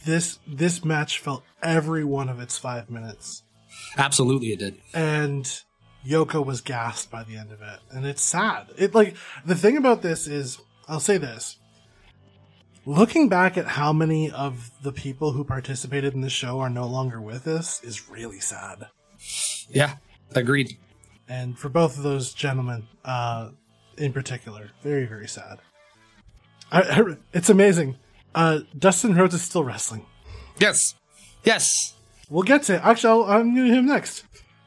This 0.04 0.38
this 0.46 0.84
match 0.84 1.18
felt 1.18 1.42
every 1.62 2.04
one 2.04 2.28
of 2.28 2.40
its 2.40 2.58
five 2.58 2.90
minutes. 2.90 3.42
Absolutely 3.96 4.48
it 4.48 4.58
did. 4.58 4.78
And 4.94 5.50
yoko 6.06 6.44
was 6.44 6.60
gassed 6.60 7.10
by 7.10 7.24
the 7.24 7.36
end 7.36 7.50
of 7.50 7.60
it. 7.60 7.80
And 7.90 8.06
it's 8.06 8.22
sad. 8.22 8.68
It 8.78 8.94
like 8.94 9.16
the 9.44 9.56
thing 9.56 9.76
about 9.76 10.02
this 10.02 10.26
is 10.26 10.58
i'll 10.88 11.00
say 11.00 11.18
this 11.18 11.56
looking 12.86 13.28
back 13.28 13.58
at 13.58 13.66
how 13.66 13.92
many 13.92 14.30
of 14.30 14.70
the 14.82 14.92
people 14.92 15.32
who 15.32 15.44
participated 15.44 16.14
in 16.14 16.20
the 16.22 16.30
show 16.30 16.60
are 16.60 16.70
no 16.70 16.86
longer 16.86 17.20
with 17.20 17.46
us 17.46 17.82
is 17.82 18.08
really 18.08 18.40
sad. 18.40 18.86
Yeah, 19.68 19.96
agreed. 20.34 20.78
And 21.28 21.58
for 21.58 21.68
both 21.68 21.98
of 21.98 22.04
those 22.04 22.32
gentlemen, 22.32 22.86
uh, 23.04 23.50
in 23.98 24.12
particular, 24.12 24.70
very 24.82 25.04
very 25.04 25.28
sad. 25.28 25.58
I, 26.70 26.82
I, 26.82 27.16
it's 27.32 27.50
amazing. 27.50 27.96
Uh, 28.34 28.60
Dustin 28.78 29.14
Rhodes 29.14 29.34
is 29.34 29.42
still 29.42 29.64
wrestling. 29.64 30.06
Yes, 30.58 30.94
yes. 31.44 31.94
We'll 32.30 32.42
get 32.42 32.64
to. 32.64 32.76
It. 32.76 32.84
Actually, 32.84 33.28
i 33.28 33.38
am 33.38 33.54
going 33.54 33.68
to 33.68 33.74
him 33.74 33.86
next. 33.86 34.24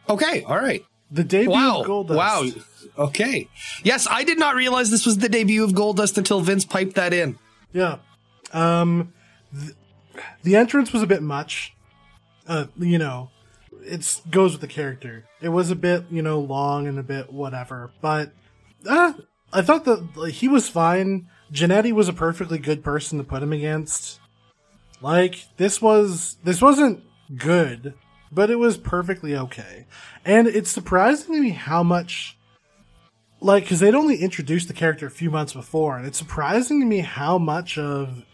Okay, 0.09 0.43
all 0.43 0.57
right. 0.57 0.85
The 1.11 1.23
debut 1.23 1.51
wow. 1.51 1.81
of 1.81 1.87
Goldust. 1.87 2.15
Wow. 2.15 2.45
Okay. 2.97 3.49
Yes, 3.83 4.07
I 4.09 4.23
did 4.23 4.39
not 4.39 4.55
realize 4.55 4.91
this 4.91 5.05
was 5.05 5.17
the 5.17 5.29
debut 5.29 5.63
of 5.63 5.71
Goldust 5.71 6.17
until 6.17 6.41
Vince 6.41 6.65
piped 6.65 6.95
that 6.95 7.13
in. 7.13 7.37
Yeah. 7.73 7.97
Um, 8.53 9.13
th- 9.57 9.75
the 10.43 10.55
entrance 10.55 10.91
was 10.93 11.01
a 11.01 11.07
bit 11.07 11.21
much. 11.21 11.75
Uh, 12.47 12.65
you 12.77 12.97
know, 12.97 13.29
it 13.83 14.21
goes 14.29 14.53
with 14.53 14.61
the 14.61 14.67
character. 14.67 15.25
It 15.41 15.49
was 15.49 15.71
a 15.71 15.75
bit, 15.75 16.05
you 16.09 16.21
know, 16.21 16.39
long 16.39 16.87
and 16.87 16.99
a 16.99 17.03
bit 17.03 17.31
whatever, 17.31 17.91
but 18.01 18.31
uh, 18.87 19.13
I 19.51 19.61
thought 19.61 19.85
that 19.85 20.15
like, 20.15 20.33
he 20.33 20.47
was 20.47 20.69
fine. 20.69 21.29
Jannetty 21.51 21.91
was 21.91 22.07
a 22.07 22.13
perfectly 22.13 22.57
good 22.57 22.83
person 22.83 23.17
to 23.17 23.23
put 23.23 23.43
him 23.43 23.53
against. 23.53 24.19
Like 25.01 25.45
this 25.57 25.81
was 25.81 26.37
this 26.43 26.61
wasn't 26.61 27.03
good, 27.35 27.93
but 28.31 28.49
it 28.49 28.57
was 28.57 28.77
perfectly 28.77 29.35
okay. 29.35 29.85
And 30.25 30.47
it's 30.47 30.69
surprising 30.69 31.35
to 31.35 31.41
me 31.41 31.49
how 31.51 31.83
much 31.83 32.37
like 33.41 33.63
because 33.63 33.79
they'd 33.79 33.95
only 33.95 34.17
introduced 34.17 34.67
the 34.67 34.73
character 34.73 35.07
a 35.07 35.11
few 35.11 35.31
months 35.31 35.53
before, 35.53 35.97
and 35.97 36.05
it's 36.05 36.17
surprising 36.17 36.79
to 36.81 36.85
me 36.85 36.99
how 36.99 37.37
much 37.37 37.77
of 37.77 38.25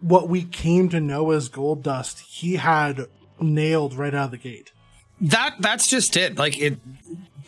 what 0.00 0.28
we 0.28 0.42
came 0.42 0.88
to 0.90 1.00
know 1.00 1.30
as 1.30 1.48
Goldust, 1.48 2.20
he 2.20 2.56
had 2.56 3.06
nailed 3.40 3.94
right 3.94 4.14
out 4.14 4.26
of 4.26 4.30
the 4.30 4.36
gate. 4.36 4.72
That 5.20 5.56
that's 5.60 5.88
just 5.88 6.16
it. 6.16 6.38
Like 6.38 6.58
it 6.58 6.78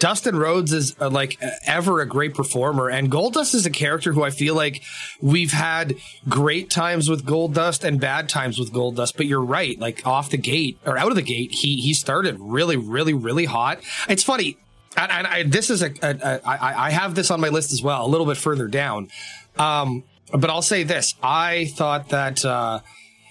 Dustin 0.02 0.34
Rhodes 0.34 0.72
is 0.72 0.96
uh, 1.00 1.08
like 1.10 1.38
ever 1.64 2.00
a 2.00 2.06
great 2.06 2.34
performer, 2.34 2.90
and 2.90 3.10
Goldust 3.10 3.54
is 3.54 3.66
a 3.66 3.70
character 3.70 4.12
who 4.12 4.24
I 4.24 4.30
feel 4.30 4.54
like 4.54 4.82
we've 5.20 5.52
had 5.52 5.94
great 6.28 6.70
times 6.70 7.08
with 7.08 7.24
Goldust 7.24 7.84
and 7.84 8.00
bad 8.00 8.28
times 8.28 8.58
with 8.58 8.72
Goldust. 8.72 9.16
But 9.16 9.26
you're 9.26 9.44
right, 9.44 9.78
like 9.78 10.04
off 10.04 10.30
the 10.30 10.38
gate 10.38 10.78
or 10.84 10.98
out 10.98 11.10
of 11.10 11.14
the 11.14 11.22
gate, 11.22 11.52
he 11.52 11.80
he 11.80 11.94
started 11.94 12.36
really, 12.40 12.76
really, 12.76 13.14
really 13.14 13.44
hot. 13.44 13.80
It's 14.08 14.24
funny, 14.24 14.58
and, 14.96 15.12
and 15.12 15.26
I, 15.26 15.42
this 15.44 15.70
is 15.70 15.82
a, 15.82 15.92
a, 16.02 16.10
a 16.10 16.40
I, 16.44 16.86
I 16.86 16.90
have 16.90 17.14
this 17.14 17.30
on 17.30 17.40
my 17.40 17.48
list 17.48 17.72
as 17.72 17.80
well, 17.80 18.04
a 18.04 18.08
little 18.08 18.26
bit 18.26 18.36
further 18.36 18.66
down. 18.66 19.08
Um, 19.56 20.02
but 20.32 20.50
I'll 20.50 20.62
say 20.62 20.82
this: 20.82 21.14
I 21.22 21.66
thought 21.66 22.08
that 22.08 22.44
uh, 22.44 22.80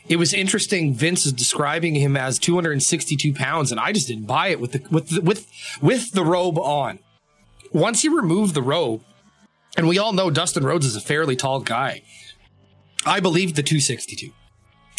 it 0.08 0.18
was 0.18 0.34
interesting. 0.34 0.94
Vince 0.94 1.26
is 1.26 1.34
describing 1.34 1.96
him 1.96 2.18
as 2.18 2.40
262 2.40 3.34
pounds, 3.34 3.72
and 3.72 3.80
I 3.80 3.92
just 3.92 4.08
didn't 4.08 4.26
buy 4.26 4.48
it 4.48 4.60
with 4.60 4.74
the 4.74 4.84
with 4.90 5.10
the, 5.10 5.22
with 5.22 5.48
with 5.82 6.12
the 6.12 6.24
robe 6.24 6.58
on. 6.58 7.00
Once 7.72 8.02
he 8.02 8.10
removed 8.10 8.54
the 8.54 8.62
robe, 8.62 9.04
and 9.78 9.88
we 9.88 9.98
all 9.98 10.14
know 10.14 10.30
Dustin 10.30 10.66
Rhodes 10.66 10.86
is 10.86 10.96
a 10.96 11.02
fairly 11.02 11.36
tall 11.36 11.62
guy, 11.62 12.02
I 13.06 13.20
believed 13.20 13.56
the 13.56 13.64
262. 13.64 14.32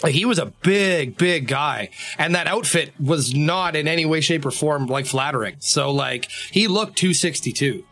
Like 0.02 0.14
he 0.14 0.24
was 0.24 0.38
a 0.38 0.46
big, 0.46 1.16
big 1.16 1.46
guy, 1.46 1.90
and 2.18 2.34
that 2.34 2.46
outfit 2.46 2.92
was 2.98 3.34
not 3.34 3.76
in 3.76 3.86
any 3.86 4.04
way, 4.04 4.20
shape, 4.20 4.44
or 4.44 4.50
form 4.50 4.86
like 4.86 5.06
flattering. 5.06 5.56
So, 5.60 5.92
like, 5.92 6.28
he 6.50 6.66
looked 6.66 6.96
262. 6.96 7.84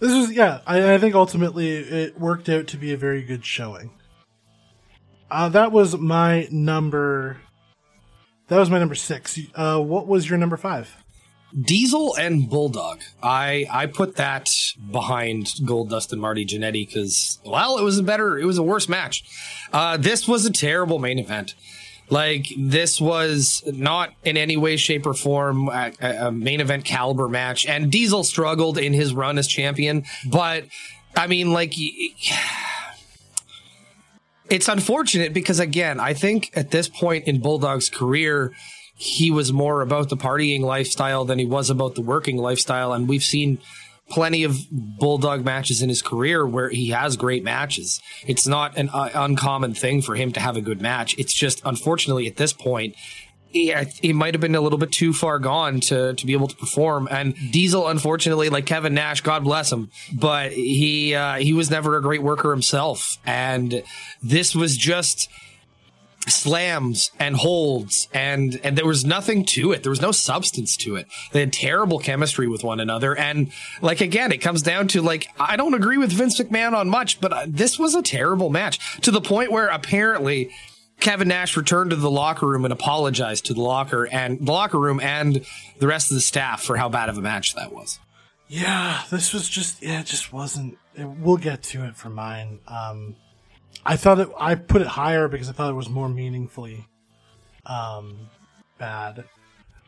This 0.00 0.12
was 0.12 0.32
yeah. 0.32 0.60
I, 0.66 0.94
I 0.94 0.98
think 0.98 1.14
ultimately 1.14 1.70
it 1.76 2.18
worked 2.18 2.48
out 2.48 2.66
to 2.68 2.76
be 2.76 2.92
a 2.92 2.96
very 2.96 3.22
good 3.22 3.44
showing. 3.44 3.90
Uh, 5.30 5.48
that 5.50 5.70
was 5.70 5.96
my 5.96 6.48
number. 6.50 7.36
That 8.48 8.58
was 8.58 8.70
my 8.70 8.78
number 8.78 8.96
six. 8.96 9.38
Uh, 9.54 9.78
what 9.78 10.08
was 10.08 10.28
your 10.28 10.38
number 10.38 10.56
five? 10.56 10.96
Diesel 11.58 12.16
and 12.16 12.48
Bulldog. 12.48 13.02
I 13.22 13.66
I 13.70 13.86
put 13.86 14.16
that 14.16 14.48
behind 14.90 15.46
Goldust 15.64 16.12
and 16.12 16.20
Marty 16.20 16.46
Jannetty 16.46 16.86
because 16.86 17.38
well, 17.44 17.78
it 17.78 17.82
was 17.82 17.98
a 17.98 18.02
better, 18.02 18.38
it 18.38 18.44
was 18.44 18.58
a 18.58 18.62
worse 18.62 18.88
match. 18.88 19.24
Uh, 19.72 19.96
this 19.96 20.26
was 20.26 20.46
a 20.46 20.52
terrible 20.52 20.98
main 20.98 21.18
event. 21.18 21.54
Like 22.10 22.48
this 22.58 23.00
was 23.00 23.62
not 23.66 24.10
in 24.24 24.36
any 24.36 24.56
way, 24.56 24.76
shape, 24.76 25.06
or 25.06 25.14
form 25.14 25.68
a, 25.68 25.92
a, 26.00 26.32
main 26.32 26.60
event 26.60 26.84
caliber 26.84 27.28
match. 27.28 27.66
And 27.66 27.90
Diesel 27.90 28.24
struggled 28.24 28.78
in 28.78 28.92
his 28.92 29.14
run 29.14 29.38
as 29.38 29.46
champion, 29.46 30.04
but 30.28 30.64
I 31.16 31.26
mean, 31.26 31.52
like. 31.52 31.74
It's 34.48 34.66
unfortunate 34.66 35.32
because 35.32 35.60
again, 35.60 36.00
I 36.00 36.12
think 36.12 36.50
at 36.54 36.72
this 36.72 36.88
point 36.88 37.28
in 37.28 37.40
Bulldog's 37.40 37.88
career, 37.88 38.52
he 38.96 39.30
was 39.30 39.52
more 39.52 39.80
about 39.80 40.08
the 40.08 40.16
partying 40.16 40.62
lifestyle 40.62 41.24
than 41.24 41.38
he 41.38 41.46
was 41.46 41.70
about 41.70 41.94
the 41.94 42.02
working 42.02 42.36
lifestyle. 42.36 42.92
And 42.92 43.08
we've 43.08 43.22
seen 43.22 43.58
plenty 44.10 44.44
of 44.44 44.58
bulldog 44.70 45.44
matches 45.44 45.82
in 45.82 45.88
his 45.88 46.02
career 46.02 46.46
where 46.46 46.68
he 46.68 46.90
has 46.90 47.16
great 47.16 47.44
matches. 47.44 48.00
It's 48.26 48.46
not 48.46 48.76
an 48.76 48.90
uh, 48.90 49.10
uncommon 49.14 49.74
thing 49.74 50.02
for 50.02 50.14
him 50.14 50.32
to 50.32 50.40
have 50.40 50.56
a 50.56 50.60
good 50.60 50.80
match. 50.80 51.14
It's 51.18 51.32
just 51.32 51.62
unfortunately 51.64 52.26
at 52.26 52.36
this 52.36 52.52
point 52.52 52.96
he, 53.52 53.74
he 54.00 54.12
might 54.12 54.34
have 54.34 54.40
been 54.40 54.54
a 54.54 54.60
little 54.60 54.78
bit 54.78 54.92
too 54.92 55.12
far 55.12 55.38
gone 55.38 55.80
to 55.80 56.14
to 56.14 56.26
be 56.26 56.32
able 56.32 56.48
to 56.48 56.56
perform. 56.56 57.08
And 57.10 57.34
Diesel, 57.50 57.88
unfortunately, 57.88 58.48
like 58.48 58.66
Kevin 58.66 58.94
Nash, 58.94 59.22
God 59.22 59.44
bless 59.44 59.72
him, 59.72 59.90
but 60.12 60.52
he 60.52 61.14
uh, 61.14 61.36
he 61.36 61.52
was 61.52 61.70
never 61.70 61.96
a 61.96 62.02
great 62.02 62.22
worker 62.22 62.50
himself. 62.50 63.18
And 63.26 63.82
this 64.22 64.54
was 64.54 64.76
just 64.76 65.28
slams 66.28 67.10
and 67.18 67.34
holds 67.34 68.06
and 68.12 68.60
and 68.62 68.76
there 68.76 68.86
was 68.86 69.04
nothing 69.04 69.44
to 69.44 69.72
it 69.72 69.82
there 69.82 69.90
was 69.90 70.02
no 70.02 70.12
substance 70.12 70.76
to 70.76 70.96
it 70.96 71.06
they 71.32 71.40
had 71.40 71.52
terrible 71.52 71.98
chemistry 71.98 72.46
with 72.46 72.62
one 72.62 72.78
another 72.78 73.16
and 73.16 73.50
like 73.80 74.02
again 74.02 74.30
it 74.30 74.38
comes 74.38 74.60
down 74.60 74.86
to 74.86 75.00
like 75.00 75.28
i 75.40 75.56
don't 75.56 75.72
agree 75.72 75.96
with 75.96 76.12
vince 76.12 76.38
mcmahon 76.38 76.74
on 76.74 76.90
much 76.90 77.20
but 77.22 77.32
uh, 77.32 77.46
this 77.48 77.78
was 77.78 77.94
a 77.94 78.02
terrible 78.02 78.50
match 78.50 79.00
to 79.00 79.10
the 79.10 79.20
point 79.20 79.50
where 79.50 79.68
apparently 79.68 80.50
Kevin 81.00 81.28
Nash 81.28 81.56
returned 81.56 81.90
to 81.90 81.96
the 81.96 82.10
locker 82.10 82.46
room 82.46 82.64
and 82.64 82.72
apologized 82.72 83.46
to 83.46 83.54
the 83.54 83.62
locker 83.62 84.06
and 84.06 84.38
the 84.38 84.52
locker 84.52 84.78
room 84.78 85.00
and 85.00 85.44
the 85.78 85.86
rest 85.86 86.10
of 86.10 86.14
the 86.14 86.20
staff 86.20 86.62
for 86.62 86.76
how 86.76 86.90
bad 86.90 87.08
of 87.08 87.16
a 87.16 87.22
match 87.22 87.54
that 87.54 87.72
was. 87.72 87.98
Yeah, 88.48 89.02
this 89.10 89.32
was 89.32 89.48
just 89.48 89.82
yeah, 89.82 90.00
it 90.00 90.06
just 90.06 90.32
wasn't. 90.32 90.76
It, 90.94 91.06
we'll 91.06 91.38
get 91.38 91.62
to 91.64 91.84
it 91.86 91.96
for 91.96 92.10
mine. 92.10 92.58
Um, 92.68 93.16
I 93.84 93.96
thought 93.96 94.18
it. 94.20 94.28
I 94.38 94.54
put 94.54 94.82
it 94.82 94.88
higher 94.88 95.28
because 95.28 95.48
I 95.48 95.52
thought 95.52 95.70
it 95.70 95.74
was 95.74 95.88
more 95.88 96.08
meaningfully 96.08 96.86
um, 97.66 98.28
bad. 98.78 99.24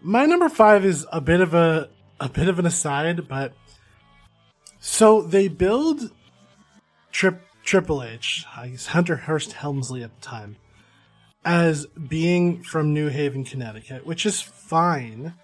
My 0.00 0.26
number 0.26 0.48
five 0.48 0.84
is 0.84 1.06
a 1.12 1.20
bit 1.20 1.40
of 1.40 1.54
a 1.54 1.88
a 2.20 2.28
bit 2.28 2.48
of 2.48 2.58
an 2.58 2.66
aside, 2.66 3.28
but 3.28 3.52
so 4.80 5.22
they 5.22 5.48
build 5.48 6.10
Trip 7.10 7.40
Triple 7.64 8.02
H, 8.02 8.44
he's 8.64 8.88
Hunter 8.88 9.16
Hearst 9.16 9.52
Helmsley 9.52 10.02
at 10.02 10.14
the 10.14 10.26
time, 10.26 10.56
as 11.44 11.86
being 11.86 12.62
from 12.62 12.92
New 12.92 13.08
Haven, 13.08 13.44
Connecticut, 13.44 14.04
which 14.06 14.26
is 14.26 14.40
fine. 14.40 15.34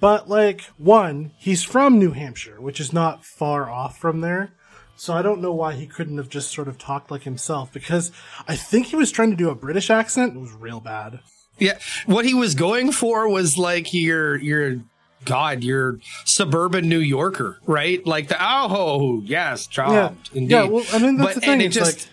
But 0.00 0.28
like, 0.28 0.62
one, 0.76 1.32
he's 1.38 1.62
from 1.62 1.98
New 1.98 2.10
Hampshire, 2.10 2.60
which 2.60 2.80
is 2.80 2.92
not 2.92 3.24
far 3.24 3.70
off 3.70 3.98
from 3.98 4.20
there. 4.20 4.52
So 4.98 5.14
I 5.14 5.22
don't 5.22 5.40
know 5.40 5.52
why 5.52 5.74
he 5.74 5.86
couldn't 5.86 6.18
have 6.18 6.28
just 6.28 6.50
sort 6.50 6.66
of 6.68 6.76
talked 6.76 7.10
like 7.10 7.22
himself 7.22 7.72
because 7.72 8.10
I 8.48 8.56
think 8.56 8.86
he 8.88 8.96
was 8.96 9.10
trying 9.12 9.30
to 9.30 9.36
do 9.36 9.48
a 9.48 9.54
British 9.54 9.90
accent. 9.90 10.34
It 10.36 10.40
was 10.40 10.52
real 10.52 10.80
bad. 10.80 11.20
Yeah, 11.58 11.78
what 12.06 12.24
he 12.24 12.34
was 12.34 12.54
going 12.54 12.92
for 12.92 13.28
was 13.28 13.56
like 13.56 13.94
your 13.94 14.36
your 14.36 14.80
God, 15.24 15.64
you're 15.64 15.98
suburban 16.24 16.88
New 16.88 16.98
Yorker, 17.00 17.58
right? 17.66 18.04
Like 18.06 18.28
the 18.28 18.36
oh 18.40 19.22
yes, 19.24 19.66
chopped. 19.66 19.92
Yeah, 20.32 20.38
indeed. 20.38 20.50
yeah. 20.50 20.64
Well, 20.64 20.84
I 20.92 20.98
mean 20.98 21.16
that's 21.16 21.28
But- 21.28 21.34
the 21.36 21.40
thing. 21.42 21.60
It's 21.60 21.74
just- 21.76 22.08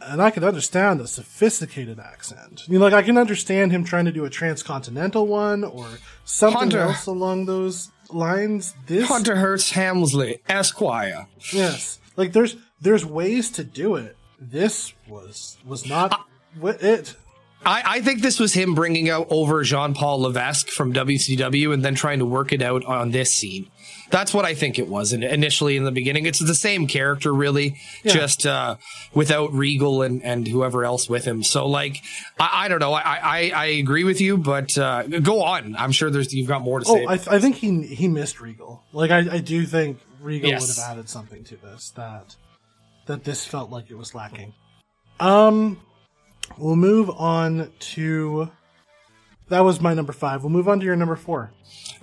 like, 0.00 0.10
and 0.10 0.20
I 0.20 0.30
can 0.30 0.42
understand 0.42 1.00
a 1.00 1.06
sophisticated 1.06 2.00
accent. 2.00 2.62
You 2.66 2.78
know, 2.78 2.84
like 2.86 2.92
I 2.94 3.02
can 3.02 3.16
understand 3.16 3.70
him 3.72 3.84
trying 3.84 4.04
to 4.06 4.12
do 4.12 4.24
a 4.24 4.30
transcontinental 4.30 5.26
one 5.26 5.62
or 5.64 5.86
something 6.24 6.58
Hunter. 6.58 6.80
else 6.80 7.06
along 7.06 7.46
those 7.46 7.90
lines. 8.10 8.74
This, 8.86 9.06
Hunter 9.08 9.36
Hearst 9.36 9.72
Helmsley, 9.74 10.40
Esquire. 10.48 11.28
yes, 11.52 12.00
like 12.16 12.32
there's 12.32 12.56
there's 12.80 13.04
ways 13.04 13.50
to 13.52 13.64
do 13.64 13.96
it. 13.96 14.16
This 14.40 14.92
was 15.08 15.56
was 15.66 15.86
not 15.88 16.26
wi- 16.56 16.78
it. 16.80 17.16
I, 17.64 17.82
I 17.86 18.00
think 18.00 18.22
this 18.22 18.40
was 18.40 18.52
him 18.54 18.74
bringing 18.74 19.08
out 19.08 19.28
over 19.30 19.62
Jean 19.62 19.94
Paul 19.94 20.22
Levesque 20.22 20.66
from 20.66 20.92
WCW 20.92 21.72
and 21.72 21.84
then 21.84 21.94
trying 21.94 22.18
to 22.18 22.24
work 22.24 22.52
it 22.52 22.60
out 22.60 22.84
on 22.84 23.12
this 23.12 23.32
scene. 23.32 23.70
That's 24.10 24.34
what 24.34 24.44
I 24.44 24.54
think 24.54 24.80
it 24.80 24.88
was 24.88 25.12
in, 25.12 25.22
initially 25.22 25.76
in 25.76 25.84
the 25.84 25.92
beginning. 25.92 26.26
It's 26.26 26.40
the 26.40 26.56
same 26.56 26.88
character, 26.88 27.32
really, 27.32 27.76
Yeah. 28.02 28.14
just 28.14 28.46
uh, 28.46 28.78
without 29.14 29.52
Regal 29.52 30.02
and, 30.02 30.24
and 30.24 30.46
whoever 30.48 30.84
else 30.84 31.08
with 31.08 31.24
him. 31.24 31.44
So, 31.44 31.68
like, 31.68 31.98
I, 32.36 32.64
I 32.64 32.68
don't 32.68 32.80
know. 32.80 32.92
I, 32.94 33.00
I, 33.22 33.52
I 33.54 33.64
agree 33.66 34.02
with 34.02 34.20
you, 34.20 34.38
but 34.38 34.76
uh, 34.76 35.04
go 35.04 35.42
on. 35.44 35.76
I'm 35.78 35.92
sure 35.92 36.10
there's 36.10 36.34
you've 36.34 36.48
got 36.48 36.62
more 36.62 36.80
to 36.80 36.84
say. 36.84 37.04
Oh, 37.06 37.08
I, 37.08 37.16
th- 37.16 37.28
I 37.28 37.38
think 37.38 37.54
he 37.56 37.82
he 37.86 38.08
missed 38.08 38.40
Regal. 38.40 38.82
Like 38.92 39.12
I, 39.12 39.18
I 39.34 39.38
do 39.38 39.64
think 39.66 40.00
Regal 40.22 40.50
Yes. 40.50 40.60
would 40.62 40.82
have 40.82 40.92
added 40.92 41.08
something 41.08 41.44
to 41.44 41.56
this 41.56 41.90
that 41.90 42.36
that 43.06 43.24
this 43.24 43.44
felt 43.44 43.70
like 43.70 43.90
it 43.90 43.96
was 43.96 44.14
lacking. 44.14 44.54
Um, 45.18 45.80
we'll 46.56 46.76
move 46.76 47.10
on 47.10 47.72
to 47.78 48.50
that 49.48 49.60
was 49.64 49.80
my 49.80 49.92
number 49.92 50.12
five. 50.12 50.42
We'll 50.42 50.50
move 50.50 50.68
on 50.68 50.78
to 50.80 50.86
your 50.86 50.96
number 50.96 51.16
four. 51.16 51.52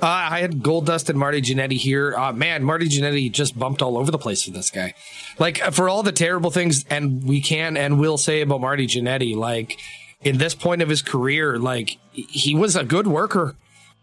Uh, 0.01 0.05
I 0.05 0.39
had 0.39 0.61
Goldust 0.61 1.09
and 1.09 1.17
Marty 1.17 1.41
Jannetty 1.41 1.77
here. 1.77 2.15
Uh, 2.15 2.31
man, 2.31 2.63
Marty 2.63 2.87
Jannetty 2.87 3.31
just 3.31 3.57
bumped 3.57 3.81
all 3.81 3.97
over 3.97 4.11
the 4.11 4.17
place 4.17 4.43
for 4.43 4.51
this 4.51 4.69
guy. 4.69 4.93
Like 5.39 5.57
for 5.73 5.89
all 5.89 6.03
the 6.03 6.11
terrible 6.11 6.51
things, 6.51 6.85
and 6.89 7.23
we 7.23 7.41
can 7.41 7.75
and 7.75 7.99
will 7.99 8.17
say 8.17 8.41
about 8.41 8.61
Marty 8.61 8.87
Jannetty, 8.87 9.35
like 9.35 9.79
in 10.21 10.37
this 10.37 10.53
point 10.53 10.81
of 10.81 10.89
his 10.89 11.01
career, 11.01 11.57
like 11.57 11.97
he 12.11 12.53
was 12.55 12.75
a 12.75 12.83
good 12.83 13.07
worker, 13.07 13.55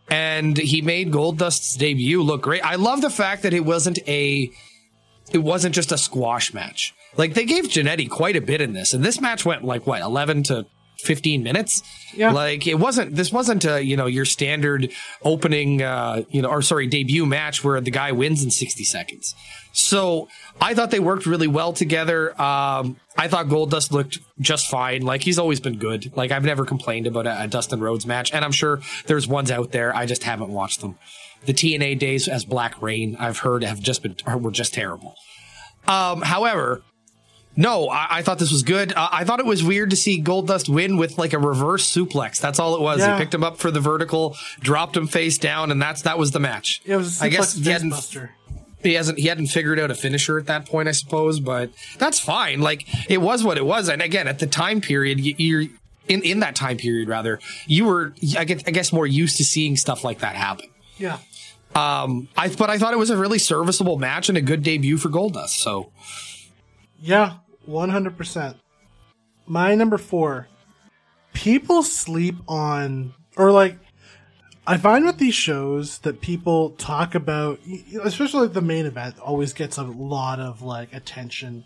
and 0.09 0.57
he 0.57 0.83
made 0.83 1.11
Goldust's 1.11 1.77
debut 1.77 2.23
look 2.23 2.43
great. 2.43 2.65
I 2.65 2.77
love 2.77 3.01
the 3.01 3.11
fact 3.11 3.43
that 3.43 3.53
it 3.53 3.65
wasn't 3.65 3.99
a, 4.07 4.51
it 5.33 5.39
wasn't 5.39 5.75
just 5.75 5.93
a 5.93 5.99
squash 5.99 6.55
match. 6.55 6.95
Like 7.17 7.35
they 7.35 7.45
gave 7.45 7.65
Jannetty 7.65 8.09
quite 8.11 8.37
a 8.37 8.41
bit 8.41 8.61
in 8.61 8.73
this, 8.73 8.93
and 8.93 9.05
this 9.05 9.21
match 9.21 9.45
went 9.45 9.65
like 9.65 9.87
what 9.87 10.01
eleven 10.03 10.43
to. 10.45 10.67
15 11.01 11.43
minutes. 11.43 11.83
Yeah. 12.15 12.33
Like 12.33 12.67
it 12.67 12.77
wasn't, 12.77 13.15
this 13.15 13.31
wasn't 13.31 13.67
a, 13.67 13.85
you 13.85 13.99
know, 13.99 14.07
your 14.07 14.25
standard 14.25 14.91
opening, 15.23 15.83
uh, 15.83 16.23
you 16.31 16.41
know, 16.41 16.49
or 16.49 16.63
sorry, 16.63 16.87
debut 16.87 17.27
match 17.27 17.63
where 17.63 17.83
the 17.83 17.91
guy 17.91 18.13
wins 18.13 18.43
in 18.43 18.51
60 18.51 18.83
seconds. 18.83 19.35
So 19.77 20.29
I 20.59 20.73
thought 20.73 20.91
they 20.91 21.01
worked 21.01 21.27
really 21.27 21.47
well 21.47 21.75
together. 21.75 22.31
Um, 22.41 22.97
I 23.17 23.29
thought 23.29 23.47
Goldust 23.47 23.93
looked 23.93 24.19
just 24.41 24.69
fine. 24.69 25.03
Like 25.03 25.23
he's 25.23 25.39
always 25.39 25.61
been 25.61 25.79
good. 25.79 26.17
Like 26.17 26.33
I've 26.33 26.45
never 26.45 26.65
complained 26.65 27.07
about 27.07 27.27
a, 27.27 27.43
a 27.43 27.47
Dustin 27.47 27.81
Rhodes 27.81 28.07
match, 28.07 28.33
and 28.33 28.43
I'm 28.43 28.53
sure 28.53 28.81
there's 29.07 29.29
ones 29.29 29.51
out 29.51 29.73
there. 29.73 29.95
I 29.95 30.07
just 30.07 30.23
haven't 30.23 30.49
watched 30.49 30.81
them. 30.81 30.97
The 31.45 31.53
TNA 31.53 31.99
days 31.99 32.27
as 32.27 32.47
Black 32.47 32.81
Rain, 32.81 33.17
I've 33.21 33.41
heard 33.41 33.63
have 33.65 33.79
just 33.79 34.03
been, 34.03 34.17
were 34.41 34.51
just 34.51 34.73
terrible. 34.73 35.15
Um, 35.87 36.23
however, 36.23 36.83
no, 37.55 37.91
I, 37.91 38.07
I 38.11 38.23
thought 38.23 38.39
this 38.39 38.51
was 38.51 38.63
good. 38.63 38.95
Uh, 38.95 39.11
I 39.13 39.25
thought 39.25 39.41
it 39.41 39.47
was 39.47 39.63
weird 39.63 39.91
to 39.91 39.97
see 39.97 40.23
Goldust 40.23 40.71
win 40.71 40.97
with 40.97 41.19
like 41.19 41.35
a 41.35 41.39
reverse 41.39 41.87
suplex. 41.87 42.41
That's 42.41 42.59
all 42.59 42.77
it 42.77 42.81
was. 42.81 43.01
Yeah. 43.01 43.15
He 43.15 43.21
picked 43.23 43.35
him 43.35 43.45
up 43.45 43.59
for 43.59 43.71
the 43.71 43.81
vertical, 43.81 44.37
dropped 44.61 44.97
him 44.97 45.07
face 45.07 45.37
down, 45.37 45.71
and 45.71 45.81
that's 45.83 46.01
that 46.03 46.19
was 46.19 46.31
the 46.31 46.41
match. 46.41 46.81
It 46.87 46.97
was 46.97 47.21
a 47.21 47.27
I 47.27 47.29
guess 47.29 47.55
suplex 47.55 47.65
he 47.65 47.71
hadn't, 47.71 47.91
buster. 47.91 48.31
He 48.87 48.95
hasn't 48.95 49.19
he 49.19 49.29
hadn't 49.29 49.49
figured 49.49 49.79
out 49.79 49.91
a 49.91 49.95
finisher 49.95 50.39
at 50.39 50.47
that 50.47 50.67
point, 50.67 50.89
I 50.89 50.93
suppose. 50.93 51.41
But 51.41 51.71
that's 51.99 52.19
fine. 52.19 52.61
Like 52.61 52.87
it 53.11 53.19
was 53.19 53.45
what 53.45 53.59
it 53.59 53.67
was. 53.67 53.89
And 53.89 54.03
again, 54.03 54.29
at 54.29 54.39
the 54.39 54.47
time 54.47 54.81
period, 54.81 55.21
you, 55.21 55.35
you're 55.39 55.65
in 56.09 56.23
in 56.23 56.41
that 56.41 56.57
time 56.57 56.77
period 56.77 57.09
rather, 57.09 57.39
you 57.67 57.85
were 57.85 58.15
I 58.39 58.45
guess, 58.45 58.63
I 58.67 58.71
guess 58.71 58.93
more 58.93 59.07
used 59.07 59.37
to 59.39 59.45
seeing 59.45 59.77
stuff 59.77 60.05
like 60.05 60.21
that 60.21 60.37
happen. 60.37 60.71
Yeah. 60.99 61.19
Um, 61.75 62.29
I 62.37 62.49
but 62.49 62.71
I 62.71 62.79
thought 62.79 62.95
it 62.95 62.99
was 62.99 63.11
a 63.11 63.17
really 63.17 63.39
serviceable 63.39 63.99
match 63.99 64.29
and 64.29 64.39
a 64.39 64.43
good 64.43 64.63
debut 64.63 64.97
for 64.97 65.09
Goldust. 65.09 65.59
So 65.61 65.91
Yeah, 67.01 67.35
100%. 67.69 68.57
My 69.47 69.75
number 69.75 69.99
four. 69.99 70.49
People 71.35 71.83
sleep 71.83 72.37
on, 72.49 73.13
or 73.37 73.53
like, 73.53 73.77
I 74.69 74.77
find 74.79 75.05
with 75.05 75.19
these 75.19 75.35
shows 75.35 75.99
that 75.99 76.21
people 76.21 76.71
talk 76.71 77.15
about, 77.15 77.61
especially 78.03 78.49
the 78.49 78.61
main 78.61 78.85
event, 78.87 79.19
always 79.21 79.53
gets 79.53 79.79
a 79.79 79.85
lot 79.85 80.41
of 80.41 80.61
like 80.61 80.93
attention 80.93 81.65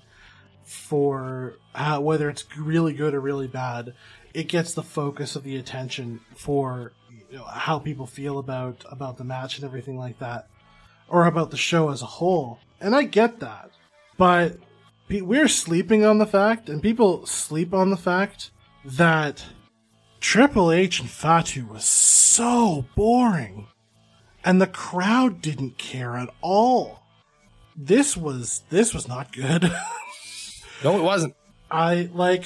for 0.64 1.54
how, 1.74 2.02
whether 2.02 2.28
it's 2.28 2.44
really 2.58 2.92
good 2.92 3.14
or 3.14 3.20
really 3.20 3.46
bad. 3.46 3.94
It 4.34 4.48
gets 4.48 4.74
the 4.74 4.82
focus 4.82 5.34
of 5.34 5.44
the 5.44 5.56
attention 5.56 6.20
for 6.36 6.92
you 7.30 7.38
know, 7.38 7.44
how 7.44 7.78
people 7.78 8.06
feel 8.06 8.38
about 8.38 8.84
about 8.90 9.16
the 9.16 9.24
match 9.24 9.56
and 9.56 9.64
everything 9.64 9.96
like 9.96 10.18
that, 10.18 10.48
or 11.08 11.24
about 11.24 11.50
the 11.50 11.56
show 11.56 11.88
as 11.88 12.02
a 12.02 12.06
whole. 12.06 12.58
And 12.80 12.94
I 12.94 13.04
get 13.04 13.40
that, 13.40 13.70
but 14.18 14.58
we're 15.08 15.48
sleeping 15.48 16.04
on 16.04 16.18
the 16.18 16.26
fact, 16.26 16.68
and 16.68 16.82
people 16.82 17.24
sleep 17.24 17.72
on 17.72 17.90
the 17.90 17.96
fact 17.96 18.50
that 18.84 19.44
Triple 20.20 20.70
H 20.70 21.00
and 21.00 21.10
Fatu 21.10 21.64
was 21.64 21.84
so 21.84 22.84
boring, 22.94 23.68
and 24.44 24.60
the 24.60 24.66
crowd 24.66 25.40
didn't 25.40 25.78
care 25.78 26.16
at 26.16 26.28
all. 26.42 27.02
This 27.74 28.16
was 28.16 28.62
this 28.68 28.92
was 28.92 29.08
not 29.08 29.32
good. 29.32 29.62
no, 30.84 30.98
it 30.98 31.02
wasn't. 31.02 31.34
I 31.70 32.10
like, 32.12 32.44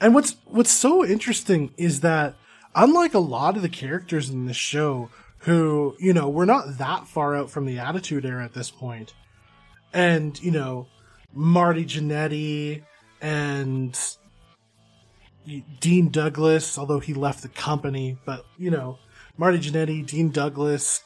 and 0.00 0.14
what's 0.14 0.36
what's 0.46 0.70
so 0.70 1.04
interesting 1.04 1.72
is 1.76 2.00
that 2.00 2.36
unlike 2.74 3.14
a 3.14 3.18
lot 3.18 3.56
of 3.56 3.62
the 3.62 3.68
characters 3.68 4.30
in 4.30 4.46
this 4.46 4.56
show, 4.56 5.10
who 5.38 5.96
you 5.98 6.12
know 6.12 6.28
we're 6.28 6.44
not 6.44 6.78
that 6.78 7.08
far 7.08 7.34
out 7.34 7.50
from 7.50 7.66
the 7.66 7.80
Attitude 7.80 8.24
Era 8.24 8.44
at 8.44 8.54
this 8.54 8.70
point, 8.70 9.12
and 9.92 10.40
you 10.40 10.52
know 10.52 10.86
Marty 11.32 11.84
Jannetty 11.84 12.84
and 13.20 13.98
Dean 15.80 16.10
Douglas, 16.10 16.78
although 16.78 17.00
he 17.00 17.14
left 17.14 17.42
the 17.42 17.48
company, 17.48 18.18
but 18.24 18.44
you 18.58 18.70
know 18.70 18.98
Marty 19.36 19.58
Jannetty, 19.58 20.04
Dean 20.06 20.30
Douglas, 20.30 21.02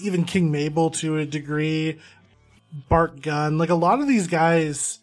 even 0.00 0.24
King 0.24 0.50
Mabel 0.50 0.90
to 0.90 1.18
a 1.18 1.26
degree, 1.26 1.98
Bart 2.88 3.22
Gunn, 3.22 3.58
like 3.58 3.70
a 3.70 3.74
lot 3.74 4.00
of 4.00 4.08
these 4.08 4.26
guys 4.26 5.00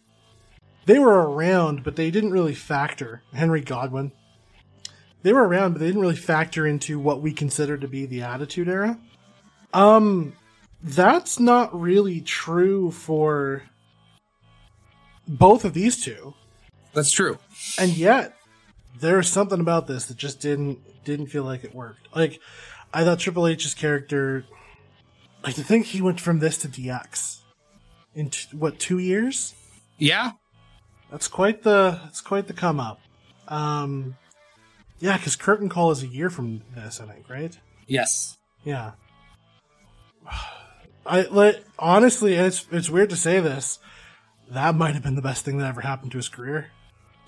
they 0.88 0.98
were 0.98 1.30
around, 1.30 1.84
but 1.84 1.96
they 1.96 2.10
didn't 2.10 2.30
really 2.30 2.54
factor. 2.54 3.22
Henry 3.34 3.60
Godwinn. 3.60 4.10
They 5.22 5.34
were 5.34 5.46
around, 5.46 5.72
but 5.72 5.80
they 5.80 5.86
didn't 5.86 6.00
really 6.00 6.16
factor 6.16 6.66
into 6.66 6.98
what 6.98 7.20
we 7.20 7.32
consider 7.32 7.76
to 7.76 7.86
be 7.86 8.06
the 8.06 8.22
Attitude 8.22 8.68
Era. 8.68 8.98
Um, 9.74 10.32
that's 10.82 11.38
not 11.38 11.78
really 11.78 12.22
true 12.22 12.90
for 12.90 13.64
both 15.26 15.66
of 15.66 15.74
these 15.74 16.02
two, 16.02 16.32
That's 16.94 17.10
true. 17.10 17.38
and 17.78 17.94
yet 17.94 18.34
there's 19.00 19.28
something 19.28 19.60
about 19.60 19.86
this 19.86 20.06
that 20.06 20.16
just 20.16 20.40
didn't 20.40 21.04
didn't 21.04 21.26
feel 21.26 21.44
like 21.44 21.64
it 21.64 21.74
worked. 21.74 22.14
Like, 22.14 22.40
I 22.92 23.04
thought 23.04 23.18
Triple 23.18 23.46
H's 23.46 23.74
character, 23.74 24.44
like 25.42 25.54
to 25.54 25.64
think 25.64 25.86
he 25.86 26.02
went 26.02 26.20
from 26.20 26.38
this 26.38 26.58
to 26.58 26.68
DX 26.68 27.40
in 28.14 28.30
t- 28.30 28.56
what 28.56 28.78
two 28.78 28.98
years? 28.98 29.54
Yeah. 29.98 30.32
That's 31.10 31.28
quite 31.28 31.62
the 31.62 32.00
that's 32.04 32.20
quite 32.20 32.46
the 32.46 32.52
come 32.52 32.80
up. 32.80 33.00
Um, 33.46 34.16
yeah, 34.98 35.16
because 35.16 35.36
Curtain 35.36 35.68
Call 35.68 35.90
is 35.90 36.02
a 36.02 36.06
year 36.06 36.28
from 36.28 36.62
this, 36.74 37.00
I 37.00 37.06
think, 37.06 37.28
right? 37.28 37.56
Yes. 37.86 38.36
Yeah. 38.64 38.92
I 41.06 41.22
like 41.22 41.64
honestly, 41.78 42.34
it's 42.34 42.66
it's 42.70 42.90
weird 42.90 43.10
to 43.10 43.16
say 43.16 43.40
this. 43.40 43.78
That 44.50 44.74
might 44.74 44.94
have 44.94 45.02
been 45.02 45.14
the 45.14 45.22
best 45.22 45.44
thing 45.44 45.58
that 45.58 45.66
ever 45.66 45.80
happened 45.80 46.12
to 46.12 46.18
his 46.18 46.28
career. 46.28 46.70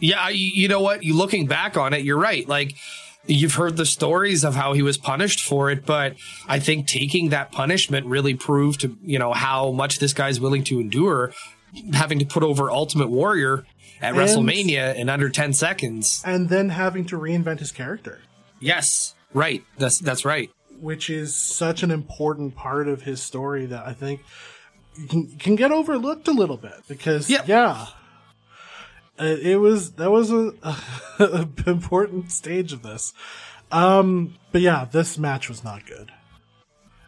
Yeah, 0.01 0.29
you, 0.31 0.51
you 0.55 0.69
know 0.69 0.81
what? 0.81 1.03
You 1.05 1.15
looking 1.17 1.47
back 1.47 1.77
on 1.77 1.93
it, 1.95 2.03
you're 2.05 2.19
right. 2.19 2.49
Like 2.49 2.75
you've 3.27 3.55
heard 3.55 3.77
the 3.77 3.87
stories 3.87 4.45
of 4.45 4.55
how 4.55 4.73
he 4.73 4.83
was 4.83 4.97
punished 4.99 5.41
for 5.43 5.71
it, 5.71 5.85
but 5.87 6.17
I 6.49 6.59
think 6.59 6.87
taking 6.87 7.29
that 7.31 7.53
punishment 7.53 8.07
really 8.07 8.35
proved 8.35 8.81
to 8.81 8.97
you 9.05 9.19
know 9.19 9.33
how 9.33 9.71
much 9.73 9.99
this 9.99 10.13
guy's 10.15 10.41
willing 10.41 10.65
to 10.65 10.81
endure 10.81 11.33
having 11.93 12.19
to 12.19 12.25
put 12.27 12.43
over 12.43 12.69
Ultimate 12.71 13.11
Warrior 13.11 13.65
at 14.01 14.15
And- 14.15 14.17
WrestleMania 14.19 14.97
in 14.97 15.09
under 15.09 15.29
10 15.29 15.53
seconds. 15.53 16.21
And 16.27 16.49
then 16.49 16.71
having 16.71 17.05
to 17.07 17.17
reinvent 17.19 17.61
his 17.61 17.71
character, 17.71 18.19
Yes, 18.59 19.15
right. 19.35 19.63
That's 19.79 19.99
that's 20.01 20.25
right. 20.25 20.51
which 20.81 21.11
is 21.11 21.35
such 21.35 21.83
an 21.83 21.91
important 21.91 22.57
part 22.57 22.89
of 22.89 23.03
his 23.03 23.23
story 23.23 23.67
that 23.67 23.87
I 23.87 23.93
think 23.93 24.23
can, 25.11 25.29
can 25.39 25.55
get 25.57 25.71
overlooked 25.71 26.27
a 26.27 26.33
little 26.33 26.57
bit 26.57 26.73
because 26.89 27.29
yeah, 27.31 27.87
it, 29.21 29.47
it 29.47 29.57
was 29.59 29.93
that 29.93 30.11
was 30.11 30.31
a, 30.31 30.53
a 31.19 31.49
important 31.67 32.31
stage 32.33 32.73
of 32.73 32.83
this. 32.83 33.13
Um, 33.73 34.35
but 34.53 34.61
yeah, 34.61 34.87
this 34.91 35.19
match 35.19 35.49
was 35.49 35.63
not 35.63 35.87
good. 35.87 36.11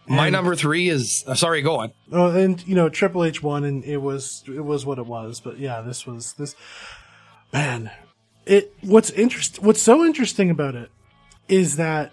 My 0.06 0.26
And- 0.26 0.32
number 0.32 0.54
three 0.56 0.88
is 0.88 1.24
uh, 1.26 1.34
sorry. 1.34 1.62
Go 1.62 1.76
on. 1.80 1.92
Oh, 2.10 2.30
and 2.30 2.66
you 2.66 2.74
know 2.74 2.88
Triple 2.88 3.24
H 3.24 3.42
won, 3.42 3.64
and 3.64 3.84
it 3.84 3.98
was 3.98 4.42
it 4.46 4.64
was 4.64 4.84
what 4.84 4.98
it 4.98 5.06
was. 5.06 5.40
But 5.40 5.58
yeah, 5.58 5.80
this 5.80 6.06
was 6.06 6.34
this 6.34 6.54
man. 7.52 7.90
It 8.46 8.74
what's 8.82 9.10
interest 9.10 9.60
what's 9.62 9.82
so 9.82 10.04
interesting 10.04 10.50
about 10.50 10.74
it 10.74 10.90
is 11.48 11.76
that 11.76 12.12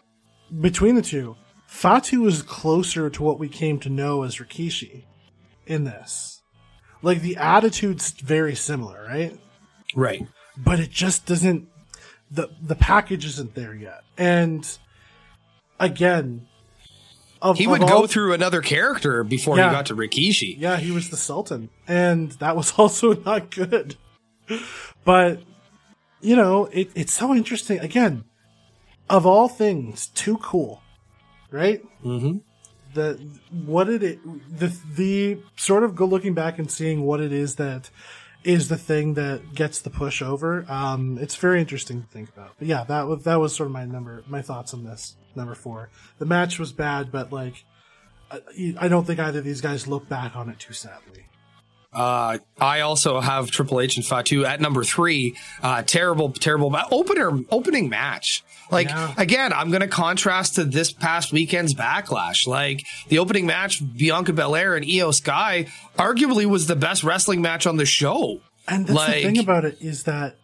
between 0.61 0.95
the 0.95 1.01
two, 1.01 1.35
Fatu 1.67 2.25
is 2.27 2.41
closer 2.43 3.09
to 3.09 3.23
what 3.23 3.39
we 3.39 3.49
came 3.49 3.79
to 3.79 3.89
know 3.89 4.23
as 4.23 4.37
Rikishi 4.37 5.03
in 5.65 5.83
this. 5.83 6.41
Like 7.01 7.21
the 7.21 7.37
attitude's 7.37 8.11
very 8.11 8.55
similar, 8.55 9.03
right? 9.07 9.39
Right. 9.95 10.27
but 10.57 10.79
it 10.79 10.91
just 10.91 11.25
doesn't 11.25 11.67
the 12.31 12.49
the 12.61 12.75
package 12.75 13.25
isn't 13.25 13.55
there 13.55 13.73
yet 13.73 14.03
and 14.17 14.77
again 15.79 16.47
of, 17.41 17.57
He 17.57 17.67
would 17.67 17.81
all- 17.81 18.01
go 18.01 18.07
through 18.07 18.33
another 18.33 18.61
character 18.61 19.23
before 19.23 19.55
Yeah. 19.57 19.69
he 19.69 19.75
got 19.75 19.85
to 19.87 19.95
Rikishi. 19.95 20.55
yeah 20.59 20.77
he 20.77 20.91
was 20.91 21.09
the 21.09 21.17
sultan 21.17 21.69
and 21.87 22.31
that 22.33 22.55
was 22.55 22.73
also 22.77 23.13
not 23.23 23.49
good 23.51 23.95
but 25.05 25.41
you 26.21 26.35
know 26.35 26.65
it, 26.65 26.91
it's 26.95 27.13
so 27.13 27.33
interesting 27.33 27.79
again 27.79 28.25
of 29.09 29.25
all 29.25 29.47
things 29.47 30.07
too 30.07 30.37
cool 30.37 30.81
right 31.51 31.81
Mm-hmm. 32.03 32.37
the 32.93 33.19
what 33.65 33.85
did 33.85 34.03
it 34.03 34.19
the 34.59 34.67
the 34.95 35.39
sort 35.55 35.83
of 35.83 35.95
go 35.95 36.05
looking 36.05 36.33
back 36.33 36.59
and 36.59 36.69
seeing 36.69 37.01
what 37.03 37.19
it 37.21 37.31
is 37.33 37.55
that 37.55 37.89
is 38.43 38.69
the 38.69 38.77
thing 38.77 39.15
that 39.15 39.53
gets 39.53 39.81
the 39.81 39.89
push 39.89 40.21
over. 40.21 40.65
Um, 40.69 41.17
it's 41.19 41.35
very 41.35 41.59
interesting 41.59 42.01
to 42.01 42.07
think 42.07 42.29
about. 42.29 42.53
But 42.57 42.67
yeah, 42.67 42.83
that 42.85 43.07
was 43.07 43.23
that 43.23 43.39
was 43.39 43.55
sort 43.55 43.67
of 43.67 43.73
my 43.73 43.85
number, 43.85 44.23
my 44.27 44.41
thoughts 44.41 44.73
on 44.73 44.83
this 44.83 45.15
number 45.35 45.55
four. 45.55 45.89
The 46.19 46.25
match 46.25 46.57
was 46.59 46.71
bad, 46.71 47.11
but 47.11 47.31
like, 47.31 47.65
I, 48.31 48.41
I 48.79 48.87
don't 48.87 49.05
think 49.05 49.19
either 49.19 49.39
of 49.39 49.45
these 49.45 49.61
guys 49.61 49.87
look 49.87 50.07
back 50.07 50.35
on 50.35 50.49
it 50.49 50.59
too 50.59 50.73
sadly. 50.73 51.25
Uh, 51.91 52.37
I 52.61 52.81
also 52.81 53.19
have 53.19 53.49
Triple 53.49 53.81
H 53.81 53.97
and 53.97 54.05
Fatu 54.05 54.45
at 54.45 54.61
number 54.61 54.83
three. 54.83 55.35
Uh, 55.63 55.81
terrible, 55.81 56.31
terrible 56.31 56.69
ma- 56.69 56.85
opener, 56.91 57.31
opening 57.49 57.89
match. 57.89 58.43
Like 58.71 58.89
Yeah. 58.89 59.13
again, 59.17 59.51
I'm 59.51 59.69
going 59.71 59.81
to 59.81 59.87
contrast 59.87 60.55
to 60.55 60.63
this 60.65 60.91
past 60.91 61.31
weekend's 61.31 61.73
backlash. 61.73 62.45
Like 62.45 62.85
the 63.07 63.17
opening 63.17 63.47
match, 63.47 63.81
Bianca 63.97 64.33
Belair 64.33 64.75
and 64.75 64.85
Iyo 64.85 65.11
Sky, 65.13 65.65
arguably 65.97 66.45
was 66.45 66.67
the 66.67 66.75
best 66.75 67.03
wrestling 67.03 67.41
match 67.41 67.65
on 67.65 67.77
the 67.77 67.85
show. 67.87 68.41
And 68.67 68.85
that's 68.85 68.95
Like- 68.95 69.15
the 69.15 69.23
thing 69.23 69.39
about 69.39 69.65
it 69.65 69.77
is 69.81 70.03
that 70.03 70.35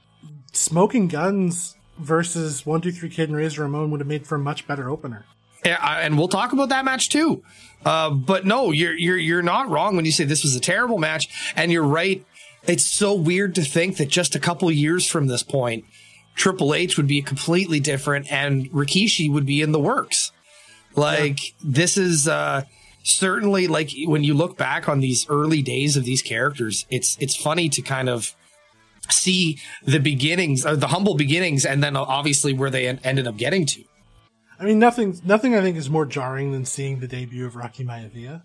Smoking 0.53 1.08
Guns 1.08 1.75
versus 1.99 2.65
One 2.65 2.81
Two 2.81 2.91
Three 2.91 3.10
Kid 3.10 3.29
and 3.29 3.38
Razor 3.38 3.62
Ramon 3.62 3.91
would 3.91 3.99
have 3.99 4.08
made 4.08 4.25
for 4.25 4.36
a 4.36 4.39
much 4.39 4.65
better 4.67 4.89
opener. 4.89 5.25
Yeah, 5.65 5.78
I- 5.82 6.01
and 6.01 6.17
we'll 6.17 6.28
talk 6.28 6.54
about 6.54 6.69
that 6.69 6.86
match 6.86 7.10
too. 7.10 7.43
Uh, 7.84 8.10
but 8.12 8.45
no, 8.45 8.71
you're 8.71 8.93
you're 8.95 9.17
you're 9.17 9.41
not 9.41 9.69
wrong 9.69 9.95
when 9.95 10.06
you 10.06 10.12
say 10.12 10.23
this 10.23 10.43
was 10.43 10.56
a 10.56 10.60
terrible 10.60 10.97
match, 10.97 11.28
and 11.56 11.71
you're 11.71 11.84
right. 11.84 12.23
It's 12.67 12.86
so 12.86 13.13
weird 13.13 13.54
to 13.56 13.63
think 13.63 13.97
that 13.97 14.08
just 14.10 14.34
a 14.36 14.39
couple 14.39 14.71
years 14.71 15.06
from 15.08 15.28
this 15.28 15.43
point, 15.43 15.86
Triple 16.36 16.73
H 16.73 16.97
would 16.97 17.08
be 17.08 17.21
completely 17.21 17.80
different, 17.80 18.32
and 18.32 18.71
Rikishi 18.71 19.32
would 19.32 19.45
be 19.45 19.62
in 19.62 19.71
the 19.71 19.80
works. 19.80 20.32
Like 20.95 21.39
this 21.63 21.95
is 21.97 22.28
uh, 22.28 22.63
certainly 23.04 23.67
like 23.67 23.91
when 24.06 24.23
you 24.23 24.34
look 24.34 24.58
back 24.58 24.89
on 24.89 24.99
these 24.99 25.28
early 25.30 25.62
days 25.62 25.95
of 25.97 26.06
these 26.06 26.21
characters, 26.23 26.86
it's 26.89 27.17
it's 27.19 27.36
funny 27.36 27.69
to 27.69 27.82
kind 27.84 28.10
of 28.10 28.34
see 29.12 29.60
the 29.84 29.99
beginnings 29.99 30.65
or 30.65 30.75
the 30.75 30.88
humble 30.88 31.13
beginnings, 31.15 31.65
and 31.65 31.84
then 31.84 31.95
obviously 31.95 32.54
where 32.54 32.71
they 32.71 32.88
en- 32.88 32.99
ended 33.04 33.28
up 33.28 33.38
getting 33.38 33.65
to. 33.67 33.84
I 34.60 34.63
mean, 34.63 34.80
nothing, 34.80 35.20
nothing 35.24 35.56
I 35.56 35.62
think 35.62 35.78
is 35.78 35.89
more 35.89 36.06
jarring 36.06 36.52
than 36.52 36.65
seeing 36.65 37.00
the 37.00 37.08
debut 37.08 37.46
of 37.46 37.56
Rocky 37.56 37.84
Maivia. 37.84 38.44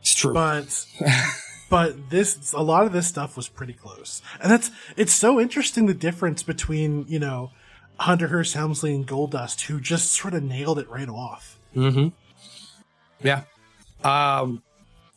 It's 0.00 0.14
true. 0.14 0.34
But, 0.34 0.86
but 1.70 2.10
this, 2.10 2.52
a 2.52 2.62
lot 2.62 2.86
of 2.86 2.92
this 2.92 3.06
stuff 3.06 3.36
was 3.36 3.48
pretty 3.48 3.72
close. 3.72 4.20
And 4.40 4.50
that's, 4.50 4.70
it's 4.96 5.12
so 5.12 5.40
interesting 5.40 5.86
the 5.86 5.94
difference 5.94 6.42
between, 6.42 7.06
you 7.08 7.18
know, 7.18 7.50
Hunter 7.98 8.28
Hearst 8.28 8.54
Helmsley 8.54 8.94
and 8.94 9.06
Goldust, 9.06 9.62
who 9.62 9.80
just 9.80 10.12
sort 10.12 10.34
of 10.34 10.42
nailed 10.42 10.78
it 10.78 10.88
right 10.90 11.08
off. 11.08 11.58
Yeah. 13.22 13.42
Um, 14.02 14.62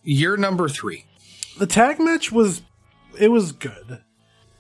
you're 0.04 0.38
number 0.38 0.70
three. 0.70 1.06
The 1.58 1.66
tag 1.66 2.00
match 2.00 2.32
was, 2.32 2.62
it 3.18 3.32
was 3.32 3.52
good. 3.54 4.04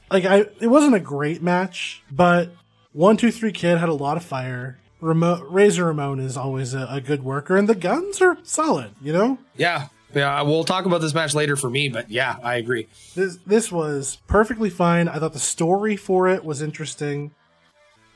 Like, 0.09 0.25
I, 0.25 0.45
it 0.59 0.67
wasn't 0.67 0.95
a 0.95 0.99
great 0.99 1.43
match, 1.43 2.01
but 2.09 2.51
one, 2.93 3.17
two, 3.17 3.31
three 3.31 3.51
kid 3.51 3.77
had 3.77 3.89
a 3.89 3.93
lot 3.93 4.17
of 4.17 4.23
fire. 4.23 4.79
Ramo- 5.05 5.43
Razor 5.43 5.85
Ramon 5.85 6.19
is 6.19 6.35
always 6.35 6.73
a, 6.73 6.87
a 6.89 6.99
good 6.99 7.23
worker, 7.23 7.55
and 7.55 7.69
the 7.69 7.75
guns 7.75 8.21
are 8.21 8.37
solid, 8.43 8.91
you 9.01 9.13
know? 9.13 9.37
Yeah. 9.55 9.87
Yeah. 10.13 10.41
We'll 10.41 10.63
talk 10.63 10.85
about 10.85 11.01
this 11.01 11.13
match 11.13 11.33
later 11.33 11.55
for 11.55 11.69
me, 11.69 11.89
but 11.89 12.09
yeah, 12.09 12.37
I 12.41 12.55
agree. 12.55 12.87
This 13.15 13.37
this 13.45 13.71
was 13.71 14.17
perfectly 14.27 14.69
fine. 14.69 15.07
I 15.07 15.19
thought 15.19 15.33
the 15.33 15.39
story 15.39 15.95
for 15.95 16.27
it 16.27 16.43
was 16.43 16.61
interesting. 16.61 17.31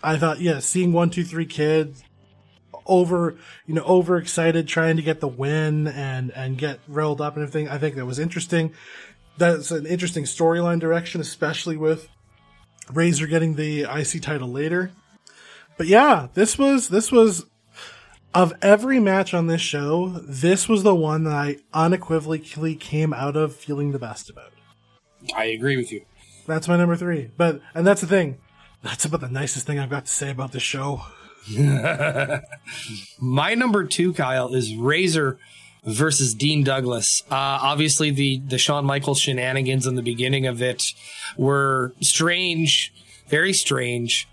I 0.02 0.18
thought, 0.18 0.40
yeah, 0.40 0.60
seeing 0.60 0.94
one, 0.94 1.10
two, 1.10 1.26
three 1.26 1.46
kids 1.46 2.04
over, 2.86 3.36
you 3.66 3.74
know, 3.74 3.84
overexcited, 3.84 4.68
trying 4.68 4.96
to 4.96 5.02
get 5.02 5.20
the 5.20 5.28
win 5.28 5.88
and 5.88 6.32
and 6.32 6.58
get 6.58 6.80
riled 6.88 7.22
up 7.22 7.36
and 7.36 7.44
everything. 7.44 7.68
I 7.70 7.78
think 7.78 7.96
that 7.96 8.06
was 8.06 8.18
interesting. 8.18 8.74
That's 9.38 9.72
an 9.72 9.86
interesting 9.86 10.24
storyline 10.24 10.80
direction, 10.80 11.22
especially 11.22 11.78
with 11.78 12.08
Razor 12.92 13.28
getting 13.28 13.56
the 13.56 13.82
IC 13.82 14.22
title 14.22 14.50
later. 14.50 14.92
But 15.80 15.88
yeah, 15.88 16.28
this 16.34 16.58
was 16.58 16.90
this 16.90 17.10
was 17.10 17.46
of 18.34 18.54
every 18.62 19.00
match 19.00 19.34
on 19.34 19.48
this 19.48 19.62
show, 19.62 20.10
this 20.28 20.68
was 20.68 20.84
the 20.84 20.94
one 20.94 21.24
that 21.24 21.34
I 21.34 21.56
unequivocally 21.74 22.76
came 22.76 23.14
out 23.14 23.38
of 23.38 23.56
feeling 23.56 23.94
the 23.94 23.98
best 23.98 24.30
about. 24.30 24.52
I 25.34 25.46
agree 25.46 25.78
with 25.78 25.90
you. 25.90 26.04
That's 26.46 26.68
my 26.68 26.76
number 26.76 26.98
three. 26.98 27.32
But 27.38 27.62
and 27.74 27.88
that's 27.88 28.02
the 28.02 28.08
thing. 28.08 28.40
That's 28.84 29.06
about 29.06 29.22
the 29.22 29.30
nicest 29.30 29.66
thing 29.66 29.80
I've 29.80 29.90
got 29.90 30.06
to 30.06 30.12
say 30.12 30.30
about 30.30 30.52
this 30.52 30.64
show. 30.64 31.02
My 33.22 33.54
number 33.56 33.86
two, 33.86 34.12
Kyle, 34.12 34.54
is 34.54 34.76
Razor 34.76 35.40
versus 35.86 36.34
Dean 36.34 36.66
Douglas. 36.66 37.24
Uh, 37.32 37.36
obviously, 37.36 38.12
the 38.12 38.40
the 38.40 38.58
Shawn 38.58 38.84
Michaels 38.86 39.22
shenanigans 39.22 39.88
in 39.88 39.96
the 39.96 40.02
beginning 40.02 40.46
of 40.46 40.62
it 40.62 40.84
were 41.38 41.94
strange, 42.02 42.94
very 43.30 43.54
strange. 43.54 44.28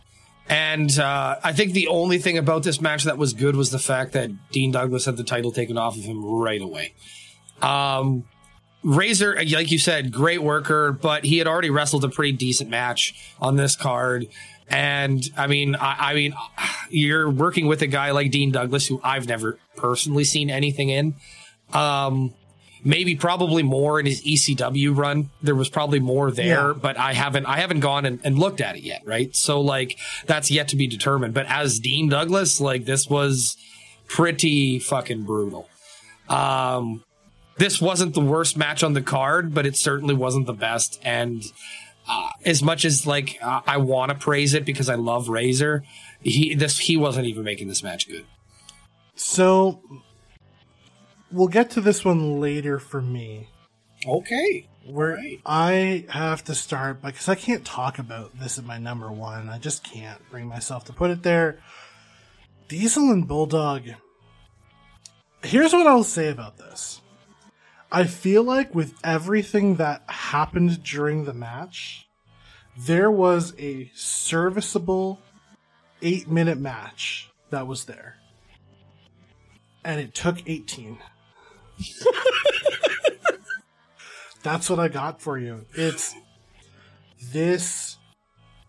And 0.49 0.97
uh, 0.99 1.41
I 1.43 1.53
think 1.53 1.73
the 1.73 1.89
only 1.89 2.19
thing 2.19 2.39
about 2.39 2.63
this 2.63 2.81
match 2.81 3.05
that 3.05 3.19
was 3.19 3.33
good 3.33 3.57
was 3.57 3.71
the 3.71 3.79
fact 3.79 4.13
that 4.13 4.31
Dean 4.51 4.71
Douglas 4.71 5.05
had 5.05 5.17
the 5.17 5.25
title 5.25 5.51
taken 5.51 5.77
off 5.77 5.97
of 5.97 6.05
him 6.05 6.25
right 6.25 6.61
away. 6.61 6.95
Um, 7.61 8.25
Razor, 8.85 9.35
like 9.51 9.73
you 9.73 9.79
said, 9.79 10.13
great 10.13 10.43
worker, 10.43 10.93
but 10.93 11.25
he 11.25 11.39
had 11.39 11.49
already 11.49 11.71
wrestled 11.71 12.05
a 12.05 12.09
pretty 12.09 12.33
decent 12.33 12.71
match 12.71 13.15
on 13.41 13.57
this 13.57 13.75
card. 13.75 14.29
And 14.69 15.25
I 15.37 15.49
mean, 15.49 15.75
I, 15.75 16.11
I 16.11 16.15
mean, 16.15 16.35
you're 16.91 17.29
working 17.29 17.67
with 17.67 17.83
a 17.83 17.89
guy 17.89 18.13
like 18.13 18.31
Dean 18.31 18.53
Douglas, 18.53 18.87
who 18.87 19.01
I've 19.03 19.27
never 19.27 19.59
personally 19.77 20.25
seen 20.25 20.51
anything 20.51 20.91
in. 20.91 21.15
Um, 21.73 22.35
maybe 22.85 23.17
probably 23.17 23.63
more 23.63 23.99
in 24.01 24.07
his 24.07 24.23
ECW 24.25 24.97
run. 24.97 25.31
There 25.43 25.55
was 25.55 25.69
probably 25.69 26.01
more 26.01 26.31
there, 26.31 26.69
Yeah. 26.69 26.73
but 26.81 26.99
I 26.99 27.13
haven't, 27.15 27.47
I 27.47 27.57
haven't 27.59 27.81
gone 27.81 28.05
and, 28.07 28.21
and 28.25 28.39
looked 28.39 28.61
at 28.61 28.77
it 28.77 28.83
yet. 28.83 29.03
Right. 29.05 29.35
So 29.35 29.61
like 29.61 29.99
that's 30.27 30.51
yet 30.51 30.69
to 30.69 30.77
be 30.77 30.87
determined. 30.87 31.35
But 31.35 31.47
as 31.47 31.79
Dean 31.81 32.09
Douglas, 32.09 32.61
like 32.61 32.85
this 32.85 33.09
was 33.09 33.57
pretty 34.09 34.79
fucking 34.79 35.23
brutal. 35.25 35.69
Um, 36.29 37.03
this 37.59 37.81
wasn't 37.81 38.15
the 38.15 38.21
worst 38.21 38.57
match 38.57 38.83
on 38.83 38.93
the 38.93 39.01
card, 39.03 39.55
but 39.55 39.65
it 39.67 39.77
certainly 39.77 40.15
wasn't 40.15 40.47
the 40.47 40.53
best. 40.53 41.01
And 41.03 41.43
uh, 42.09 42.31
as 42.45 42.63
much 42.63 42.85
as 42.85 43.07
like 43.07 43.39
uh, 43.43 43.63
I 43.67 43.79
want 43.79 44.11
to 44.13 44.17
praise 44.19 44.53
it 44.55 44.65
because 44.65 44.89
I 44.89 44.95
love 44.97 45.29
Razor, 45.29 45.83
he 46.23 46.55
this 46.55 46.79
he 46.79 46.97
wasn't 46.97 47.27
even 47.27 47.45
making 47.45 47.69
this 47.69 47.83
match 47.83 48.07
good. 48.09 48.27
So 49.15 49.81
we'll 51.31 51.49
get 51.49 51.71
to 51.71 51.81
this 51.81 52.05
one 52.05 52.41
later 52.41 52.79
for 52.79 53.01
me. 53.01 53.49
Okay, 54.07 54.69
Where 54.85 55.15
Right. 55.15 55.41
I 55.45 56.05
have 56.11 56.45
to 56.45 56.55
start 56.55 57.03
because 57.03 57.29
I 57.29 57.35
can't 57.35 57.65
talk 57.65 57.99
about 57.99 58.39
this 58.39 58.59
at 58.59 58.65
my 58.65 58.79
number 58.79 59.11
one. 59.11 59.49
I 59.49 59.59
just 59.59 59.83
can't 59.83 60.21
bring 60.31 60.47
myself 60.47 60.85
to 60.85 60.93
put 60.93 61.11
it 61.11 61.23
there. 61.23 61.59
Diesel 62.69 63.11
and 63.11 63.27
Bulldog. 63.27 63.85
Here's 65.43 65.73
what 65.73 65.87
I'll 65.87 66.05
say 66.05 66.29
about 66.29 66.59
this. 66.59 67.01
I 67.91 68.05
feel 68.05 68.43
like 68.43 68.75
with 68.75 68.95
everything 69.03 69.77
that 69.77 70.03
happened 70.09 70.83
during 70.83 71.25
the 71.25 71.33
match, 71.33 72.09
there 72.77 73.11
was 73.11 73.55
a 73.59 73.91
serviceable 73.95 75.21
eight 76.03 76.29
minute 76.29 76.59
match 76.59 77.31
that 77.51 77.67
was 77.67 77.85
there. 77.85 78.17
And 79.85 80.01
it 80.01 80.15
took 80.15 80.49
18. 80.49 80.99
That's 84.43 84.71
what 84.71 84.79
I 84.79 84.89
got 84.89 85.21
for 85.21 85.39
you. 85.39 85.67
It's 85.75 86.15
this. 87.33 87.99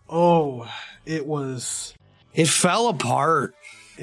Oh, 0.08 0.68
it 1.06 1.26
was. 1.26 1.94
It 2.34 2.48
fell 2.48 2.88
apart 2.88 3.54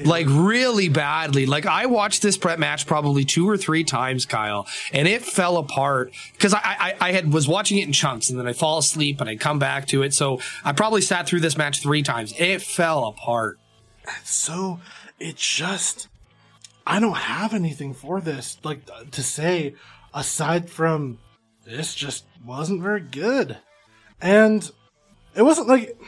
like 0.04 0.26
really 0.28 0.88
badly. 0.88 1.46
Like 1.46 1.66
I 1.66 1.86
watched 1.86 2.22
this 2.22 2.36
prep 2.36 2.58
match 2.58 2.86
probably 2.86 3.24
two 3.24 3.48
or 3.48 3.56
three 3.56 3.84
times, 3.84 4.26
Kyle, 4.26 4.66
and 4.92 5.08
it 5.08 5.22
fell 5.22 5.56
apart 5.56 6.12
because 6.32 6.54
I, 6.54 6.60
I, 6.62 6.94
I 7.00 7.12
had 7.12 7.32
was 7.32 7.48
watching 7.48 7.78
it 7.78 7.86
in 7.86 7.92
chunks 7.92 8.30
and 8.30 8.38
then 8.38 8.46
I 8.46 8.52
fall 8.52 8.78
asleep 8.78 9.20
and 9.20 9.30
I 9.30 9.36
come 9.36 9.58
back 9.58 9.86
to 9.88 10.02
it. 10.02 10.14
So 10.14 10.40
I 10.64 10.72
probably 10.72 11.00
sat 11.00 11.26
through 11.26 11.40
this 11.40 11.56
match 11.56 11.82
three 11.82 12.02
times. 12.02 12.34
It 12.38 12.62
fell 12.62 13.06
apart. 13.06 13.58
So 14.24 14.80
it 15.18 15.36
just 15.36 16.08
I 16.86 17.00
don't 17.00 17.16
have 17.16 17.52
anything 17.52 17.94
for 17.94 18.20
this 18.20 18.58
like 18.62 18.82
to 19.10 19.22
say 19.22 19.74
aside 20.14 20.70
from 20.70 21.18
this 21.64 21.94
just 21.94 22.24
wasn't 22.44 22.82
very 22.82 23.00
good. 23.00 23.58
And 24.20 24.70
it 25.34 25.42
wasn't 25.42 25.68
like 25.68 25.98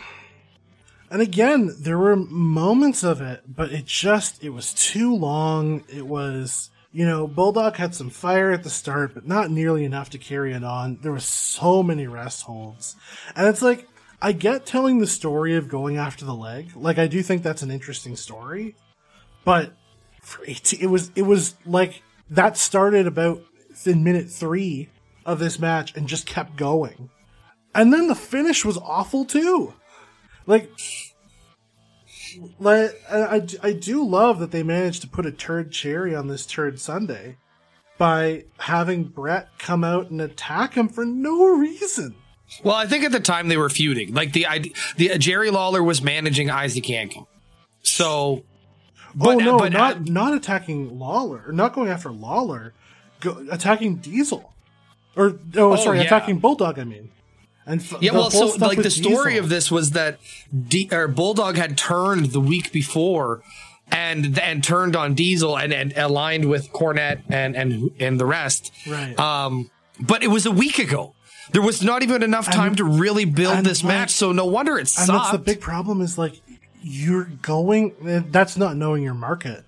and 1.11 1.23
again, 1.23 1.75
there 1.81 1.99
were 1.99 2.17
moments 2.17 3.03
of 3.03 3.21
it, 3.21 3.43
but 3.47 3.73
it 3.73 3.87
just, 3.87 4.45
it 4.45 4.51
was 4.51 4.75
too 4.75 5.15
long. 5.15 5.85
It 5.89 6.07
was, 6.07 6.71
you 6.93 7.07
know, 7.07 7.27
Bulldog 7.27 7.77
had 7.77 7.95
some 7.95 8.11
fire 8.11 8.53
at 8.53 8.63
the 8.63 8.71
start, 8.71 9.15
but 9.15 9.27
not 9.27 9.51
nearly 9.51 9.85
enough 9.85 10.11
to 10.11 10.19
carry 10.19 10.53
it 10.53 10.65
on. 10.65 10.99
There 11.01 11.13
were 11.13 11.21
so 11.21 11.83
many 11.83 12.07
rest 12.07 12.43
holds. 12.43 12.95
And 13.35 13.47
it's 13.47 13.63
like, 13.63 13.89
I 14.21 14.33
get 14.33 14.67
telling 14.67 14.99
the 14.99 15.07
story 15.07 15.57
of 15.57 15.69
going 15.69 15.97
after 15.97 16.27
the 16.27 16.35
leg. 16.35 16.73
Like, 16.77 16.99
I 16.99 17.07
do 17.07 17.23
think 17.23 17.43
that's 17.43 17.63
an 17.63 17.71
interesting 17.71 18.15
story. 18.15 18.77
But 19.45 19.73
for 20.29 20.45
18, 20.45 20.81
it 20.81 20.87
was, 20.87 21.11
it 21.15 21.23
was 21.23 21.55
like, 21.67 22.03
that 22.31 22.57
started 22.57 23.07
about 23.07 23.43
in 23.85 24.05
minute 24.05 24.29
three 24.29 24.89
of 25.25 25.39
this 25.39 25.59
match 25.59 25.95
and 25.97 26.09
just 26.09 26.27
kept 26.27 26.57
going. 26.57 27.11
And 27.75 27.93
then 27.93 28.09
the 28.09 28.15
finish 28.15 28.65
was 28.65 28.79
awful 28.79 29.25
too. 29.25 29.75
Like, 30.47 30.71
like 32.59 33.01
I, 33.11 33.47
I 33.63 33.73
do 33.73 34.05
love 34.05 34.41
that 34.41 34.51
they 34.51 34.63
managed 34.63 35.03
to 35.03 35.09
put 35.09 35.27
a 35.27 35.33
turd 35.33 35.71
cherry 35.71 36.15
on 36.15 36.29
this 36.29 36.47
turd 36.47 36.81
Sunday 36.81 37.37
by 37.99 38.45
having 38.59 39.05
Brett 39.05 39.49
come 39.59 39.85
out 39.85 40.11
and 40.11 40.21
attack 40.21 40.75
him 40.75 40.89
for 40.89 41.05
no 41.05 41.57
reason. 41.57 42.15
Well, 42.63 42.75
I 42.75 42.87
think 42.87 43.05
at 43.05 43.13
the 43.13 43.21
time 43.21 43.49
they 43.49 43.59
were 43.59 43.69
feuding. 43.69 44.15
Like 44.15 44.33
the 44.33 44.47
the 44.97 45.19
Jerry 45.19 45.51
Lawler 45.51 45.83
was 45.83 46.03
managing 46.03 46.51
Isaac 46.51 46.85
Yankem, 46.85 47.27
so. 47.83 48.45
But, 49.15 49.29
oh 49.29 49.39
no, 49.39 49.59
but, 49.59 49.73
not 49.73 49.97
uh, 49.97 50.01
not 50.05 50.35
attacking 50.35 50.99
Lawler, 50.99 51.51
not 51.53 51.73
going 51.73 51.89
after 51.89 52.11
Lawler, 52.11 52.75
go, 53.21 53.45
attacking 53.51 53.97
Diesel, 53.97 54.53
or 55.17 55.39
oh, 55.57 55.73
oh 55.73 55.77
sorry, 55.77 55.99
yeah. 55.99 56.05
attacking 56.05 56.39
Bulldog. 56.39 56.79
I 56.79 56.85
mean, 56.85 57.11
and 57.67 57.81
f- 57.81 57.97
yeah, 58.01 58.13
well, 58.13 58.31
so 58.31 58.47
like 58.57 58.83
the 58.83 58.91
story 58.91 59.33
Diesel. 59.33 59.45
of 59.45 59.51
this 59.51 59.71
was 59.71 59.93
that 59.93 60.19
D- 60.69 60.89
or 60.93 61.09
Bulldog 61.09 61.57
had 61.57 61.79
turned 61.79 62.27
the 62.27 62.41
week 62.41 62.71
before 62.71 63.43
and 63.91 64.39
and 64.39 64.63
turned 64.63 64.97
on 64.97 65.15
Diesel 65.15 65.57
and, 65.57 65.73
and 65.73 65.97
aligned 65.97 66.49
with 66.49 66.73
Cornette 66.73 67.23
and 67.29 67.57
and 67.57 67.91
and 67.99 68.21
the 68.21 68.27
rest. 68.27 68.73
Right. 68.87 69.19
Um, 69.19 69.71
but 70.01 70.23
it 70.23 70.29
was 70.29 70.47
a 70.47 70.53
week 70.53 70.79
ago. 70.79 71.15
There 71.53 71.63
was 71.63 71.83
not 71.83 72.03
even 72.03 72.23
enough 72.23 72.51
time 72.51 72.69
and, 72.69 72.77
to 72.77 72.85
really 72.85 73.25
build 73.25 73.65
this 73.65 73.83
like, 73.83 73.95
match, 73.95 74.11
so 74.11 74.33
no 74.33 74.45
wonder 74.45 74.79
it 74.79 74.87
sucked. 74.87 75.09
And 75.09 75.19
that's 75.19 75.33
the 75.33 75.39
big 75.39 75.61
problem 75.61 76.03
is 76.03 76.19
like 76.19 76.43
you're 76.83 77.25
going. 77.25 77.95
Eh, 78.07 78.23
that's 78.31 78.57
not 78.57 78.77
knowing 78.77 79.03
your 79.03 79.15
market. 79.15 79.65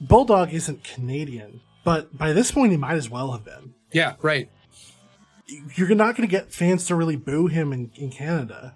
Bulldog 0.00 0.52
isn't 0.52 0.84
Canadian, 0.84 1.60
but 1.84 2.16
by 2.16 2.32
this 2.32 2.50
point 2.50 2.72
he 2.72 2.76
might 2.76 2.96
as 2.96 3.08
well 3.08 3.32
have 3.32 3.44
been. 3.44 3.74
Yeah, 3.92 4.14
right 4.22 4.50
you're 5.46 5.94
not 5.94 6.16
going 6.16 6.28
to 6.28 6.30
get 6.30 6.52
fans 6.52 6.86
to 6.86 6.94
really 6.94 7.16
boo 7.16 7.46
him 7.46 7.72
in, 7.72 7.90
in 7.96 8.10
Canada. 8.10 8.74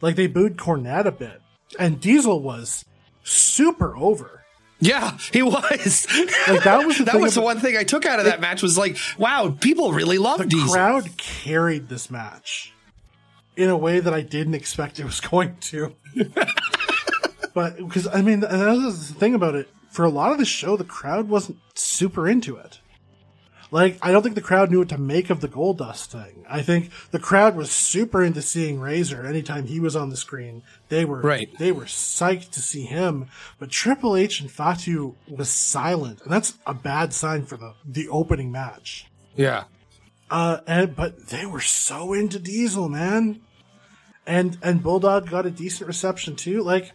Like 0.00 0.16
they 0.16 0.26
booed 0.26 0.56
Cornette 0.56 1.06
a 1.06 1.12
bit, 1.12 1.40
and 1.78 2.00
Diesel 2.00 2.40
was 2.40 2.84
super 3.22 3.96
over. 3.96 4.44
Yeah, 4.80 5.16
he 5.32 5.42
was. 5.42 6.08
Like 6.48 6.64
that 6.64 6.84
was 6.84 6.98
the 6.98 7.04
that 7.04 7.20
was 7.20 7.34
the 7.36 7.40
one 7.40 7.60
thing 7.60 7.76
I 7.76 7.84
took 7.84 8.04
out 8.04 8.18
of 8.18 8.24
that 8.24 8.40
match 8.40 8.62
was 8.62 8.76
like, 8.76 8.96
wow, 9.16 9.56
people 9.60 9.92
really 9.92 10.18
love 10.18 10.38
Diesel. 10.38 10.48
the 10.48 10.56
Diesel. 10.56 10.74
crowd 10.74 11.16
carried 11.16 11.88
this 11.88 12.10
match 12.10 12.72
in 13.56 13.70
a 13.70 13.76
way 13.76 14.00
that 14.00 14.12
I 14.12 14.22
didn't 14.22 14.54
expect 14.54 14.98
it 14.98 15.04
was 15.04 15.20
going 15.30 15.56
to. 15.60 15.94
but 17.54 17.76
because 17.76 18.06
I 18.06 18.22
mean, 18.22 18.40
that 18.40 18.50
was 18.52 19.08
the 19.08 19.14
thing 19.14 19.34
about 19.34 19.54
it. 19.54 19.68
For 19.90 20.04
a 20.04 20.10
lot 20.10 20.32
of 20.32 20.38
the 20.38 20.44
show, 20.44 20.76
the 20.76 20.84
crowd 20.84 21.28
wasn't 21.28 21.58
super 21.74 22.26
into 22.26 22.56
it. 22.56 22.80
Like, 23.72 23.96
I 24.02 24.12
don't 24.12 24.22
think 24.22 24.34
the 24.34 24.42
crowd 24.42 24.70
knew 24.70 24.80
what 24.80 24.90
to 24.90 24.98
make 24.98 25.30
of 25.30 25.40
the 25.40 25.48
Goldust 25.48 26.06
thing. 26.06 26.44
I 26.46 26.60
think 26.60 26.90
the 27.10 27.18
crowd 27.18 27.56
was 27.56 27.70
super 27.70 28.22
into 28.22 28.42
seeing 28.42 28.78
Razor 28.78 29.26
anytime 29.26 29.66
he 29.66 29.80
was 29.80 29.96
on 29.96 30.10
the 30.10 30.16
screen. 30.16 30.62
They 30.90 31.06
were 31.06 31.22
right. 31.22 31.48
They 31.58 31.72
were 31.72 31.86
psyched 31.86 32.50
to 32.50 32.60
see 32.60 32.82
him. 32.82 33.28
But 33.58 33.70
Triple 33.70 34.14
H 34.14 34.42
and 34.42 34.50
Fatu 34.50 35.16
was 35.26 35.48
silent, 35.48 36.20
and 36.22 36.30
that's 36.30 36.58
a 36.66 36.74
bad 36.74 37.14
sign 37.14 37.46
for 37.46 37.56
the 37.56 37.72
the 37.82 38.08
opening 38.08 38.52
match. 38.52 39.06
Yeah. 39.36 39.64
Uh, 40.30 40.58
and 40.66 40.94
but 40.94 41.28
they 41.28 41.46
were 41.46 41.60
so 41.60 42.12
into 42.12 42.38
Diesel, 42.38 42.90
man. 42.90 43.40
And 44.26 44.58
and 44.62 44.82
Bulldog 44.82 45.30
got 45.30 45.46
a 45.46 45.50
decent 45.50 45.88
reception 45.88 46.36
too. 46.36 46.62
Like 46.62 46.92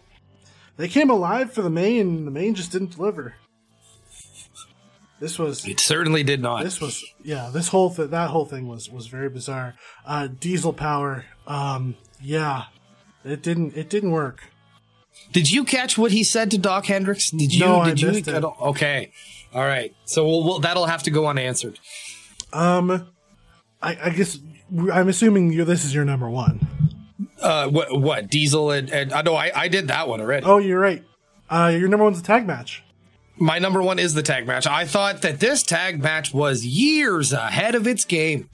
they 0.78 0.88
came 0.88 1.10
alive 1.10 1.52
for 1.54 1.62
the 1.62 1.70
main. 1.70 2.18
And 2.18 2.28
the 2.28 2.32
main 2.32 2.56
just 2.56 2.72
didn't 2.72 2.96
deliver. 2.96 3.36
This 5.20 5.40
was 5.40 5.68
it 5.68 5.80
certainly 5.80 6.24
did 6.24 6.42
not. 6.42 6.64
This 6.64 6.80
was 6.80 7.04
yeah. 7.24 7.50
This 7.52 7.70
whole 7.70 7.94
th- 7.94 8.12
that 8.12 8.30
whole 8.30 8.46
thing 8.46 8.68
was 8.68 8.90
was 8.90 9.08
very 9.08 9.30
bizarre. 9.30 9.74
Uh, 10.06 10.28
diesel 10.28 10.74
power. 10.74 11.26
Um, 11.48 11.96
yeah, 12.22 12.66
it 13.26 13.42
didn't 13.42 13.76
it 13.76 13.90
didn't 13.90 14.12
work. 14.12 14.44
Did 15.32 15.52
you 15.52 15.64
catch 15.64 15.98
what 15.98 16.12
he 16.12 16.24
said 16.24 16.52
to 16.52 16.60
Doc 16.60 16.86
Hendrix? 16.86 17.32
Did 17.32 17.52
you? 17.52 17.62
No, 17.62 17.84
did 17.84 17.98
I 17.98 18.08
you? 18.08 18.12
Missed 18.14 18.28
it. 18.28 18.44
Okay, 18.44 19.12
all 19.54 19.66
right. 19.66 19.96
So 20.06 20.28
we'll, 20.28 20.44
we'll, 20.44 20.60
that'll 20.60 20.86
have 20.86 21.02
to 21.04 21.12
go 21.12 21.26
unanswered. 21.26 21.80
Um, 22.54 23.10
I, 23.82 23.98
I 24.04 24.10
guess 24.12 24.38
I'm 24.94 25.08
assuming 25.08 25.52
you 25.52 25.66
this 25.66 25.84
is 25.84 25.96
your 25.96 26.06
number 26.06 26.30
one. 26.30 26.66
Uh, 27.42 27.68
what 27.70 28.00
what 28.00 28.30
Diesel 28.30 28.72
and, 28.72 28.90
and 28.90 29.14
I 29.14 29.20
uh, 29.20 29.22
know 29.22 29.36
I 29.36 29.52
I 29.56 29.68
did 29.68 29.90
that 29.90 30.08
one 30.08 30.22
already. 30.22 30.46
Oh, 30.46 30.58
you're 30.58 30.80
right. 30.80 31.04
Uh, 31.50 31.74
your 31.78 31.88
number 31.88 32.04
one's 32.04 32.20
a 32.20 32.24
tag 32.24 32.46
match 32.46 32.84
my 33.40 33.60
number 33.60 33.82
one 33.82 34.00
is 34.00 34.14
the 34.14 34.24
tag 34.24 34.48
match. 34.48 34.68
I 34.68 34.86
thought 34.86 35.22
that 35.22 35.40
this 35.40 35.64
tag 35.64 36.02
match 36.02 36.34
was 36.34 36.66
years 36.66 37.34
ahead 37.34 37.76
of 37.76 37.88
its 37.88 38.06
game. 38.06 38.50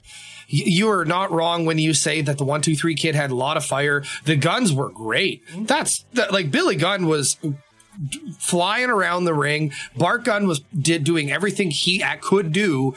You 0.46 0.90
are 0.90 1.04
not 1.04 1.30
wrong 1.32 1.64
when 1.64 1.78
you 1.78 1.94
say 1.94 2.20
that 2.20 2.38
the 2.38 2.44
one, 2.44 2.60
two, 2.60 2.76
three 2.76 2.94
kid 2.94 3.14
had 3.14 3.30
a 3.30 3.34
lot 3.34 3.56
of 3.56 3.64
fire. 3.64 4.04
The 4.24 4.36
guns 4.36 4.72
were 4.72 4.90
great. 4.90 5.42
That's 5.66 6.04
like 6.30 6.50
Billy 6.50 6.76
Gunn 6.76 7.06
was 7.06 7.38
flying 8.38 8.90
around 8.90 9.24
the 9.24 9.34
ring. 9.34 9.72
Bart 9.96 10.24
Gunn 10.24 10.46
was 10.46 10.60
did 10.78 11.04
doing 11.04 11.32
everything 11.32 11.70
he 11.70 12.04
could 12.20 12.52
do. 12.52 12.94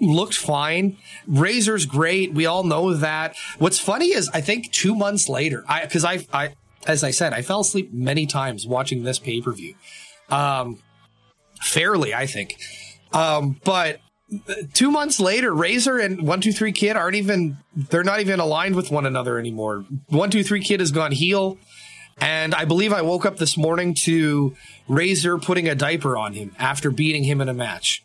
Looked 0.00 0.34
fine. 0.34 0.96
Razor's 1.26 1.86
great. 1.86 2.32
We 2.32 2.46
all 2.46 2.64
know 2.64 2.94
that. 2.94 3.36
What's 3.58 3.78
funny 3.78 4.12
is 4.12 4.28
I 4.30 4.40
think 4.40 4.72
two 4.72 4.94
months 4.94 5.28
later, 5.28 5.64
I 5.68 5.82
because 5.84 6.04
I 6.04 6.26
I 6.32 6.54
as 6.86 7.04
I 7.04 7.10
said 7.10 7.32
I 7.32 7.42
fell 7.42 7.60
asleep 7.60 7.92
many 7.92 8.26
times 8.26 8.66
watching 8.66 9.04
this 9.04 9.18
pay 9.18 9.40
per 9.40 9.52
view. 9.52 9.74
Um, 10.28 10.78
fairly, 11.60 12.14
I 12.14 12.26
think. 12.26 12.56
Um, 13.12 13.60
but 13.64 14.00
two 14.72 14.90
months 14.90 15.20
later, 15.20 15.52
Razor 15.52 15.98
and 15.98 16.26
One 16.26 16.40
Two 16.40 16.52
Three 16.52 16.72
Kid 16.72 16.96
aren't 16.96 17.16
even 17.16 17.58
they're 17.74 18.04
not 18.04 18.20
even 18.20 18.40
aligned 18.40 18.76
with 18.76 18.90
one 18.90 19.06
another 19.06 19.38
anymore. 19.38 19.84
One 20.08 20.30
Two 20.30 20.42
Three 20.42 20.62
Kid 20.62 20.80
has 20.80 20.92
gone 20.92 21.12
heel, 21.12 21.58
and 22.20 22.54
I 22.54 22.64
believe 22.64 22.92
I 22.92 23.02
woke 23.02 23.26
up 23.26 23.36
this 23.36 23.56
morning 23.56 23.94
to 24.04 24.54
Razor 24.88 25.38
putting 25.38 25.68
a 25.68 25.74
diaper 25.74 26.16
on 26.16 26.34
him 26.34 26.54
after 26.58 26.90
beating 26.90 27.24
him 27.24 27.40
in 27.40 27.48
a 27.48 27.54
match. 27.54 28.04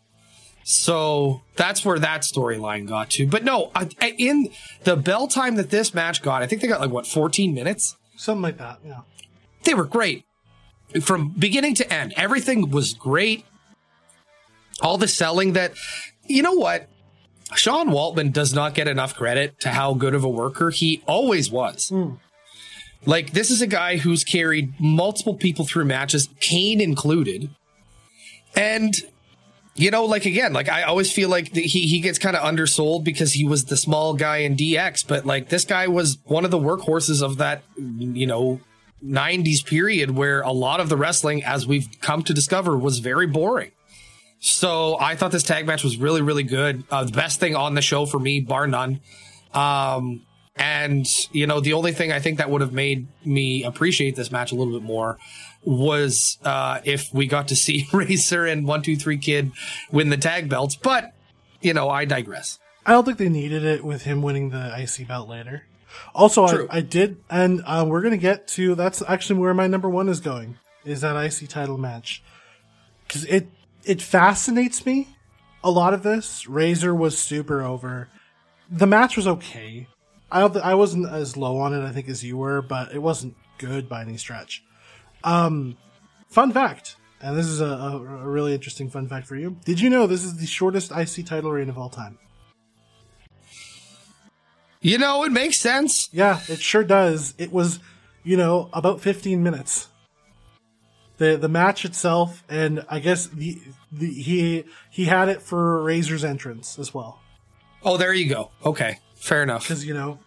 So 0.70 1.40
that's 1.56 1.82
where 1.82 1.98
that 1.98 2.20
storyline 2.20 2.86
got 2.86 3.08
to. 3.12 3.26
But 3.26 3.42
no, 3.42 3.72
in 4.02 4.50
the 4.84 4.96
bell 4.96 5.26
time 5.26 5.56
that 5.56 5.70
this 5.70 5.94
match 5.94 6.20
got, 6.20 6.42
I 6.42 6.46
think 6.46 6.60
they 6.60 6.68
got 6.68 6.82
like 6.82 6.90
what 6.90 7.06
14 7.06 7.54
minutes, 7.54 7.96
something 8.18 8.42
like 8.42 8.58
that. 8.58 8.78
Yeah, 8.84 9.00
they 9.62 9.72
were 9.72 9.86
great 9.86 10.26
from 11.00 11.30
beginning 11.30 11.74
to 11.76 11.90
end. 11.90 12.12
Everything 12.18 12.70
was 12.70 12.92
great. 12.92 13.46
All 14.82 14.98
the 14.98 15.08
selling 15.08 15.54
that, 15.54 15.72
you 16.26 16.42
know 16.42 16.52
what? 16.52 16.86
Sean 17.54 17.88
Waltman 17.88 18.30
does 18.30 18.52
not 18.52 18.74
get 18.74 18.88
enough 18.88 19.14
credit 19.14 19.58
to 19.60 19.70
how 19.70 19.94
good 19.94 20.12
of 20.12 20.22
a 20.22 20.28
worker 20.28 20.68
he 20.68 21.02
always 21.06 21.50
was. 21.50 21.88
Mm. 21.88 22.18
Like, 23.06 23.32
this 23.32 23.50
is 23.50 23.62
a 23.62 23.66
guy 23.66 23.96
who's 23.96 24.22
carried 24.22 24.78
multiple 24.78 25.34
people 25.34 25.64
through 25.64 25.86
matches, 25.86 26.28
Kane 26.40 26.78
included. 26.78 27.48
And 28.54 28.94
you 29.78 29.92
know, 29.92 30.04
like 30.06 30.26
again, 30.26 30.52
like 30.52 30.68
I 30.68 30.82
always 30.82 31.12
feel 31.12 31.28
like 31.28 31.54
he 31.54 31.86
he 31.86 32.00
gets 32.00 32.18
kind 32.18 32.36
of 32.36 32.42
undersold 32.42 33.04
because 33.04 33.32
he 33.32 33.44
was 33.44 33.66
the 33.66 33.76
small 33.76 34.14
guy 34.14 34.38
in 34.38 34.56
DX, 34.56 35.06
but 35.06 35.24
like 35.24 35.50
this 35.50 35.64
guy 35.64 35.86
was 35.86 36.18
one 36.24 36.44
of 36.44 36.50
the 36.50 36.58
workhorses 36.58 37.22
of 37.22 37.38
that, 37.38 37.62
you 37.76 38.26
know, 38.26 38.60
90s 39.04 39.64
period 39.64 40.10
where 40.10 40.40
a 40.40 40.50
lot 40.50 40.80
of 40.80 40.88
the 40.88 40.96
wrestling, 40.96 41.44
as 41.44 41.64
we've 41.64 41.88
come 42.00 42.24
to 42.24 42.34
discover, 42.34 42.76
was 42.76 42.98
very 42.98 43.28
boring. 43.28 43.70
So 44.40 44.98
I 44.98 45.14
thought 45.14 45.30
this 45.30 45.44
tag 45.44 45.64
match 45.64 45.84
was 45.84 45.96
really, 45.96 46.22
really 46.22 46.42
good. 46.42 46.82
Uh, 46.90 47.04
the 47.04 47.12
best 47.12 47.38
thing 47.38 47.54
on 47.54 47.74
the 47.74 47.82
show 47.82 48.04
for 48.04 48.18
me, 48.18 48.40
bar 48.40 48.66
none. 48.66 49.00
Um, 49.54 50.22
and 50.56 51.06
you 51.30 51.46
know, 51.46 51.60
the 51.60 51.74
only 51.74 51.92
thing 51.92 52.10
I 52.10 52.18
think 52.18 52.38
that 52.38 52.50
would 52.50 52.62
have 52.62 52.72
made 52.72 53.06
me 53.24 53.62
appreciate 53.62 54.16
this 54.16 54.32
match 54.32 54.50
a 54.50 54.56
little 54.56 54.72
bit 54.72 54.82
more 54.82 55.18
was 55.64 56.38
uh, 56.44 56.80
if 56.84 57.12
we 57.12 57.26
got 57.26 57.48
to 57.48 57.56
see 57.56 57.88
Razor 57.92 58.46
and 58.46 58.66
One 58.66 58.82
Two 58.82 58.96
Three 58.96 59.18
Kid 59.18 59.52
win 59.90 60.10
the 60.10 60.16
tag 60.16 60.48
belts. 60.48 60.76
But 60.76 61.12
you 61.60 61.74
know, 61.74 61.88
I 61.88 62.04
digress. 62.04 62.58
I 62.86 62.92
don't 62.92 63.04
think 63.04 63.18
they 63.18 63.28
needed 63.28 63.64
it 63.64 63.84
with 63.84 64.02
him 64.02 64.22
winning 64.22 64.50
the 64.50 64.74
IC 64.78 65.08
belt 65.08 65.28
later. 65.28 65.64
Also, 66.14 66.44
I, 66.44 66.76
I, 66.76 66.80
did, 66.80 67.18
and 67.28 67.62
uh, 67.66 67.84
we're 67.86 68.02
gonna 68.02 68.16
get 68.16 68.48
to 68.48 68.74
that's 68.74 69.02
actually 69.06 69.40
where 69.40 69.54
my 69.54 69.66
number 69.66 69.88
one 69.88 70.08
is 70.08 70.20
going 70.20 70.58
is 70.84 71.00
that 71.00 71.16
IC 71.16 71.48
title 71.48 71.78
match 71.78 72.22
because 73.06 73.24
it 73.24 73.48
it 73.84 74.00
fascinates 74.00 74.86
me. 74.86 75.08
A 75.64 75.70
lot 75.70 75.92
of 75.92 76.02
this 76.02 76.48
Razor 76.48 76.94
was 76.94 77.18
super 77.18 77.62
over. 77.62 78.08
The 78.70 78.86
match 78.86 79.16
was 79.16 79.26
okay. 79.26 79.88
I 80.30 80.40
don't 80.40 80.56
I 80.58 80.74
wasn't 80.74 81.08
as 81.08 81.36
low 81.36 81.58
on 81.58 81.74
it 81.74 81.84
I 81.84 81.90
think 81.90 82.08
as 82.08 82.22
you 82.22 82.36
were, 82.36 82.62
but 82.62 82.92
it 82.92 83.02
wasn't 83.02 83.34
good 83.58 83.88
by 83.88 84.02
any 84.02 84.16
stretch. 84.16 84.62
Um, 85.24 85.76
fun 86.28 86.52
fact, 86.52 86.96
and 87.20 87.36
this 87.36 87.46
is 87.46 87.60
a, 87.60 87.66
a, 87.66 87.96
a 87.96 88.28
really 88.28 88.54
interesting 88.54 88.90
fun 88.90 89.08
fact 89.08 89.26
for 89.26 89.36
you. 89.36 89.56
Did 89.64 89.80
you 89.80 89.90
know 89.90 90.06
this 90.06 90.24
is 90.24 90.36
the 90.36 90.46
shortest 90.46 90.92
IC 90.92 91.26
title 91.26 91.50
reign 91.50 91.68
of 91.68 91.78
all 91.78 91.90
time? 91.90 92.18
You 94.80 94.98
know, 94.98 95.24
it 95.24 95.32
makes 95.32 95.58
sense. 95.58 96.08
Yeah, 96.12 96.40
it 96.48 96.60
sure 96.60 96.84
does. 96.84 97.34
It 97.36 97.52
was, 97.52 97.80
you 98.22 98.36
know, 98.36 98.70
about 98.72 99.00
15 99.00 99.42
minutes. 99.42 99.88
The 101.16 101.36
the 101.36 101.48
match 101.48 101.84
itself, 101.84 102.44
and 102.48 102.84
I 102.88 103.00
guess 103.00 103.26
the, 103.26 103.60
the 103.90 104.08
he 104.08 104.64
he 104.88 105.06
had 105.06 105.28
it 105.28 105.42
for 105.42 105.82
Razor's 105.82 106.22
entrance 106.22 106.78
as 106.78 106.94
well. 106.94 107.20
Oh, 107.82 107.96
there 107.96 108.14
you 108.14 108.28
go. 108.28 108.52
Okay, 108.64 109.00
fair 109.16 109.42
enough. 109.42 109.64
Because 109.64 109.84
you 109.84 109.94
know, 109.94 110.20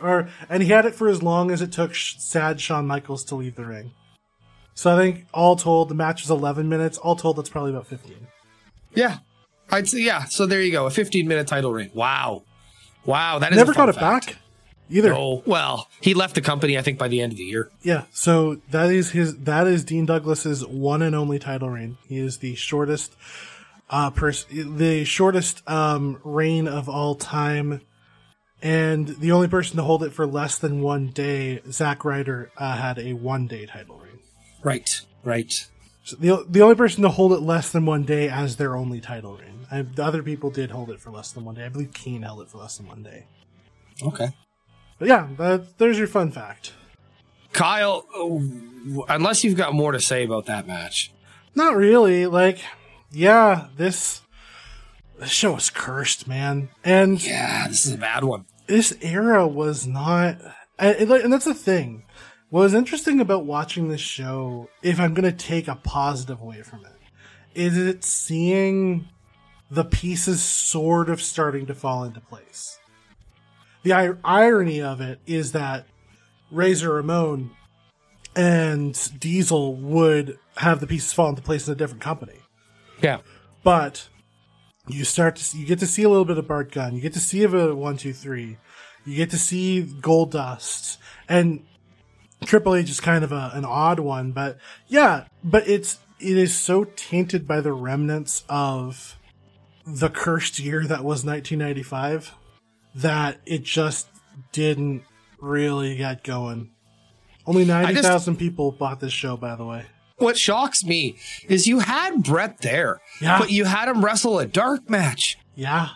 or 0.00 0.28
and 0.48 0.64
he 0.64 0.70
had 0.70 0.84
it 0.84 0.96
for 0.96 1.08
as 1.08 1.22
long 1.22 1.52
as 1.52 1.62
it 1.62 1.70
took 1.70 1.94
sad 1.94 2.60
Shawn 2.60 2.88
Michaels 2.88 3.22
to 3.26 3.36
leave 3.36 3.54
the 3.54 3.64
ring. 3.64 3.92
So 4.74 4.94
I 4.94 4.98
think 4.98 5.26
all 5.34 5.56
told, 5.56 5.88
the 5.88 5.94
match 5.94 6.22
was 6.22 6.30
11 6.30 6.68
minutes. 6.68 6.98
All 6.98 7.16
told, 7.16 7.36
that's 7.36 7.48
probably 7.48 7.70
about 7.70 7.86
15. 7.86 8.26
Yeah, 8.94 9.18
I'd 9.70 9.88
say 9.88 10.00
yeah. 10.00 10.24
So 10.24 10.46
there 10.46 10.60
you 10.60 10.72
go, 10.72 10.86
a 10.86 10.90
15 10.90 11.26
minute 11.26 11.46
title 11.46 11.72
reign. 11.72 11.90
Wow, 11.94 12.42
wow, 13.04 13.38
that 13.38 13.52
is 13.52 13.56
never 13.56 13.72
got 13.72 13.88
it 13.88 13.94
fact. 13.94 14.26
back 14.26 14.36
either. 14.90 15.14
Oh 15.14 15.42
well, 15.46 15.88
he 16.00 16.14
left 16.14 16.34
the 16.34 16.40
company 16.40 16.78
I 16.78 16.82
think 16.82 16.98
by 16.98 17.08
the 17.08 17.20
end 17.20 17.32
of 17.32 17.38
the 17.38 17.44
year. 17.44 17.70
Yeah, 17.82 18.04
so 18.12 18.56
that 18.70 18.90
is 18.90 19.10
his. 19.10 19.38
That 19.38 19.66
is 19.66 19.84
Dean 19.84 20.06
Douglas's 20.06 20.66
one 20.66 21.02
and 21.02 21.14
only 21.14 21.38
title 21.38 21.70
reign. 21.70 21.96
He 22.06 22.18
is 22.18 22.38
the 22.38 22.54
shortest, 22.54 23.16
uh, 23.90 24.10
person, 24.10 24.76
the 24.76 25.04
shortest 25.04 25.68
um 25.68 26.20
reign 26.24 26.68
of 26.68 26.88
all 26.88 27.14
time. 27.14 27.80
And 28.64 29.08
the 29.08 29.32
only 29.32 29.48
person 29.48 29.76
to 29.78 29.82
hold 29.82 30.04
it 30.04 30.12
for 30.12 30.24
less 30.24 30.56
than 30.56 30.82
one 30.82 31.08
day, 31.08 31.60
Zack 31.68 32.04
Ryder, 32.04 32.52
uh, 32.56 32.76
had 32.76 32.96
a 32.96 33.14
one 33.14 33.48
day 33.48 33.66
title 33.66 33.98
reign. 33.98 34.01
Right, 34.62 35.00
right. 35.24 35.66
So 36.04 36.16
the 36.16 36.44
the 36.48 36.62
only 36.62 36.74
person 36.74 37.02
to 37.02 37.08
hold 37.08 37.32
it 37.32 37.40
less 37.40 37.70
than 37.70 37.86
one 37.86 38.04
day 38.04 38.28
as 38.28 38.56
their 38.56 38.76
only 38.76 39.00
title 39.00 39.36
reign. 39.36 39.66
I, 39.70 39.82
the 39.82 40.04
other 40.04 40.22
people 40.22 40.50
did 40.50 40.70
hold 40.70 40.90
it 40.90 41.00
for 41.00 41.10
less 41.10 41.32
than 41.32 41.44
one 41.44 41.54
day. 41.54 41.64
I 41.64 41.68
believe 41.68 41.92
Kane 41.92 42.22
held 42.22 42.42
it 42.42 42.48
for 42.48 42.58
less 42.58 42.76
than 42.76 42.88
one 42.88 43.02
day. 43.02 43.26
Okay. 44.02 44.28
But 44.98 45.08
yeah, 45.08 45.28
that, 45.38 45.78
there's 45.78 45.98
your 45.98 46.06
fun 46.06 46.30
fact. 46.30 46.72
Kyle, 47.52 48.06
unless 49.08 49.44
you've 49.44 49.56
got 49.56 49.74
more 49.74 49.92
to 49.92 50.00
say 50.00 50.24
about 50.24 50.46
that 50.46 50.66
match. 50.66 51.12
Not 51.54 51.76
really. 51.76 52.26
Like, 52.26 52.60
yeah, 53.10 53.68
this 53.76 54.22
this 55.18 55.30
show 55.30 55.56
is 55.56 55.70
cursed, 55.70 56.26
man. 56.26 56.70
And 56.84 57.24
yeah, 57.24 57.68
this 57.68 57.86
is 57.86 57.94
a 57.94 57.98
bad 57.98 58.24
one. 58.24 58.46
This 58.66 58.96
era 59.00 59.46
was 59.46 59.86
not, 59.86 60.38
and, 60.78 61.10
and 61.10 61.32
that's 61.32 61.44
the 61.44 61.54
thing. 61.54 62.04
What 62.52 62.64
was 62.64 62.74
interesting 62.74 63.18
about 63.18 63.46
watching 63.46 63.88
this 63.88 64.02
show, 64.02 64.68
if 64.82 65.00
I'm 65.00 65.14
going 65.14 65.24
to 65.24 65.32
take 65.32 65.68
a 65.68 65.74
positive 65.74 66.42
away 66.42 66.60
from 66.60 66.84
it, 66.84 66.92
is 67.54 67.78
it 67.78 68.04
seeing 68.04 69.08
the 69.70 69.84
pieces 69.84 70.42
sort 70.42 71.08
of 71.08 71.22
starting 71.22 71.64
to 71.64 71.74
fall 71.74 72.04
into 72.04 72.20
place. 72.20 72.78
The 73.84 73.92
ir- 73.92 74.18
irony 74.22 74.82
of 74.82 75.00
it 75.00 75.20
is 75.26 75.52
that 75.52 75.86
Razor 76.50 76.92
Ramon 76.92 77.52
and 78.36 79.18
Diesel 79.18 79.74
would 79.76 80.38
have 80.58 80.80
the 80.80 80.86
pieces 80.86 81.14
fall 81.14 81.30
into 81.30 81.40
place 81.40 81.66
in 81.66 81.72
a 81.72 81.76
different 81.76 82.02
company. 82.02 82.40
Yeah. 83.00 83.20
But 83.64 84.10
you 84.88 85.04
start 85.04 85.36
to 85.36 85.42
see, 85.42 85.56
you 85.56 85.64
get 85.64 85.78
to 85.78 85.86
see 85.86 86.02
a 86.02 86.10
little 86.10 86.26
bit 86.26 86.36
of 86.36 86.46
Bart 86.46 86.70
Gunn. 86.70 86.94
You 86.94 87.00
get 87.00 87.14
to 87.14 87.18
see 87.18 87.44
a 87.44 87.48
bit 87.48 87.70
of 87.70 87.78
one, 87.78 87.96
two, 87.96 88.12
three. 88.12 88.58
You 89.06 89.16
get 89.16 89.30
to 89.30 89.38
see 89.38 89.84
Goldust, 90.02 90.98
and 91.30 91.64
Triple 92.44 92.74
H 92.74 92.90
is 92.90 93.00
kind 93.00 93.24
of 93.24 93.32
a, 93.32 93.50
an 93.54 93.64
odd 93.64 94.00
one, 94.00 94.32
but 94.32 94.58
yeah, 94.88 95.24
but 95.42 95.66
it's, 95.68 95.98
it 96.20 96.36
is 96.36 96.54
so 96.54 96.84
tainted 96.84 97.46
by 97.46 97.60
the 97.60 97.72
remnants 97.72 98.44
of 98.48 99.18
the 99.86 100.08
cursed 100.08 100.58
year 100.58 100.82
that 100.82 101.04
was 101.04 101.24
1995 101.24 102.34
that 102.94 103.40
it 103.46 103.62
just 103.62 104.08
didn't 104.52 105.02
really 105.40 105.96
get 105.96 106.22
going. 106.22 106.70
Only 107.46 107.64
90,000 107.64 108.36
people 108.36 108.70
bought 108.70 109.00
this 109.00 109.12
show, 109.12 109.36
by 109.36 109.56
the 109.56 109.64
way. 109.64 109.86
What 110.18 110.38
shocks 110.38 110.84
me 110.84 111.16
is 111.48 111.66
you 111.66 111.80
had 111.80 112.22
Bret 112.22 112.60
there, 112.60 113.00
yeah. 113.20 113.40
but 113.40 113.50
you 113.50 113.64
had 113.64 113.88
him 113.88 114.04
wrestle 114.04 114.38
a 114.38 114.46
dark 114.46 114.88
match. 114.88 115.36
Yeah. 115.56 115.88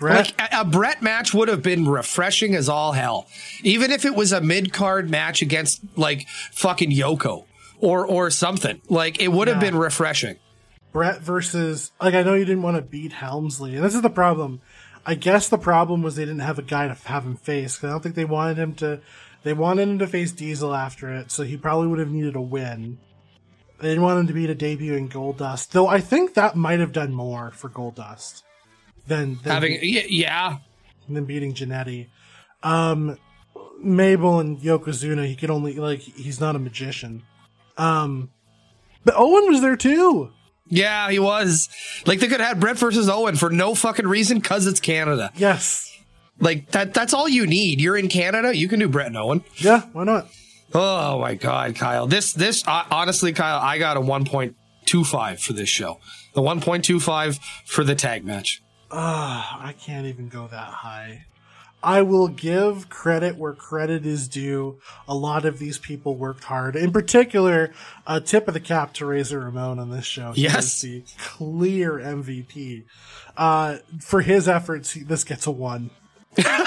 Bret. 0.00 0.32
Like 0.38 0.52
a, 0.52 0.60
a 0.60 0.64
Bret 0.64 1.02
match 1.02 1.32
would 1.34 1.48
have 1.48 1.62
been 1.62 1.86
refreshing 1.86 2.56
as 2.56 2.68
all 2.68 2.92
hell. 2.92 3.28
Even 3.62 3.92
if 3.92 4.04
it 4.04 4.16
was 4.16 4.32
a 4.32 4.40
mid 4.40 4.72
card 4.72 5.10
match 5.10 5.42
against 5.42 5.82
like 5.94 6.26
fucking 6.52 6.90
Yoko 6.90 7.44
or 7.78 8.06
or 8.06 8.30
something. 8.30 8.80
Like 8.88 9.20
it 9.20 9.28
would 9.28 9.46
have 9.46 9.58
yeah. 9.58 9.70
been 9.70 9.78
refreshing. 9.78 10.36
Bret 10.90 11.20
versus 11.20 11.92
like 12.00 12.14
I 12.14 12.22
know 12.22 12.34
you 12.34 12.46
didn't 12.46 12.62
want 12.62 12.78
to 12.78 12.82
beat 12.82 13.12
Helmsley, 13.12 13.76
and 13.76 13.84
this 13.84 13.94
is 13.94 14.02
the 14.02 14.10
problem. 14.10 14.62
I 15.04 15.14
guess 15.14 15.48
the 15.48 15.58
problem 15.58 16.02
was 16.02 16.16
they 16.16 16.24
didn't 16.24 16.40
have 16.40 16.58
a 16.58 16.62
guy 16.62 16.88
to 16.88 16.94
have 16.94 17.24
him 17.24 17.36
face. 17.36 17.82
I 17.84 17.88
don't 17.88 18.02
think 18.02 18.14
they 18.14 18.24
wanted 18.24 18.58
him 18.58 18.74
to. 18.76 19.00
They 19.42 19.52
wanted 19.52 19.88
him 19.88 19.98
to 20.00 20.06
face 20.06 20.32
Diesel 20.32 20.74
after 20.74 21.14
it, 21.14 21.30
so 21.30 21.44
he 21.44 21.56
probably 21.56 21.88
would 21.88 21.98
have 21.98 22.10
needed 22.10 22.36
a 22.36 22.40
win. 22.40 22.98
They 23.80 23.88
didn't 23.88 24.02
want 24.02 24.20
him 24.20 24.26
to 24.26 24.32
beat 24.34 24.50
a 24.50 24.54
debuting 24.54 25.10
Goldust, 25.10 25.70
though. 25.70 25.86
I 25.86 26.00
think 26.00 26.34
that 26.34 26.56
might 26.56 26.80
have 26.80 26.92
done 26.92 27.14
more 27.14 27.50
for 27.52 27.70
Goldust 27.70 28.42
than, 29.10 29.38
than 29.42 29.52
having 29.52 29.80
be- 29.80 30.06
yeah 30.08 30.58
than 31.08 31.24
beating 31.24 31.52
Jannetty. 31.52 32.08
Um, 32.62 33.18
Mabel 33.78 34.40
and 34.40 34.58
Yokozuna, 34.58 35.26
he 35.26 35.36
could 35.36 35.50
only 35.50 35.74
like 35.74 36.00
he's 36.00 36.40
not 36.40 36.56
a 36.56 36.58
magician. 36.58 37.22
Um, 37.76 38.30
but 39.04 39.14
Owen 39.16 39.50
was 39.50 39.60
there 39.60 39.76
too. 39.76 40.30
Yeah, 40.68 41.10
he 41.10 41.18
was. 41.18 41.68
Like 42.06 42.20
they 42.20 42.28
could 42.28 42.40
have 42.40 42.48
had 42.50 42.60
Bret 42.60 42.78
versus 42.78 43.08
Owen 43.08 43.36
for 43.36 43.50
no 43.50 43.74
fucking 43.74 44.06
reason 44.06 44.38
because 44.38 44.66
it's 44.66 44.80
Canada. 44.80 45.32
Yes. 45.34 45.86
Like 46.38 46.70
that 46.70 46.94
that's 46.94 47.12
all 47.12 47.28
you 47.28 47.46
need. 47.46 47.80
You're 47.80 47.96
in 47.96 48.08
Canada, 48.08 48.56
you 48.56 48.68
can 48.68 48.78
do 48.80 48.88
Bret 48.88 49.08
and 49.08 49.16
Owen. 49.16 49.44
Yeah, 49.56 49.82
why 49.92 50.04
not? 50.04 50.28
Oh 50.72 51.18
my 51.18 51.34
god, 51.34 51.74
Kyle. 51.74 52.06
This 52.06 52.32
this 52.32 52.62
uh, 52.66 52.84
honestly, 52.90 53.32
Kyle, 53.32 53.58
I 53.58 53.78
got 53.78 53.96
a 53.96 54.00
1.25 54.00 55.40
for 55.40 55.52
this 55.52 55.68
show. 55.68 55.98
The 56.34 56.40
1.25 56.42 57.40
for 57.66 57.82
the 57.82 57.94
tag 57.94 58.24
match. 58.24 58.62
Uh, 58.90 59.44
I 59.58 59.74
can't 59.78 60.06
even 60.06 60.28
go 60.28 60.46
that 60.48 60.68
high. 60.68 61.26
I 61.82 62.02
will 62.02 62.28
give 62.28 62.90
credit 62.90 63.36
where 63.36 63.54
credit 63.54 64.04
is 64.04 64.28
due. 64.28 64.78
A 65.08 65.14
lot 65.14 65.46
of 65.46 65.58
these 65.58 65.78
people 65.78 66.14
worked 66.16 66.44
hard. 66.44 66.76
In 66.76 66.92
particular, 66.92 67.72
a 68.06 68.20
tip 68.20 68.48
of 68.48 68.54
the 68.54 68.60
cap 68.60 68.92
to 68.94 69.06
Razor 69.06 69.40
Ramon 69.40 69.78
on 69.78 69.90
this 69.90 70.04
show. 70.04 70.32
He 70.32 70.42
yes. 70.42 70.82
the 70.82 71.04
clear 71.18 71.92
MVP. 71.92 72.84
Uh, 73.36 73.78
for 74.00 74.20
his 74.20 74.46
efforts, 74.46 74.94
this 74.94 75.24
gets 75.24 75.46
a 75.46 75.50
one. 75.50 75.90
the 76.34 76.66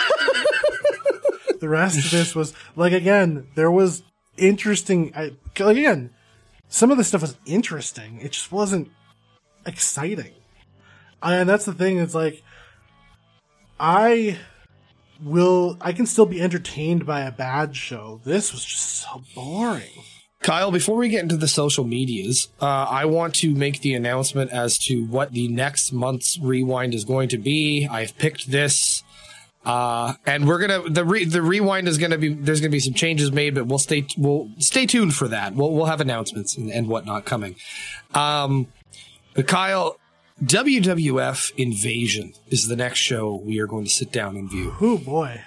rest 1.61 2.03
of 2.03 2.09
this 2.09 2.33
was, 2.33 2.53
like, 2.75 2.93
again, 2.93 3.47
there 3.55 3.71
was 3.71 4.01
interesting, 4.37 5.13
I, 5.15 5.33
again, 5.57 6.09
some 6.69 6.89
of 6.89 6.97
the 6.97 7.03
stuff 7.03 7.21
was 7.21 7.37
interesting. 7.45 8.19
It 8.19 8.31
just 8.31 8.51
wasn't 8.51 8.89
exciting. 9.63 10.33
And 11.23 11.47
that's 11.47 11.65
the 11.65 11.73
thing, 11.73 11.99
it's 11.99 12.13
like, 12.13 12.43
I 13.79 14.37
will 15.23 15.77
I 15.81 15.93
can 15.93 16.05
still 16.05 16.25
be 16.25 16.41
entertained 16.41 17.05
by 17.05 17.21
a 17.21 17.31
bad 17.31 17.75
show. 17.75 18.21
This 18.23 18.51
was 18.51 18.63
just 18.63 19.01
so 19.01 19.23
boring. 19.33 19.89
Kyle, 20.41 20.71
before 20.71 20.97
we 20.97 21.07
get 21.07 21.23
into 21.23 21.37
the 21.37 21.47
social 21.47 21.85
medias, 21.85 22.49
uh, 22.61 22.65
I 22.65 23.05
want 23.05 23.33
to 23.35 23.53
make 23.53 23.79
the 23.79 23.93
announcement 23.93 24.51
as 24.51 24.77
to 24.79 25.05
what 25.05 25.31
the 25.31 25.47
next 25.47 25.93
month's 25.93 26.37
rewind 26.37 26.93
is 26.93 27.05
going 27.05 27.29
to 27.29 27.37
be. 27.37 27.87
I've 27.89 28.17
picked 28.17 28.51
this, 28.51 29.03
uh, 29.63 30.15
and 30.25 30.45
we're 30.45 30.59
gonna 30.59 30.89
the 30.89 31.05
re, 31.05 31.23
the 31.23 31.41
rewind 31.41 31.87
is 31.87 31.97
gonna 31.97 32.17
be 32.17 32.33
there's 32.33 32.59
gonna 32.59 32.71
be 32.71 32.81
some 32.81 32.93
changes 32.93 33.31
made, 33.31 33.55
but 33.55 33.67
we'll 33.67 33.79
stay 33.79 34.05
we'll 34.17 34.49
stay 34.59 34.85
tuned 34.85 35.15
for 35.15 35.29
that. 35.29 35.55
We'll 35.55 35.71
we'll 35.71 35.85
have 35.85 36.01
announcements 36.01 36.57
and, 36.57 36.69
and 36.69 36.89
whatnot 36.89 37.23
coming. 37.23 37.55
Um, 38.13 38.67
but 39.33 39.47
Kyle, 39.47 39.97
WWF 40.43 41.53
Invasion 41.57 42.33
is 42.49 42.67
the 42.67 42.75
next 42.75 42.99
show 42.99 43.35
we 43.35 43.59
are 43.59 43.67
going 43.67 43.85
to 43.85 43.89
sit 43.89 44.11
down 44.11 44.35
and 44.35 44.49
view. 44.49 44.75
Oh 44.81 44.97
boy. 44.97 45.41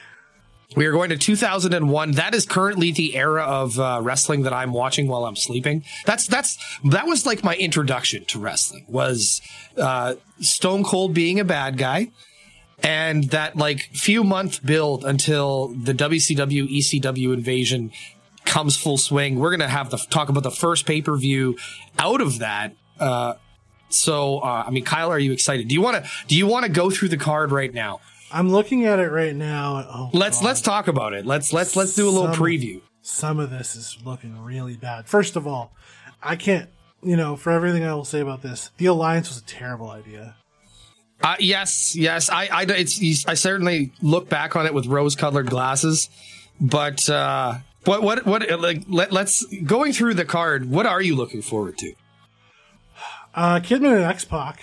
We 0.75 0.87
are 0.87 0.93
going 0.93 1.11
to 1.11 1.17
2001. 1.17 2.13
That 2.13 2.35
is 2.35 2.45
currently 2.45 2.93
the 2.93 3.15
era 3.15 3.43
of 3.43 3.79
uh, 3.79 4.01
wrestling 4.03 4.43
that 4.43 4.53
I'm 4.53 4.73
watching 4.73 5.07
while 5.07 5.25
I'm 5.25 5.37
sleeping. 5.37 5.85
That's 6.07 6.27
that's 6.27 6.59
that 6.91 7.07
was 7.07 7.25
like 7.25 7.45
my 7.45 7.55
introduction 7.57 8.25
to 8.27 8.41
wrestling 8.41 8.85
was 8.89 9.41
uh, 9.77 10.17
Stone 10.41 10.85
Cold 10.85 11.15
being 11.15 11.39
a 11.39 11.45
bad 11.45 11.79
guy, 11.79 12.11
and 12.83 13.25
that 13.31 13.57
like 13.57 13.81
few 13.93 14.25
month 14.25 14.65
build 14.65 15.05
until 15.05 15.69
the 15.69 15.95
WCW 15.95 16.69
ECW 16.69 17.33
invasion 17.33 17.93
comes 18.45 18.77
full 18.77 18.99
swing. 18.99 19.39
We're 19.39 19.51
gonna 19.51 19.69
have 19.69 19.91
to 19.91 19.99
talk 20.11 20.29
about 20.29 20.43
the 20.43 20.51
first 20.51 20.85
pay 20.85 21.01
per 21.01 21.17
view 21.17 21.57
out 21.99 22.21
of 22.21 22.41
that. 22.41 22.75
Uh, 22.99 23.35
so 23.89 24.39
uh, 24.39 24.65
I 24.67 24.71
mean, 24.71 24.85
Kyle, 24.85 25.11
are 25.11 25.19
you 25.19 25.33
excited? 25.33 25.69
Do 25.69 25.75
you 25.75 25.83
want 25.83 26.05
to 26.05 26.11
do 26.27 26.37
you 26.37 26.47
want 26.47 26.65
to 26.67 26.71
go 26.71 26.91
through 26.91 27.09
the 27.09 27.17
card 27.17 27.53
right 27.53 27.73
now? 27.73 28.01
I'm 28.33 28.51
looking 28.51 28.85
at 28.85 28.99
it 28.99 29.11
right 29.11 29.35
now. 29.35 29.87
Oh, 29.89 30.11
let's 30.13 30.39
God. 30.39 30.47
let's 30.47 30.61
talk 30.61 30.89
about 30.89 31.13
it. 31.13 31.25
Let's 31.27 31.53
let's 31.53 31.77
let's 31.77 31.95
do 31.95 32.09
a 32.09 32.11
little 32.11 32.33
Some- 32.33 32.43
preview. 32.43 32.81
Some 33.03 33.39
of 33.39 33.51
this 33.51 33.77
is 33.77 33.99
looking 34.05 34.43
really 34.43 34.75
bad. 34.75 35.07
First 35.07 35.37
of 35.37 35.47
all, 35.47 35.71
I 36.21 36.35
can't, 36.35 36.69
you 37.05 37.17
know, 37.17 37.37
for 37.37 37.53
everything 37.53 37.85
I 37.85 37.95
will 37.95 38.05
say 38.05 38.19
about 38.19 38.43
this, 38.43 38.73
the 38.79 38.87
alliance 38.87 39.29
was 39.29 39.39
a 39.39 39.45
terrible 39.45 39.91
idea. 39.91 40.35
Uh, 41.23 41.37
yes, 41.39 41.95
yes. 41.95 42.29
I, 42.29 42.47
I, 42.47 42.63
it's, 42.69 43.25
I 43.29 43.35
certainly 43.35 43.93
look 44.03 44.29
back 44.29 44.57
on 44.57 44.67
it 44.67 44.75
with 44.75 44.87
rose-colored 44.87 45.49
glasses, 45.49 46.11
but 46.61 47.09
uh, 47.09 47.59
what, 47.85 48.03
what, 48.03 48.27
what? 48.27 48.61
Like, 48.61 48.83
let, 48.89 49.13
let's 49.13 49.47
going 49.65 49.93
through 49.93 50.15
the 50.15 50.25
card. 50.25 50.69
What 50.69 50.85
are 50.85 51.01
you 51.01 51.15
looking 51.15 51.43
forward 51.43 51.79
to? 51.79 51.93
Uh, 53.37 53.61
Kidman 53.61 53.95
and 53.97 54.05
X 54.05 54.25
Pac. 54.25 54.63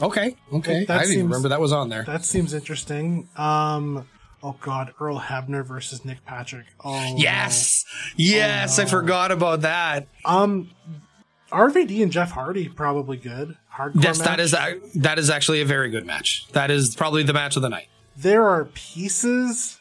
Okay, 0.00 0.36
okay. 0.52 0.84
That 0.84 0.94
I 0.96 0.98
didn't 1.02 1.12
seems- 1.14 1.22
remember 1.24 1.48
that 1.48 1.60
was 1.60 1.72
on 1.72 1.88
there. 1.88 2.04
That 2.04 2.24
seems 2.24 2.54
interesting. 2.54 3.28
Um, 3.36 4.06
oh 4.42 4.56
God, 4.60 4.92
Earl 5.00 5.18
Hebner 5.20 5.64
versus 5.64 6.04
Nick 6.04 6.24
Patrick. 6.24 6.66
Oh 6.84 7.14
Yes, 7.16 7.84
yes. 8.16 8.78
I 8.78 8.84
forgot 8.84 9.30
about 9.32 9.62
that. 9.62 10.06
Um, 10.24 10.70
RVD 11.50 12.02
and 12.02 12.10
Jeff 12.12 12.30
Hardy 12.32 12.68
probably 12.68 13.16
good. 13.16 13.56
Hardcore. 13.74 14.02
Yes, 14.04 14.18
that 14.18 14.38
match. 14.38 14.40
is 14.40 14.54
a- 14.54 14.80
that 14.96 15.18
is 15.18 15.30
actually 15.30 15.60
a 15.60 15.64
very 15.66 15.90
good 15.90 16.04
match. 16.06 16.46
That 16.52 16.70
is 16.70 16.94
probably 16.94 17.22
the 17.22 17.32
match 17.34 17.56
of 17.56 17.62
the 17.62 17.68
night. 17.70 17.88
There 18.16 18.46
are 18.46 18.66
pieces 18.74 19.78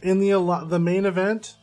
in 0.00 0.20
the 0.20 0.64
the 0.68 0.78
main 0.78 1.04
event, 1.06 1.56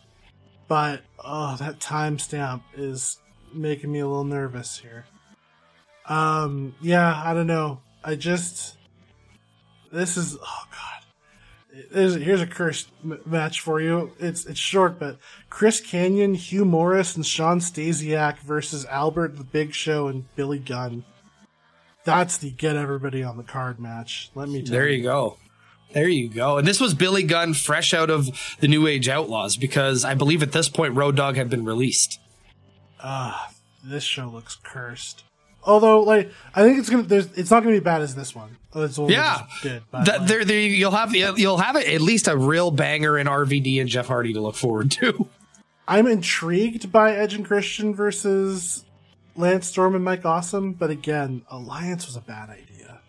but 0.67 1.01
oh, 1.23 1.55
that 1.57 1.79
timestamp 1.79 2.61
is 2.75 3.17
making 3.53 3.91
me 3.91 3.99
a 3.99 4.07
little 4.07 4.23
nervous 4.23 4.77
here. 4.79 5.05
Um, 6.05 6.75
yeah, 6.81 7.21
I 7.23 7.33
don't 7.33 7.47
know. 7.47 7.81
I 8.03 8.15
just 8.15 8.77
this 9.91 10.17
is 10.17 10.35
oh 10.35 10.63
god. 10.71 11.85
There's, 11.91 12.15
here's 12.15 12.41
a 12.41 12.47
cursed 12.47 12.89
m- 13.03 13.19
match 13.25 13.61
for 13.61 13.79
you. 13.79 14.11
It's 14.19 14.45
it's 14.45 14.59
short, 14.59 14.99
but 14.99 15.17
Chris 15.49 15.81
Kanyon, 15.81 16.35
Hugh 16.35 16.65
Morrus, 16.65 17.15
and 17.15 17.25
Shawn 17.25 17.59
Stasiak 17.59 18.39
versus 18.39 18.85
Albert 18.85 19.37
the 19.37 19.43
Big 19.43 19.73
Show 19.73 20.07
and 20.07 20.33
Billy 20.35 20.59
Gunn. 20.59 21.05
That's 22.03 22.37
the 22.37 22.51
get 22.51 22.75
everybody 22.75 23.23
on 23.23 23.37
the 23.37 23.43
card 23.43 23.79
match. 23.79 24.29
Let 24.35 24.49
me 24.49 24.61
tell 24.61 24.65
you. 24.65 24.71
There 24.71 24.89
you 24.89 25.03
go. 25.03 25.37
There 25.93 26.09
you 26.09 26.27
go. 26.27 26.57
And 26.57 26.67
this 26.67 26.81
was 26.81 26.93
Billy 26.93 27.23
Gunn 27.23 27.53
fresh 27.53 27.93
out 27.93 28.09
of 28.09 28.29
the 28.59 28.67
New 28.67 28.87
Age 28.87 29.07
Outlaws 29.07 29.55
because 29.57 30.03
I 30.03 30.15
believe 30.15 30.41
at 30.43 30.51
this 30.51 30.67
point 30.67 30.95
Road 30.95 31.15
Dog 31.15 31.37
had 31.37 31.49
been 31.49 31.65
released. 31.65 32.19
Ah, 32.99 33.51
this 33.83 34.03
show 34.03 34.27
looks 34.27 34.55
cursed. 34.55 35.23
Although, 35.65 36.01
like, 36.01 36.31
I 36.53 36.63
think 36.63 36.79
it's 36.79 36.89
gonna. 36.89 37.03
There's, 37.03 37.31
it's 37.37 37.49
not 37.51 37.63
gonna 37.63 37.75
be 37.75 37.79
bad 37.79 38.01
as 38.01 38.15
this 38.15 38.35
one. 38.35 38.57
Oh, 38.73 38.81
That's 38.81 38.97
what 38.97 39.09
Yeah, 39.11 39.43
just 39.49 39.63
did. 39.63 39.83
But 39.91 40.05
That- 40.05 40.19
like, 40.19 40.27
there, 40.27 40.45
there, 40.45 40.59
you'll 40.59 40.91
have 40.91 41.15
you'll 41.15 41.57
have 41.57 41.75
at 41.75 42.01
least 42.01 42.27
a 42.27 42.35
real 42.35 42.71
banger 42.71 43.17
in 43.17 43.27
RVD 43.27 43.79
and 43.79 43.89
Jeff 43.89 44.07
Hardy 44.07 44.33
to 44.33 44.41
look 44.41 44.55
forward 44.55 44.91
to. 44.91 45.27
I'm 45.87 46.07
intrigued 46.07 46.91
by 46.91 47.13
Edge 47.15 47.33
and 47.33 47.45
Christian 47.45 47.93
versus 47.93 48.85
Lance 49.35 49.67
Storm 49.67 49.95
and 49.95 50.03
Mike 50.03 50.25
Awesome, 50.25 50.73
but 50.73 50.89
again, 50.89 51.43
Alliance 51.49 52.05
was 52.07 52.15
a 52.15 52.21
bad 52.21 52.49
idea. 52.49 52.99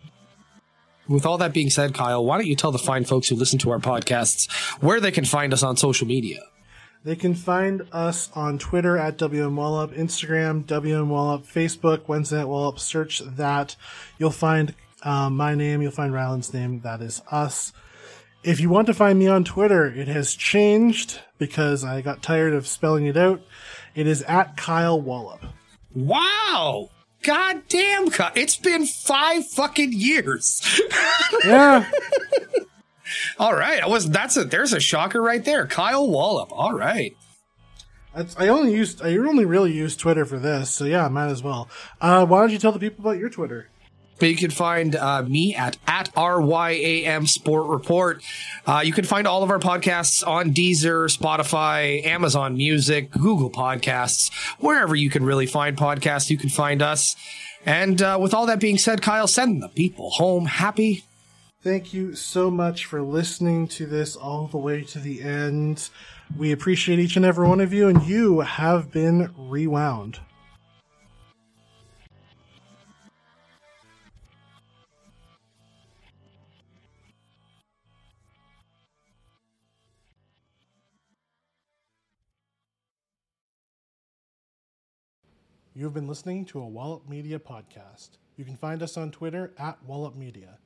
With 1.07 1.25
all 1.25 1.37
that 1.37 1.53
being 1.53 1.69
said, 1.69 1.93
Kyle, 1.93 2.25
why 2.25 2.37
don't 2.37 2.47
you 2.47 2.55
tell 2.55 2.71
the 2.71 2.79
fine 2.79 3.05
folks 3.05 3.29
who 3.29 3.35
listen 3.35 3.59
to 3.59 3.71
our 3.71 3.77
podcasts 3.79 4.51
where 4.81 4.99
they 4.99 5.11
can 5.11 5.23
find 5.23 5.53
us 5.53 5.61
on 5.61 5.77
social 5.77 6.07
media? 6.07 6.41
They 7.05 7.15
can 7.15 7.35
find 7.35 7.83
us 7.91 8.31
on 8.33 8.57
Twitter 8.57 8.97
at 8.97 9.19
WMWallop, 9.19 9.95
Instagram, 9.95 10.65
WMWallop, 10.65 11.45
Facebook, 11.45 12.07
Wednesday 12.07 12.37
Night 12.37 12.47
Wallop. 12.47 12.79
Search 12.79 13.19
that. 13.19 13.75
You'll 14.17 14.31
find 14.31 14.73
um, 15.03 15.37
my 15.37 15.53
name. 15.53 15.83
You'll 15.83 15.91
find 15.91 16.11
Rylan's 16.11 16.51
name. 16.51 16.79
That 16.79 17.03
is 17.03 17.21
us. 17.29 17.73
If 18.43 18.59
you 18.59 18.69
want 18.69 18.87
to 18.87 18.93
find 18.95 19.19
me 19.19 19.27
on 19.27 19.43
Twitter, 19.43 19.85
it 19.85 20.07
has 20.07 20.33
changed 20.33 21.19
because 21.37 21.83
I 21.83 22.01
got 22.01 22.23
tired 22.23 22.55
of 22.55 22.65
spelling 22.65 23.05
it 23.05 23.17
out. 23.17 23.39
It 23.93 24.07
is 24.07 24.23
at 24.23 24.57
Kyle 24.57 24.99
Wallop. 24.99 25.45
Wow. 25.93 26.89
God 27.21 27.61
damn, 27.69 28.07
It's 28.33 28.55
been 28.55 28.87
five 28.87 29.47
fucking 29.47 29.93
years. 29.93 30.81
Yeah. 31.43 31.87
All 33.39 33.55
right. 33.55 33.81
I 33.81 33.87
was 33.87 34.09
that's 34.09 34.37
a 34.37 34.43
there's 34.43 34.73
a 34.73 34.79
shocker 34.79 35.21
right 35.21 35.43
there. 35.43 35.67
Kyle 35.67 36.09
Wallop. 36.09 36.51
All 36.51 36.73
right. 36.73 37.15
That's, 38.15 38.37
I 38.37 38.47
only 38.47 38.73
used, 38.73 39.01
I 39.01 39.17
only 39.17 39.43
really 39.43 39.73
used 39.73 39.99
Twitter 39.99 40.23
for 40.23 40.39
this. 40.39 40.73
So 40.73 40.85
yeah, 40.85 41.07
might 41.09 41.27
as 41.27 41.43
well. 41.43 41.67
Uh, 41.99 42.25
why 42.25 42.39
don't 42.39 42.51
you 42.51 42.57
tell 42.57 42.71
the 42.71 42.79
people 42.79 43.03
about 43.03 43.19
your 43.19 43.29
Twitter? 43.29 43.67
But 44.17 44.29
you 44.29 44.37
can 44.37 44.51
find 44.51 44.95
uh, 44.95 45.23
me 45.23 45.53
at 45.53 45.77
at 45.85 46.09
RYAM 46.15 47.27
Sport 47.27 47.67
Report. 47.67 48.23
Uh, 48.65 48.81
you 48.85 48.93
can 48.93 49.03
find 49.03 49.27
all 49.27 49.43
of 49.43 49.51
our 49.51 49.59
podcasts 49.59 50.25
on 50.25 50.53
Deezer, 50.53 51.13
Spotify, 51.13 52.05
Amazon 52.05 52.55
Music, 52.55 53.11
Google 53.11 53.51
Podcasts, 53.51 54.31
wherever 54.59 54.95
you 54.95 55.09
can 55.09 55.25
really 55.25 55.45
find 55.45 55.75
podcasts. 55.75 56.29
You 56.29 56.37
can 56.37 56.49
find 56.49 56.81
us. 56.81 57.17
And 57.65 58.01
uh, 58.01 58.17
with 58.21 58.33
all 58.33 58.45
that 58.45 58.61
being 58.61 58.77
said, 58.77 59.01
Kyle, 59.01 59.27
send 59.27 59.61
the 59.61 59.67
people 59.67 60.11
home 60.11 60.45
happy. 60.45 61.03
Thank 61.65 61.95
you 61.95 62.13
so 62.13 62.51
much 62.51 62.85
for 62.85 63.01
listening 63.01 63.67
to 63.69 63.87
this 63.87 64.15
all 64.15 64.45
the 64.45 64.59
way 64.59 64.83
to 64.83 64.99
the 64.99 65.23
end. 65.23 65.89
We 66.37 66.51
appreciate 66.51 66.99
each 66.99 67.15
and 67.15 67.25
every 67.25 67.47
one 67.47 67.59
of 67.59 67.73
you, 67.73 67.87
and 67.87 68.03
you 68.03 68.41
have 68.41 68.91
been 68.91 69.33
rewound. 69.35 70.19
You 85.73 85.85
have 85.85 85.95
been 85.95 86.07
listening 86.07 86.45
to 86.45 86.59
a 86.59 86.67
Wallop 86.67 87.09
Media 87.09 87.39
podcast. 87.39 88.19
You 88.37 88.45
can 88.45 88.55
find 88.55 88.83
us 88.83 88.97
on 88.97 89.09
Twitter 89.09 89.51
at 89.57 89.83
Wallop 89.83 90.15
Media. 90.15 90.59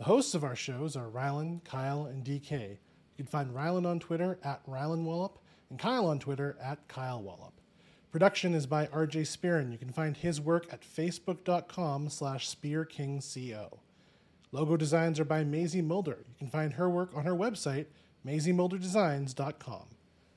The 0.00 0.06
hosts 0.06 0.34
of 0.34 0.44
our 0.44 0.56
shows 0.56 0.96
are 0.96 1.10
Rylan, 1.10 1.62
Kyle, 1.62 2.06
and 2.06 2.24
DK. 2.24 2.70
You 2.70 2.78
can 3.18 3.26
find 3.26 3.54
Rylan 3.54 3.84
on 3.86 4.00
Twitter 4.00 4.38
at 4.42 4.66
Rylan 4.66 5.04
Wallop 5.04 5.38
and 5.68 5.78
Kyle 5.78 6.06
on 6.06 6.18
Twitter 6.18 6.56
at 6.58 6.88
Kyle 6.88 7.20
Wallop. 7.20 7.52
Production 8.10 8.54
is 8.54 8.66
by 8.66 8.86
RJ 8.86 9.26
Spearin. 9.26 9.70
You 9.70 9.76
can 9.76 9.92
find 9.92 10.16
his 10.16 10.40
work 10.40 10.72
at 10.72 10.80
facebook.com 10.80 12.08
slash 12.08 12.48
spearkingco. 12.48 13.76
Logo 14.52 14.78
designs 14.78 15.20
are 15.20 15.26
by 15.26 15.44
Maisie 15.44 15.82
Mulder. 15.82 16.24
You 16.26 16.34
can 16.38 16.48
find 16.48 16.72
her 16.72 16.88
work 16.88 17.10
on 17.14 17.26
her 17.26 17.34
website, 17.34 17.84
maisiemulderdesigns.com. 18.26 19.84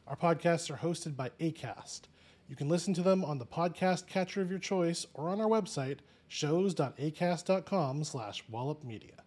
Our 0.07 0.18
podcasts 0.18 0.70
are 0.70 0.86
hosted 0.86 1.16
by 1.16 1.30
ACAST. 1.39 2.01
You 2.49 2.57
can 2.57 2.68
listen 2.68 2.93
to 2.95 3.01
them 3.01 3.24
on 3.24 3.38
the 3.38 3.45
podcast 3.45 4.07
catcher 4.07 4.41
of 4.41 4.49
your 4.49 4.59
choice 4.59 5.07
or 5.14 5.30
on 5.30 5.39
our 5.39 5.47
website, 5.47 5.99
shows.acast.com 6.28 8.03
slash 8.03 8.43
wallopmedia. 8.51 9.22